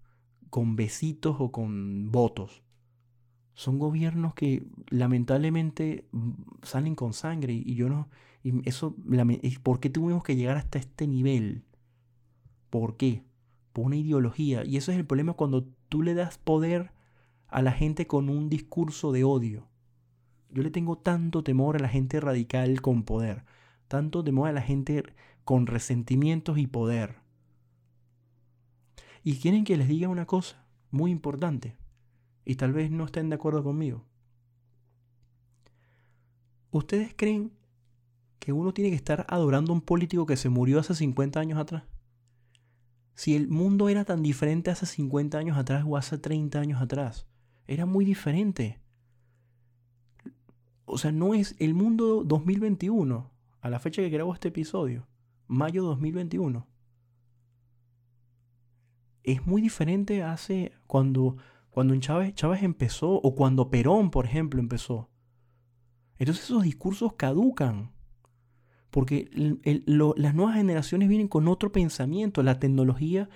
con 0.50 0.76
besitos 0.76 1.34
o 1.40 1.50
con 1.50 2.12
votos 2.12 2.62
son 3.54 3.78
gobiernos 3.78 4.34
que 4.34 4.66
lamentablemente 4.88 6.06
mm, 6.12 6.30
salen 6.62 6.94
con 6.94 7.12
sangre 7.12 7.52
y 7.52 7.74
yo 7.74 7.88
no 7.88 8.08
y 8.42 8.68
eso 8.68 8.96
¿por 9.62 9.80
qué 9.80 9.90
tuvimos 9.90 10.22
que 10.24 10.36
llegar 10.36 10.56
hasta 10.56 10.78
este 10.78 11.06
nivel? 11.06 11.64
¿Por 12.70 12.96
qué? 12.96 13.22
Por 13.72 13.86
una 13.86 13.96
ideología 13.96 14.64
y 14.64 14.76
eso 14.76 14.92
es 14.92 14.98
el 14.98 15.06
problema 15.06 15.34
cuando 15.34 15.64
tú 15.88 16.02
le 16.02 16.14
das 16.14 16.38
poder 16.38 16.92
a 17.48 17.62
la 17.62 17.72
gente 17.72 18.06
con 18.06 18.28
un 18.28 18.48
discurso 18.48 19.12
de 19.12 19.24
odio. 19.24 19.68
Yo 20.50 20.62
le 20.62 20.70
tengo 20.70 20.98
tanto 20.98 21.42
temor 21.44 21.76
a 21.76 21.80
la 21.80 21.88
gente 21.88 22.20
radical 22.20 22.80
con 22.82 23.04
poder, 23.04 23.44
tanto 23.88 24.24
temor 24.24 24.48
a 24.48 24.52
la 24.52 24.62
gente 24.62 25.02
con 25.44 25.66
resentimientos 25.66 26.58
y 26.58 26.66
poder. 26.66 27.16
Y 29.22 29.36
quieren 29.36 29.64
que 29.64 29.76
les 29.76 29.88
diga 29.88 30.08
una 30.08 30.26
cosa 30.26 30.66
muy 30.90 31.10
importante 31.10 31.76
y 32.44 32.56
tal 32.56 32.72
vez 32.72 32.90
no 32.90 33.04
estén 33.04 33.28
de 33.28 33.36
acuerdo 33.36 33.62
conmigo. 33.62 34.04
¿Ustedes 36.70 37.14
creen 37.14 37.52
que 38.42 38.52
uno 38.52 38.74
tiene 38.74 38.90
que 38.90 38.96
estar 38.96 39.24
adorando 39.28 39.70
a 39.70 39.76
un 39.76 39.80
político 39.80 40.26
que 40.26 40.36
se 40.36 40.48
murió 40.48 40.80
hace 40.80 40.96
50 40.96 41.38
años 41.38 41.60
atrás? 41.60 41.84
Si 43.14 43.36
el 43.36 43.46
mundo 43.46 43.88
era 43.88 44.04
tan 44.04 44.20
diferente 44.20 44.72
hace 44.72 44.84
50 44.84 45.38
años 45.38 45.56
atrás 45.56 45.84
o 45.86 45.96
hace 45.96 46.18
30 46.18 46.58
años 46.58 46.82
atrás, 46.82 47.28
era 47.68 47.86
muy 47.86 48.04
diferente. 48.04 48.82
O 50.86 50.98
sea, 50.98 51.12
no 51.12 51.34
es 51.34 51.54
el 51.60 51.74
mundo 51.74 52.24
2021, 52.24 53.30
a 53.60 53.70
la 53.70 53.78
fecha 53.78 54.02
que 54.02 54.10
grabo 54.10 54.34
este 54.34 54.48
episodio, 54.48 55.06
mayo 55.46 55.84
2021. 55.84 56.66
Es 59.22 59.46
muy 59.46 59.62
diferente 59.62 60.24
hace 60.24 60.72
cuando 60.88 61.36
cuando 61.70 61.98
Chávez, 61.98 62.34
Chávez 62.34 62.62
empezó, 62.62 63.12
o 63.12 63.34
cuando 63.34 63.70
Perón, 63.70 64.10
por 64.10 64.26
ejemplo, 64.26 64.60
empezó. 64.60 65.08
Entonces 66.18 66.44
esos 66.44 66.64
discursos 66.64 67.14
caducan. 67.14 67.92
Porque 68.92 69.30
las 69.32 70.34
nuevas 70.34 70.56
generaciones 70.56 71.08
vienen 71.08 71.26
con 71.26 71.48
otro 71.48 71.72
pensamiento. 71.72 72.42
La 72.42 72.58
tecnología 72.58 73.30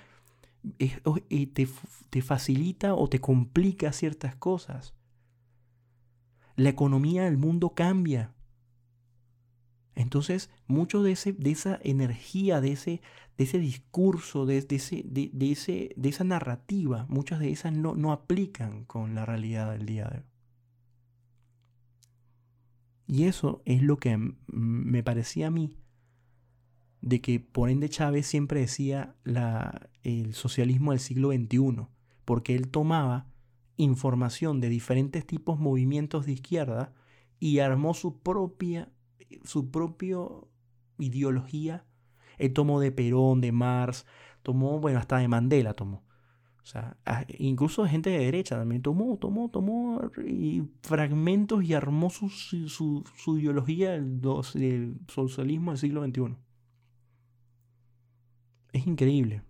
eh, 0.78 1.46
te, 2.10 2.22
facilita 2.22 2.94
o 2.94 3.08
te 3.08 3.22
complica 3.22 3.90
ciertas 3.92 4.36
cosas. 4.36 4.94
La 6.56 6.68
economía 6.68 7.24
del 7.24 7.38
mundo 7.38 7.70
cambia. 7.70 8.34
Entonces, 9.94 10.50
mucho 10.66 11.02
de, 11.02 11.12
esa 11.12 11.80
energía, 11.82 12.60
de 12.60 12.72
ese, 12.72 13.58
discurso, 13.58 14.44
de 14.44 14.66
esa 14.68 16.24
narrativa, 16.24 17.06
muchas 17.08 17.40
de 17.40 17.50
esas 17.50 17.72
no, 17.72 17.94
no 17.94 18.12
aplican 18.12 18.84
con 18.84 19.14
la 19.14 19.24
realidad 19.24 19.72
del 19.72 19.86
día 19.86 20.04
de 20.04 20.18
hoy. 20.18 20.35
Y 23.06 23.24
eso 23.24 23.62
es 23.64 23.82
lo 23.82 23.98
que 23.98 24.18
me 24.46 25.02
parecía 25.02 25.48
a 25.48 25.50
mí 25.50 25.76
de 27.00 27.20
que 27.20 27.38
por 27.38 27.70
ende 27.70 27.88
Chávez 27.88 28.26
siempre 28.26 28.60
decía 28.60 29.14
la, 29.22 29.90
el 30.02 30.34
socialismo 30.34 30.90
del 30.90 31.00
siglo 31.00 31.30
XXI, 31.30 31.86
porque 32.24 32.56
él 32.56 32.68
tomaba 32.68 33.28
información 33.76 34.60
de 34.60 34.68
diferentes 34.68 35.24
tipos 35.24 35.58
de 35.58 35.64
movimientos 35.64 36.26
de 36.26 36.32
izquierda 36.32 36.92
y 37.38 37.60
armó 37.60 37.94
su 37.94 38.18
propia 38.20 38.90
su 39.44 39.70
propia 39.70 40.18
ideología. 40.98 41.84
Él 42.38 42.52
tomó 42.52 42.80
de 42.80 42.92
Perón, 42.92 43.40
de 43.40 43.52
Marx, 43.52 44.06
tomó, 44.42 44.78
bueno, 44.78 44.98
hasta 44.98 45.18
de 45.18 45.28
Mandela 45.28 45.74
tomó. 45.74 46.04
O 46.66 46.68
sea, 46.68 46.96
incluso 47.38 47.84
de 47.84 47.90
gente 47.90 48.10
de 48.10 48.18
derecha 48.18 48.58
también 48.58 48.82
tomó, 48.82 49.16
tomó, 49.18 49.48
tomó 49.48 50.10
y 50.26 50.64
fragmentos 50.82 51.62
y 51.62 51.74
armó 51.74 52.10
su, 52.10 52.28
su, 52.28 53.38
ideología 53.38 53.92
del, 53.92 54.20
del 54.20 54.98
socialismo 55.06 55.70
del 55.70 55.78
siglo 55.78 56.04
XXI. 56.04 56.34
Es 58.72 58.84
increíble. 58.84 59.42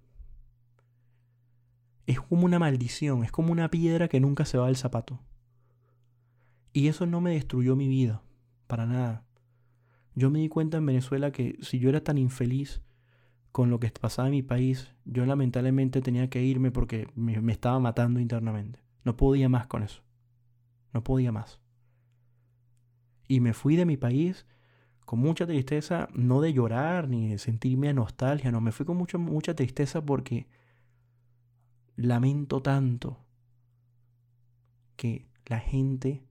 Es 2.07 2.21
como 2.21 2.45
una 2.45 2.59
maldición, 2.59 3.25
es 3.25 3.33
como 3.33 3.51
una 3.51 3.71
piedra 3.71 4.09
que 4.09 4.21
nunca 4.21 4.45
se 4.45 4.59
va 4.59 4.67
del 4.67 4.77
zapato. 4.77 5.19
Y 6.75 6.89
eso 6.89 7.07
no 7.07 7.23
me 7.23 7.31
destruyó 7.31 7.77
mi 7.77 7.89
vida, 7.89 8.21
para 8.67 8.85
nada. 8.85 9.25
Yo 10.15 10.31
me 10.31 10.41
di 10.41 10.51
cuenta 10.51 10.77
en 10.77 10.85
Venezuela 10.85 11.33
que 11.33 11.57
si 11.63 11.79
yo 11.79 11.89
era 11.89 12.05
tan 12.05 12.19
infeliz 12.19 12.83
con 13.57 13.71
lo 13.71 13.81
que 13.81 13.89
pasaba 13.89 14.29
en 14.29 14.33
mi 14.33 14.43
país, 14.43 14.93
yo 15.07 15.25
lamentablemente 15.25 16.03
tenía 16.03 16.29
que 16.29 16.43
irme 16.43 16.71
porque 16.71 17.09
me, 17.15 17.41
estaba 17.51 17.81
matando 17.81 18.21
internamente. 18.21 18.81
No 19.03 19.17
podía 19.17 19.49
más 19.49 19.67
con 19.67 19.83
eso. 19.83 20.03
No 20.93 21.03
podía 21.03 21.33
más. 21.33 21.59
Y 23.27 23.41
me 23.41 23.55
fui 23.55 23.77
de 23.77 23.87
mi 23.87 23.97
país 23.97 24.45
con 25.07 25.21
mucha 25.21 25.47
tristeza, 25.47 26.07
no 26.13 26.43
de 26.43 26.53
llorar 26.53 27.09
ni 27.09 27.29
de 27.29 27.39
sentirme 27.39 27.89
a 27.89 27.95
nostalgia, 27.95 28.53
no, 28.53 28.61
me 28.61 28.73
fui 28.73 28.85
con 28.85 28.99
mucha, 28.99 29.55
tristeza 29.55 30.05
porque 30.05 30.49
lamento 31.97 32.61
tanto 32.61 33.25
que 34.97 35.31
la 35.47 35.61
gente 35.61 36.27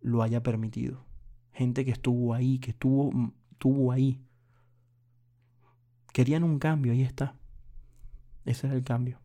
lo 0.00 0.22
haya 0.22 0.44
permitido. 0.44 1.06
Gente 1.50 1.84
que 1.84 1.90
estuvo 1.90 2.34
ahí, 2.34 2.60
que 2.60 2.70
estuvo, 2.70 3.10
estuvo 3.50 3.90
ahí. 3.90 4.22
Querían 6.12 6.44
un 6.44 6.58
cambio, 6.58 6.92
ahí 6.92 7.02
está. 7.02 7.34
Ese 8.44 8.66
era 8.66 8.76
el 8.76 8.84
cambio. 8.84 9.18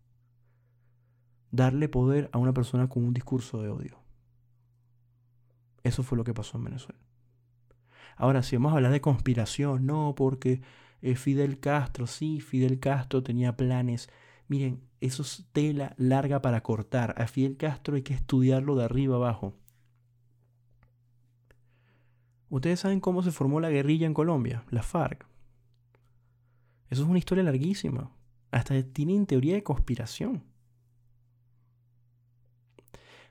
Darle 1.52 1.90
poder 1.90 2.30
a 2.32 2.38
una 2.38 2.54
persona 2.54 2.88
con 2.88 3.04
un 3.04 3.14
discurso 3.14 3.62
de 3.62 3.70
odio. 3.70 4.00
Eso 5.84 6.04
fue 6.04 6.18
lo 6.18 6.24
que 6.24 6.34
pasó 6.34 6.58
en 6.58 6.66
Venezuela. 6.66 7.00
Ahora, 8.16 8.42
si 8.42 8.56
vamos 8.56 8.74
a 8.74 8.78
hablar 8.78 8.92
de 8.92 9.02
conspiración, 9.02 9.86
no, 9.86 10.16
porque 10.16 10.62
eh, 11.02 11.16
Fidel 11.16 11.60
Castro, 11.60 12.08
sí, 12.08 12.42
Fidel 12.42 12.80
Castro 12.80 13.22
tenía 13.22 13.56
planes. 13.56 14.10
Miren, 14.48 14.82
eso 15.02 15.22
es 15.22 15.46
tela 15.52 15.94
larga 15.98 16.42
para 16.42 16.62
cortar. 16.64 17.14
A 17.22 17.28
Fidel 17.28 17.58
Castro 17.58 17.96
hay 17.96 18.02
que 18.02 18.14
estudiarlo 18.16 18.76
de 18.76 18.86
arriba 18.86 19.18
abajo. 19.18 19.54
Ustedes 22.50 22.80
saben 22.80 23.02
cómo 23.02 23.22
se 23.24 23.32
formó 23.32 23.60
la 23.60 23.70
guerrilla 23.70 24.08
en 24.08 24.14
Colombia, 24.14 24.64
la 24.70 24.82
FARC. 24.82 25.27
Eso 26.90 27.04
es 27.04 27.10
una 27.10 27.20
historia 27.20 27.44
larguísima. 27.44 28.12
Hasta 28.52 28.82
tienen 28.84 29.26
teoría 29.26 29.56
de 29.56 29.64
conspiración. 29.64 30.44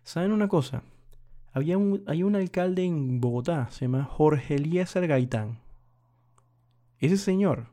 ¿Saben 0.02 0.32
una 0.32 0.48
cosa? 0.48 0.82
Había 1.52 1.78
un, 1.78 2.04
hay 2.06 2.22
un 2.22 2.36
alcalde 2.36 2.84
en 2.84 3.20
Bogotá, 3.20 3.70
se 3.70 3.86
llama 3.86 4.04
Jorge 4.04 4.56
Eliezer 4.56 5.06
Gaitán. 5.06 5.58
Ese 6.98 7.16
señor 7.16 7.68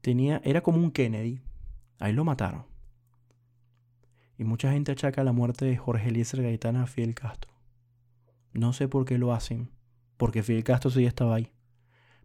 tenía, 0.00 0.40
era 0.44 0.62
como 0.62 0.78
un 0.78 0.90
Kennedy. 0.90 1.42
Ahí 1.98 2.12
lo 2.12 2.24
mataron. 2.24 2.64
Y 4.38 4.44
mucha 4.44 4.72
gente 4.72 4.92
achaca 4.92 5.24
la 5.24 5.32
muerte 5.32 5.64
de 5.64 5.76
Jorge 5.76 6.08
Eliezer 6.08 6.42
Gaitán 6.42 6.76
a 6.76 6.86
Fidel 6.86 7.14
Castro. 7.14 7.52
No 8.52 8.72
sé 8.72 8.88
por 8.88 9.04
qué 9.04 9.18
lo 9.18 9.32
hacen, 9.32 9.70
porque 10.16 10.42
Fidel 10.42 10.64
Castro 10.64 10.90
sí 10.90 11.04
estaba 11.04 11.36
ahí. 11.36 11.52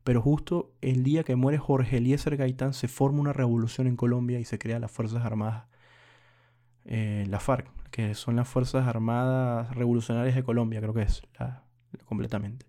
Pero 0.04 0.22
justo 0.22 0.74
el 0.82 1.04
día 1.04 1.24
que 1.24 1.36
muere 1.36 1.58
Jorge 1.58 1.98
Eliezer 1.98 2.36
Gaitán 2.36 2.74
se 2.74 2.88
forma 2.88 3.22
una 3.22 3.34
revolución 3.34 3.88
en 3.88 3.96
Colombia 3.96 4.40
y 4.40 4.46
se 4.46 4.60
crea 4.60 4.80
las 4.80 4.92
Fuerzas 4.92 5.24
Armadas, 5.26 5.66
eh, 6.86 7.26
la 7.30 7.40
FARC, 7.40 7.70
que 7.90 8.14
son 8.14 8.36
las 8.36 8.48
Fuerzas 8.48 8.86
Armadas 8.86 9.74
Revolucionarias 9.76 10.36
de 10.36 10.44
Colombia, 10.44 10.82
creo 10.82 10.94
que 10.94 11.04
es, 11.04 11.22
completamente. 12.06 12.66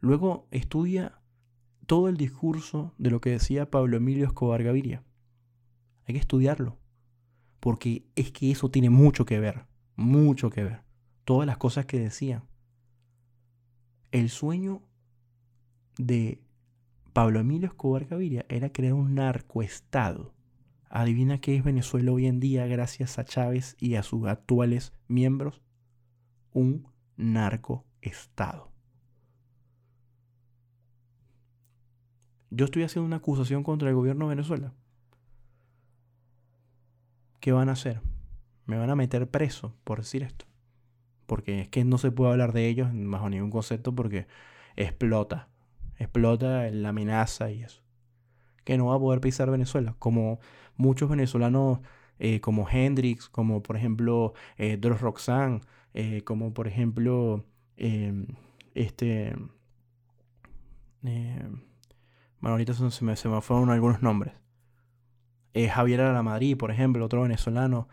Luego 0.00 0.46
estudia 0.50 1.18
todo 1.86 2.08
el 2.08 2.18
discurso 2.18 2.92
de 2.98 3.10
lo 3.10 3.20
que 3.20 3.30
decía 3.30 3.70
Pablo 3.70 3.96
Emilio 3.96 4.26
Escobar 4.26 4.62
Gaviria. 4.62 5.02
Hay 6.06 6.14
que 6.14 6.20
estudiarlo, 6.20 6.78
porque 7.58 8.04
es 8.16 8.32
que 8.32 8.50
eso 8.50 8.70
tiene 8.70 8.90
mucho 8.90 9.24
que 9.24 9.40
ver, 9.40 9.64
mucho 9.94 10.50
que 10.50 10.62
ver. 10.62 10.82
Todas 11.24 11.46
las 11.46 11.56
cosas 11.56 11.86
que 11.86 11.98
decía. 11.98 12.44
El 14.12 14.28
sueño 14.30 14.82
de 15.98 16.40
Pablo 17.12 17.40
Emilio 17.40 17.68
Escobar 17.68 18.04
Gaviria 18.06 18.44
era 18.48 18.70
crear 18.70 18.94
un 18.94 19.14
narcoestado. 19.14 20.34
Adivina 20.88 21.40
qué 21.40 21.56
es 21.56 21.64
Venezuela 21.64 22.12
hoy 22.12 22.26
en 22.26 22.40
día 22.40 22.66
gracias 22.66 23.18
a 23.18 23.24
Chávez 23.24 23.76
y 23.80 23.94
a 23.94 24.02
sus 24.02 24.26
actuales 24.26 24.92
miembros. 25.08 25.62
Un 26.52 26.88
narcoestado. 27.16 28.70
Yo 32.50 32.66
estoy 32.66 32.84
haciendo 32.84 33.06
una 33.06 33.16
acusación 33.16 33.64
contra 33.64 33.88
el 33.88 33.94
gobierno 33.94 34.26
de 34.26 34.36
Venezuela. 34.36 34.72
¿Qué 37.40 37.52
van 37.52 37.68
a 37.68 37.72
hacer? 37.72 38.00
Me 38.66 38.78
van 38.78 38.90
a 38.90 38.96
meter 38.96 39.28
preso 39.30 39.74
por 39.84 39.98
decir 39.98 40.22
esto. 40.22 40.46
Porque 41.26 41.62
es 41.62 41.68
que 41.68 41.84
no 41.84 41.98
se 41.98 42.12
puede 42.12 42.30
hablar 42.30 42.52
de 42.52 42.68
ellos 42.68 42.88
bajo 42.92 43.28
ningún 43.28 43.50
concepto 43.50 43.94
porque 43.94 44.26
explota 44.76 45.48
explota 45.98 46.70
la 46.70 46.90
amenaza 46.90 47.50
y 47.50 47.62
eso. 47.62 47.82
Que 48.64 48.76
no 48.76 48.86
va 48.86 48.96
a 48.96 48.98
poder 48.98 49.20
pisar 49.20 49.50
Venezuela. 49.50 49.94
Como 49.98 50.40
muchos 50.76 51.08
venezolanos, 51.08 51.80
eh, 52.18 52.40
como 52.40 52.68
Hendrix, 52.68 53.28
como 53.28 53.62
por 53.62 53.76
ejemplo 53.76 54.34
eh, 54.56 54.78
Roxanne, 54.80 55.60
eh, 55.94 56.22
como 56.24 56.52
por 56.54 56.68
ejemplo 56.68 57.44
em, 57.76 58.26
este... 58.74 59.28
Em, 61.02 61.62
bueno, 62.40 62.52
ahorita 62.54 62.74
se 62.74 63.04
me, 63.04 63.16
se 63.16 63.28
me 63.28 63.40
fueron 63.40 63.70
algunos 63.70 64.02
nombres. 64.02 64.34
Javier 65.54 66.22
Madrid, 66.22 66.54
por 66.56 66.70
ejemplo, 66.70 67.04
otro 67.04 67.22
venezolano. 67.22 67.88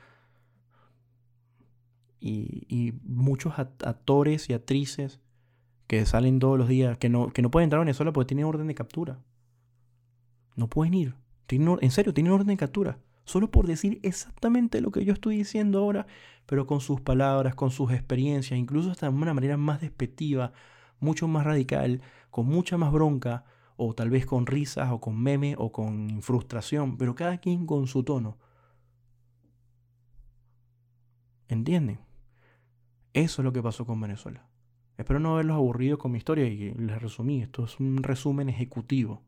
Y 2.20 2.94
muchos 3.04 3.58
actores 3.58 4.50
y 4.50 4.54
actrices 4.54 5.23
que 6.00 6.08
salen 6.08 6.40
todos 6.40 6.58
los 6.58 6.68
días, 6.68 6.98
que 6.98 7.08
no, 7.08 7.30
que 7.30 7.44
no 7.44 7.52
pueden 7.52 7.68
entrar 7.68 7.80
a 7.80 7.86
Venezuela 7.86 8.12
porque 8.12 8.30
tienen 8.30 8.46
orden 8.46 8.66
de 8.66 8.74
captura. 8.74 9.20
No 10.56 10.68
pueden 10.68 10.96
ir. 10.96 11.16
Tienen, 11.46 11.78
en 11.82 11.92
serio, 11.92 12.16
tienen 12.16 12.34
orden 12.34 12.48
de 12.48 12.58
captura. 12.58 12.98
Solo 13.26 13.52
por 13.52 13.68
decir 13.68 14.00
exactamente 14.02 14.82
lo 14.82 14.92
que 14.92 15.06
yo 15.06 15.14
estoy 15.14 15.38
diciendo 15.38 15.78
ahora, 15.78 16.08
pero 16.48 16.66
con 16.66 16.82
sus 16.82 17.00
palabras, 17.00 17.54
con 17.54 17.70
sus 17.70 17.92
experiencias, 17.92 18.60
incluso 18.60 18.90
hasta 18.90 19.08
de 19.08 19.16
una 19.16 19.36
manera 19.36 19.56
más 19.56 19.82
despectiva, 19.82 20.52
mucho 21.00 21.28
más 21.28 21.46
radical, 21.46 22.02
con 22.32 22.48
mucha 22.48 22.76
más 22.76 22.92
bronca, 22.92 23.46
o 23.78 23.94
tal 23.94 24.10
vez 24.10 24.26
con 24.26 24.48
risas, 24.48 24.92
o 24.92 25.00
con 25.00 25.22
meme, 25.22 25.54
o 25.60 25.72
con 25.72 26.24
frustración, 26.24 26.98
pero 26.98 27.14
cada 27.14 27.38
quien 27.38 27.68
con 27.68 27.86
su 27.86 28.04
tono. 28.04 28.40
¿Entienden? 31.50 32.00
Eso 33.14 33.42
es 33.42 33.44
lo 33.44 33.54
que 33.54 33.62
pasó 33.62 33.86
con 33.86 34.02
Venezuela. 34.02 34.48
Espero 34.98 35.20
no 35.20 35.34
haberlos 35.34 35.56
aburrido 35.56 35.98
con 35.98 36.12
mi 36.12 36.18
historia 36.18 36.46
y 36.46 36.74
les 36.74 37.02
resumí. 37.02 37.42
Esto 37.42 37.66
es 37.66 37.80
un 37.80 38.04
resumen 38.04 38.50
ejecutivo. 38.50 39.24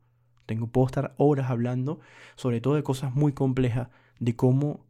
Tengo, 0.46 0.68
puedo 0.68 0.86
estar 0.86 1.14
horas 1.18 1.50
hablando, 1.50 2.00
sobre 2.36 2.60
todo 2.60 2.74
de 2.74 2.84
cosas 2.84 3.14
muy 3.14 3.32
complejas, 3.32 3.88
de 4.20 4.36
cómo, 4.36 4.86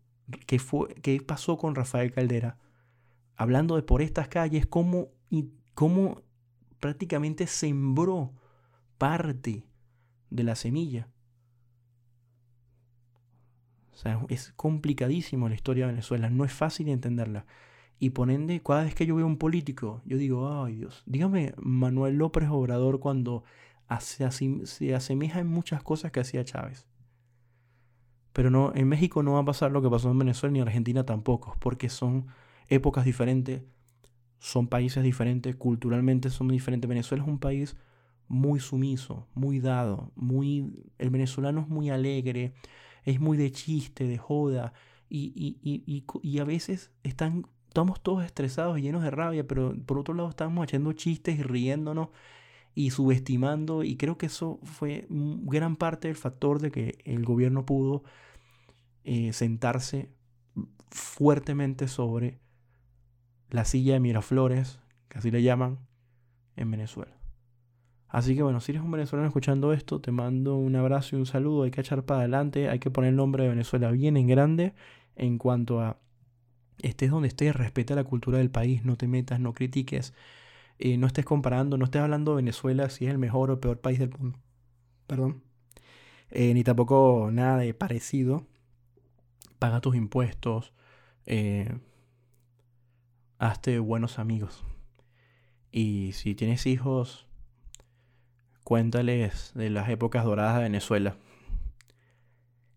qué, 0.47 0.59
fue, 0.59 0.95
qué 0.97 1.21
pasó 1.23 1.57
con 1.57 1.75
Rafael 1.75 2.13
Caldera, 2.13 2.59
hablando 3.37 3.77
de 3.77 3.83
por 3.83 4.03
estas 4.03 4.29
calles, 4.29 4.67
cómo, 4.67 5.09
y 5.31 5.51
cómo 5.75 6.21
prácticamente 6.79 7.47
sembró 7.47 8.33
parte 8.99 9.65
de 10.29 10.43
la 10.43 10.57
semilla. 10.57 11.09
O 13.95 13.97
sea, 13.97 14.21
es 14.29 14.53
complicadísimo 14.57 15.49
la 15.49 15.55
historia 15.55 15.87
de 15.87 15.93
Venezuela, 15.93 16.29
no 16.29 16.45
es 16.45 16.53
fácil 16.53 16.89
entenderla. 16.91 17.47
Y 17.99 18.11
por 18.11 18.31
ende, 18.31 18.61
cada 18.63 18.85
vez 18.85 18.95
que 18.95 19.07
yo 19.07 19.17
veo 19.17 19.27
un 19.27 19.39
político, 19.39 20.03
yo 20.05 20.19
digo, 20.19 20.63
ay 20.63 20.77
Dios, 20.77 21.03
dígame 21.07 21.55
Manuel 21.57 22.17
López 22.17 22.49
Obrador 22.51 23.01
cuando 23.01 23.45
se 24.01 24.95
asemeja 24.95 25.41
en 25.41 25.47
muchas 25.47 25.83
cosas 25.83 26.13
que 26.13 26.21
hacía 26.21 26.45
Chávez. 26.45 26.87
Pero 28.33 28.51
no, 28.51 28.73
en 28.75 28.87
México 28.89 29.23
no 29.23 29.33
va 29.33 29.41
a 29.41 29.45
pasar 29.45 29.73
lo 29.73 29.81
que 29.81 29.89
pasó 29.89 30.11
en 30.11 30.19
Venezuela 30.19 30.53
ni 30.53 30.59
en 30.59 30.67
Argentina 30.69 31.07
tampoco, 31.07 31.57
porque 31.59 31.89
son 31.89 32.27
épocas 32.69 33.07
diferentes, 33.07 33.63
son 34.39 34.67
países 34.67 35.03
diferentes, 35.03 35.57
culturalmente 35.57 36.29
son 36.29 36.49
diferentes. 36.49 36.87
Venezuela 36.87 37.25
es 37.25 37.29
un 37.31 37.39
país 37.39 37.77
muy 38.29 38.61
sumiso, 38.61 39.27
muy 39.35 39.61
dado, 39.61 40.13
muy 40.17 40.85
el 40.99 41.09
venezolano 41.09 41.63
es 41.63 41.69
muy 41.69 41.89
alegre, 41.89 42.53
es 43.05 43.21
muy 43.21 43.39
de 43.39 43.53
chiste, 43.53 44.07
de 44.07 44.19
joda, 44.19 44.75
y, 45.09 45.33
y, 45.35 45.83
y, 45.87 46.05
y 46.23 46.39
a 46.41 46.45
veces 46.45 46.91
están 47.05 47.47
estamos 47.77 48.01
todos 48.01 48.25
estresados 48.25 48.79
y 48.79 48.83
llenos 48.83 49.03
de 49.03 49.11
rabia, 49.11 49.47
pero 49.47 49.75
por 49.85 49.99
otro 49.99 50.15
lado 50.15 50.31
estamos 50.31 50.65
echando 50.65 50.95
chistes 50.95 51.39
y 51.39 51.43
riéndonos 51.43 52.09
y 52.75 52.89
subestimando 52.89 53.85
y 53.85 53.97
creo 53.97 54.17
que 54.17 54.27
eso 54.27 54.61
fue 54.63 55.07
gran 55.11 55.77
parte 55.77 56.09
del 56.09 56.17
factor 56.17 56.59
de 56.59 56.71
que 56.71 56.99
el 57.05 57.23
gobierno 57.27 57.67
pudo 57.67 58.03
eh, 59.05 59.35
sentarse 59.35 60.09
fuertemente 60.89 61.87
sobre 61.87 62.41
la 63.51 63.67
silla 63.67 63.93
de 63.93 64.01
Miraflores, 64.01 64.81
que 65.11 65.19
así 65.19 65.31
le 65.31 65.43
llaman, 65.43 65.79
en 66.57 66.71
Venezuela. 66.71 67.13
Así 68.09 68.35
que 68.35 68.43
bueno, 68.43 68.61
si 68.61 68.73
eres 68.73 68.83
un 68.83 68.91
venezolano 68.91 69.29
escuchando 69.29 69.75
esto, 69.75 70.01
te 70.01 70.13
mando 70.13 70.57
un 70.57 70.77
abrazo 70.77 71.15
y 71.15 71.19
un 71.19 71.27
saludo. 71.27 71.65
Hay 71.65 71.73
que 71.73 71.83
echar 71.83 72.05
para 72.05 72.21
adelante, 72.21 72.71
hay 72.71 72.79
que 72.79 72.91
poner 72.91 73.11
el 73.11 73.17
nombre 73.17 73.43
de 73.43 73.51
Venezuela 73.51 73.91
bien 73.91 74.17
en 74.17 74.29
grande 74.29 74.73
en 75.15 75.37
cuanto 75.37 75.83
a 75.83 75.99
estés 76.83 77.11
donde 77.11 77.29
estés, 77.29 77.55
respeta 77.55 77.95
la 77.95 78.05
cultura 78.05 78.39
del 78.39 78.51
país, 78.51 78.85
no 78.85 78.97
te 78.97 79.09
metas, 79.09 79.41
no 79.41 79.53
critiques, 79.53 80.15
eh, 80.79 80.97
no 80.99 81.07
estés 81.07 81.25
comparando, 81.25 81.79
no 81.79 81.85
estés 81.87 82.03
hablando 82.03 82.33
de 82.33 82.37
Venezuela 82.37 82.91
si 82.91 83.07
es 83.07 83.13
el 83.13 83.19
mejor 83.19 83.51
o 83.51 83.61
peor 83.61 83.81
país 83.81 83.99
del 83.99 84.11
mundo. 84.11 84.39
Perdón. 85.07 85.43
Eh, 86.31 86.53
ni 86.55 86.65
tampoco 86.65 87.31
nada 87.33 87.59
de 87.59 87.75
parecido. 87.75 88.47
Paga 89.59 89.81
tus 89.81 89.97
impuestos. 89.97 90.73
Eh, 91.27 91.79
hazte 93.39 93.79
buenos 93.79 94.19
amigos. 94.19 94.65
Y 95.71 96.13
si 96.13 96.35
tienes 96.35 96.67
hijos, 96.67 97.27
cuéntales 98.65 99.53
de 99.55 99.71
las 99.71 99.89
épocas 99.89 100.25
doradas 100.25 100.57
de 100.57 100.65
Venezuela. 100.65 101.17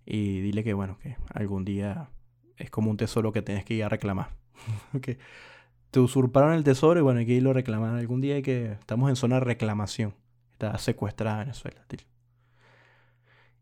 Y 0.06 0.42
dile 0.42 0.64
que, 0.64 0.74
bueno, 0.74 0.98
que 1.00 1.18
algún 1.34 1.66
día 1.66 2.10
es 2.60 2.70
como 2.70 2.92
un 2.92 2.98
tesoro 2.98 3.32
que 3.32 3.42
tienes 3.42 3.66
que 3.66 3.74
ir 3.74 3.84
a 3.84 3.90
reclamar. 3.90 4.36
te 5.92 6.00
usurparon 6.00 6.54
el 6.54 6.64
tesoro 6.64 7.00
y 7.00 7.04
bueno, 7.04 7.20
hay 7.20 7.26
que 7.26 7.34
irlo 7.34 7.52
a 7.52 7.54
reclamar 7.54 7.96
algún 7.96 8.22
día. 8.22 8.36
Hay 8.36 8.42
que, 8.42 8.74
estamos 8.74 9.10
en 9.10 9.16
zona 9.16 9.36
de 9.36 9.42
reclamación. 9.42 10.14
Está 10.52 10.78
secuestrada 10.78 11.40
Venezuela, 11.40 11.84
tío. 11.88 12.00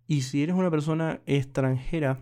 Y 0.08 0.22
si 0.22 0.42
eres 0.42 0.56
una 0.56 0.72
persona 0.72 1.22
extranjera, 1.26 2.20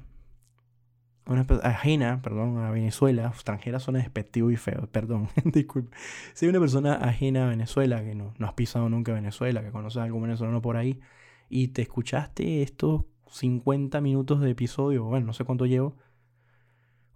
una 1.27 1.45
ajena, 1.63 2.21
perdón, 2.21 2.57
a 2.57 2.71
Venezuela, 2.71 3.27
extranjera 3.27 3.79
suena 3.79 3.99
despectivo 3.99 4.51
y 4.51 4.57
feo, 4.57 4.87
perdón, 4.91 5.29
disculpe. 5.45 5.95
Si 6.33 6.45
eres 6.45 6.55
una 6.55 6.59
persona 6.59 6.95
ajena 6.95 7.45
a 7.45 7.49
Venezuela, 7.49 8.03
que 8.03 8.15
no, 8.15 8.33
no 8.37 8.47
has 8.47 8.53
pisado 8.53 8.89
nunca 8.89 9.13
Venezuela, 9.13 9.63
que 9.63 9.71
conoces 9.71 9.97
a 9.97 10.03
algún 10.03 10.23
venezolano 10.23 10.61
por 10.61 10.77
ahí, 10.77 10.99
y 11.47 11.69
te 11.69 11.83
escuchaste 11.83 12.63
estos 12.63 13.05
50 13.29 14.01
minutos 14.01 14.41
de 14.41 14.51
episodio, 14.51 15.03
bueno, 15.03 15.27
no 15.27 15.33
sé 15.33 15.43
cuánto 15.43 15.65
llevo, 15.65 15.95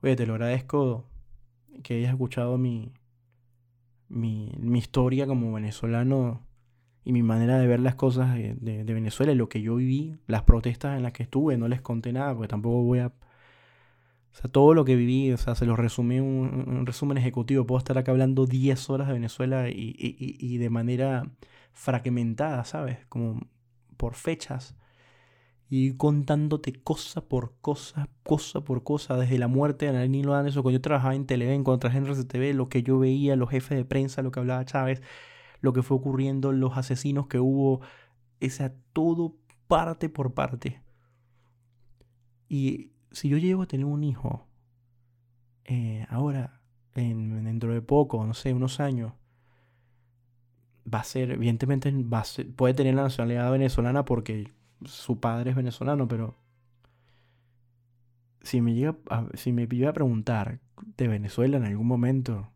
oye, 0.01 0.15
te 0.15 0.25
lo 0.25 0.33
agradezco 0.33 1.05
que 1.83 1.95
hayas 1.95 2.11
escuchado 2.11 2.57
mi, 2.57 2.93
mi, 4.09 4.51
mi 4.59 4.79
historia 4.79 5.27
como 5.27 5.53
venezolano 5.53 6.45
y 7.03 7.13
mi 7.13 7.23
manera 7.23 7.57
de 7.57 7.67
ver 7.67 7.79
las 7.79 7.95
cosas 7.95 8.35
de, 8.35 8.55
de, 8.55 8.93
Venezuela, 8.93 9.33
lo 9.33 9.49
que 9.49 9.61
yo 9.61 9.75
viví, 9.75 10.17
las 10.27 10.43
protestas 10.43 10.97
en 10.97 11.03
las 11.03 11.13
que 11.13 11.23
estuve, 11.23 11.57
no 11.57 11.67
les 11.67 11.81
conté 11.81 12.13
nada, 12.13 12.33
porque 12.33 12.47
tampoco 12.49 12.83
voy 12.83 12.99
a... 12.99 13.07
O 13.07 14.35
sea, 14.35 14.51
todo 14.51 14.75
lo 14.75 14.85
que 14.85 14.95
viví, 14.95 15.31
o 15.31 15.37
sea, 15.37 15.55
se 15.55 15.65
lo 15.65 15.75
resumí 15.75 16.17
en 16.17 16.23
un, 16.23 16.85
resumen 16.85 17.17
ejecutivo. 17.17 17.65
Puedo 17.65 17.79
estar 17.79 17.97
acá 17.97 18.11
hablando 18.11 18.45
10 18.45 18.89
horas 18.91 19.07
de 19.07 19.13
Venezuela 19.13 19.69
y, 19.69 19.95
y, 19.97 20.37
y, 20.39 20.57
de 20.59 20.69
manera 20.69 21.31
fragmentada, 21.73 22.63
¿sabes? 22.63 22.99
Como 23.07 23.39
por 23.97 24.13
fechas. 24.13 24.75
Y 25.69 25.93
contándote 25.93 26.73
cosa 26.73 27.21
por 27.21 27.53
cosa, 27.61 28.09
cosa 28.23 28.61
por 28.61 28.83
cosa, 28.83 29.17
desde 29.17 29.37
la 29.37 29.47
muerte 29.47 29.91
de 29.91 30.09
Nilo 30.09 30.33
Anderson, 30.33 30.63
cuando 30.63 30.77
yo 30.77 30.81
trabajaba 30.81 31.13
en 31.13 31.27
Televen, 31.27 31.63
cuando 31.63 31.79
trabajé 31.79 31.99
en 31.99 32.07
RCTV, 32.07 32.55
lo 32.55 32.69
que 32.69 32.81
yo 32.81 32.97
veía, 32.97 33.35
los 33.35 33.51
jefes 33.51 33.77
de 33.77 33.85
prensa, 33.85 34.23
lo 34.23 34.31
que 34.31 34.39
hablaba 34.39 34.65
Chávez, 34.65 35.03
lo 35.61 35.71
que 35.73 35.83
fue 35.83 35.97
ocurriendo, 35.97 36.51
los 36.51 36.75
asesinos 36.75 37.27
que 37.27 37.39
hubo, 37.39 37.81
esa 38.39 38.73
todo 38.93 39.35
parte 39.67 40.09
por 40.09 40.33
parte. 40.33 40.81
Y 42.47 42.91
si 43.11 43.29
yo 43.29 43.37
llego 43.37 43.61
a 43.61 43.67
tener 43.67 43.85
un 43.85 44.03
hijo, 44.03 44.47
eh, 45.65 46.07
ahora, 46.09 46.61
en, 46.95 47.43
dentro 47.43 47.73
de 47.73 47.81
poco, 47.83 48.25
no 48.25 48.33
sé, 48.33 48.53
unos 48.53 48.79
años, 48.79 49.13
va 50.91 51.01
a 51.01 51.03
ser, 51.03 51.31
evidentemente, 51.31 51.91
va 51.91 52.23
puede 52.55 52.73
tener 52.73 52.95
la 52.95 53.03
nacionalidad 53.03 53.51
venezolana 53.51 54.05
porque 54.05 54.51
su 54.85 55.19
padre 55.19 55.51
es 55.51 55.55
venezolano, 55.55 56.07
pero 56.07 56.35
si 58.41 58.61
me 58.61 58.73
llega 58.73 58.97
si 59.33 59.51
me 59.51 59.67
llega 59.67 59.89
a 59.89 59.93
preguntar 59.93 60.59
de 60.97 61.07
Venezuela 61.07 61.57
en 61.57 61.65
algún 61.65 61.87
momento, 61.87 62.49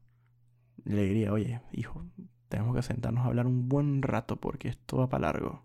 le 0.85 1.03
diría, 1.03 1.31
oye, 1.33 1.61
hijo, 1.71 2.05
tenemos 2.49 2.75
que 2.75 2.81
sentarnos 2.81 3.23
a 3.23 3.27
hablar 3.27 3.47
un 3.47 3.67
buen 3.69 4.01
rato 4.01 4.37
porque 4.37 4.69
esto 4.69 4.97
va 4.97 5.09
para 5.09 5.31
largo. 5.31 5.63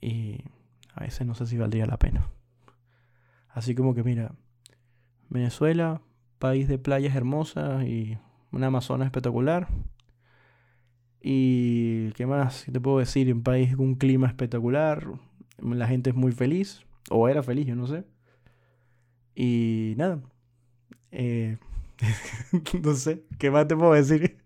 Y 0.00 0.44
a 0.94 1.04
veces 1.04 1.26
no 1.26 1.34
sé 1.34 1.46
si 1.46 1.56
valdría 1.56 1.86
la 1.86 1.98
pena. 1.98 2.30
Así 3.48 3.74
como 3.74 3.94
que 3.94 4.02
mira, 4.02 4.34
Venezuela, 5.28 6.00
país 6.38 6.68
de 6.68 6.78
playas 6.78 7.14
hermosas 7.14 7.84
y 7.84 8.18
una 8.50 8.68
Amazonas 8.68 9.06
espectacular. 9.06 9.68
Y 11.22 12.12
qué 12.12 12.26
más 12.26 12.64
¿Qué 12.64 12.72
te 12.72 12.80
puedo 12.80 12.98
decir, 12.98 13.32
un 13.32 13.42
país 13.42 13.76
con 13.76 13.86
un 13.86 13.94
clima 13.94 14.26
espectacular, 14.26 15.06
la 15.62 15.86
gente 15.86 16.10
es 16.10 16.16
muy 16.16 16.32
feliz, 16.32 16.84
o 17.10 17.28
era 17.28 17.42
feliz, 17.42 17.66
yo 17.66 17.76
no 17.76 17.86
sé. 17.86 18.04
Y 19.34 19.94
nada, 19.96 20.20
eh, 21.12 21.58
no 22.82 22.94
sé, 22.94 23.24
¿qué 23.38 23.50
más 23.50 23.68
te 23.68 23.76
puedo 23.76 23.92
decir? 23.92 24.38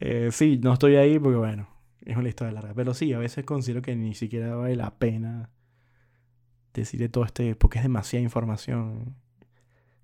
Eh, 0.00 0.30
sí, 0.32 0.60
no 0.62 0.74
estoy 0.74 0.96
ahí 0.96 1.18
porque, 1.18 1.38
bueno, 1.38 1.68
es 2.04 2.16
una 2.16 2.28
historia 2.28 2.52
larga. 2.52 2.74
Pero 2.74 2.94
sí, 2.94 3.12
a 3.12 3.18
veces 3.18 3.44
considero 3.44 3.82
que 3.82 3.96
ni 3.96 4.14
siquiera 4.14 4.54
vale 4.54 4.76
la 4.76 4.98
pena 4.98 5.50
decirle 6.74 7.08
todo 7.08 7.24
este, 7.24 7.54
porque 7.56 7.78
es 7.78 7.84
demasiada 7.84 8.22
información. 8.22 9.16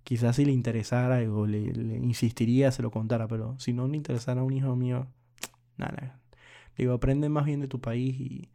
Quizás 0.04 0.36
si 0.36 0.44
le 0.44 0.52
interesara 0.52 1.18
o 1.30 1.46
le, 1.46 1.58
insistiría, 1.58 2.72
se 2.72 2.82
lo 2.82 2.90
contara, 2.90 3.28
pero 3.28 3.58
si 3.58 3.72
no 3.72 3.86
le 3.86 3.96
interesara 3.96 4.40
a 4.40 4.44
un 4.44 4.52
hijo 4.52 4.74
mío, 4.74 5.06
Digo, 6.76 6.94
aprende 6.94 7.28
más 7.28 7.44
bien 7.44 7.60
de 7.60 7.68
tu 7.68 7.80
país 7.80 8.18
y, 8.18 8.50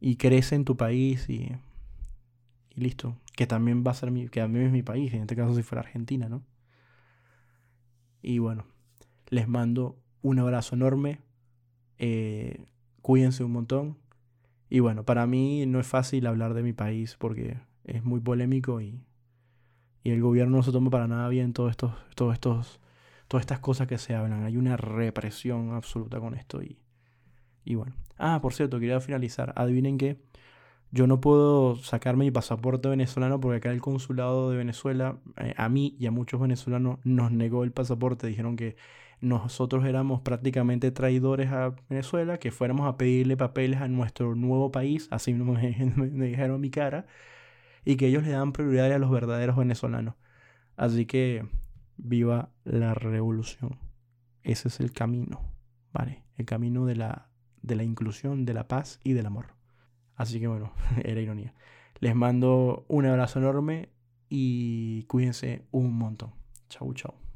y 0.00 0.16
crece 0.16 0.54
en 0.54 0.64
tu 0.64 0.76
país 0.76 1.28
y, 1.28 1.52
y 2.70 2.80
listo. 2.80 3.16
Que 3.36 3.46
también 3.46 3.84
va 3.86 3.92
a 3.92 3.94
ser 3.94 4.10
mi, 4.10 4.28
que 4.28 4.40
también 4.40 4.66
es 4.66 4.72
mi 4.72 4.82
país, 4.82 5.12
en 5.14 5.22
este 5.22 5.36
caso 5.36 5.54
si 5.54 5.62
fuera 5.62 5.82
Argentina, 5.82 6.28
¿no? 6.28 6.42
Y 8.22 8.38
bueno, 8.38 8.64
les 9.28 9.48
mando 9.48 9.96
un 10.22 10.38
abrazo 10.38 10.74
enorme. 10.74 11.20
Eh, 11.98 12.66
cuídense 13.02 13.44
un 13.44 13.52
montón. 13.52 13.98
Y 14.70 14.80
bueno, 14.80 15.04
para 15.04 15.26
mí 15.26 15.64
no 15.66 15.80
es 15.80 15.86
fácil 15.86 16.26
hablar 16.26 16.54
de 16.54 16.62
mi 16.62 16.72
país 16.72 17.16
porque 17.18 17.58
es 17.84 18.04
muy 18.04 18.20
polémico 18.20 18.80
y, 18.80 19.00
y 20.02 20.10
el 20.10 20.20
gobierno 20.20 20.58
no 20.58 20.62
se 20.62 20.72
toma 20.72 20.90
para 20.90 21.08
nada 21.08 21.28
bien 21.28 21.52
todos 21.52 21.70
estos, 21.70 21.92
todos 22.14 22.34
estos, 22.34 22.80
todas 23.28 23.42
estas 23.42 23.60
cosas 23.60 23.86
que 23.86 23.98
se 23.98 24.14
hablan. 24.14 24.44
Hay 24.44 24.56
una 24.56 24.76
represión 24.76 25.72
absoluta 25.74 26.18
con 26.20 26.34
esto 26.34 26.62
y, 26.62 26.78
y 27.64 27.74
bueno. 27.76 27.94
Ah, 28.18 28.40
por 28.42 28.54
cierto, 28.54 28.80
quería 28.80 29.00
finalizar. 29.00 29.52
Adivinen 29.56 29.98
que 29.98 30.20
yo 30.90 31.06
no 31.06 31.20
puedo 31.20 31.76
sacarme 31.76 32.24
mi 32.24 32.30
pasaporte 32.30 32.88
venezolano 32.88 33.40
porque 33.40 33.58
acá 33.58 33.70
el 33.70 33.80
consulado 33.82 34.50
de 34.50 34.56
Venezuela, 34.56 35.18
eh, 35.36 35.54
a 35.56 35.68
mí 35.68 35.96
y 35.98 36.06
a 36.06 36.10
muchos 36.10 36.40
venezolanos, 36.40 36.98
nos 37.04 37.30
negó 37.30 37.64
el 37.64 37.72
pasaporte. 37.72 38.26
Dijeron 38.26 38.56
que 38.56 38.76
nosotros 39.20 39.84
éramos 39.84 40.20
prácticamente 40.22 40.90
traidores 40.90 41.50
a 41.50 41.74
Venezuela, 41.88 42.38
que 42.38 42.50
fuéramos 42.50 42.86
a 42.86 42.96
pedirle 42.96 43.36
papeles 43.36 43.80
a 43.80 43.88
nuestro 43.88 44.34
nuevo 44.34 44.70
país, 44.72 45.08
así 45.10 45.34
me, 45.34 45.92
me, 45.96 46.26
dijeron 46.26 46.60
mi 46.60 46.70
cara, 46.70 47.06
y 47.84 47.96
que 47.96 48.06
ellos 48.08 48.24
le 48.24 48.30
dan 48.30 48.52
prioridad 48.52 48.92
a 48.92 48.98
los 48.98 49.10
verdaderos 49.10 49.56
venezolanos. 49.56 50.14
Así 50.76 51.06
que 51.06 51.46
viva 51.98 52.50
la 52.64 52.94
revolución. 52.94 53.78
Ese 54.42 54.68
es 54.68 54.80
el 54.80 54.92
camino, 54.92 55.42
¿vale? 55.92 56.24
El 56.36 56.46
camino 56.46 56.86
de 56.86 56.96
la, 56.96 57.30
de 57.60 57.76
la 57.76 57.84
inclusión, 57.84 58.44
de 58.44 58.54
la 58.54 58.68
paz 58.68 59.00
y 59.04 59.12
del 59.12 59.26
amor. 59.26 59.54
Así 60.14 60.40
que 60.40 60.48
bueno, 60.48 60.72
era 61.04 61.20
ironía. 61.20 61.54
Les 62.00 62.14
mando 62.14 62.86
un 62.88 63.06
abrazo 63.06 63.40
enorme 63.40 63.90
y 64.28 65.02
cuídense 65.04 65.66
un 65.70 65.92
montón. 65.92 66.32
Chau, 66.68 66.92
chau. 66.94 67.27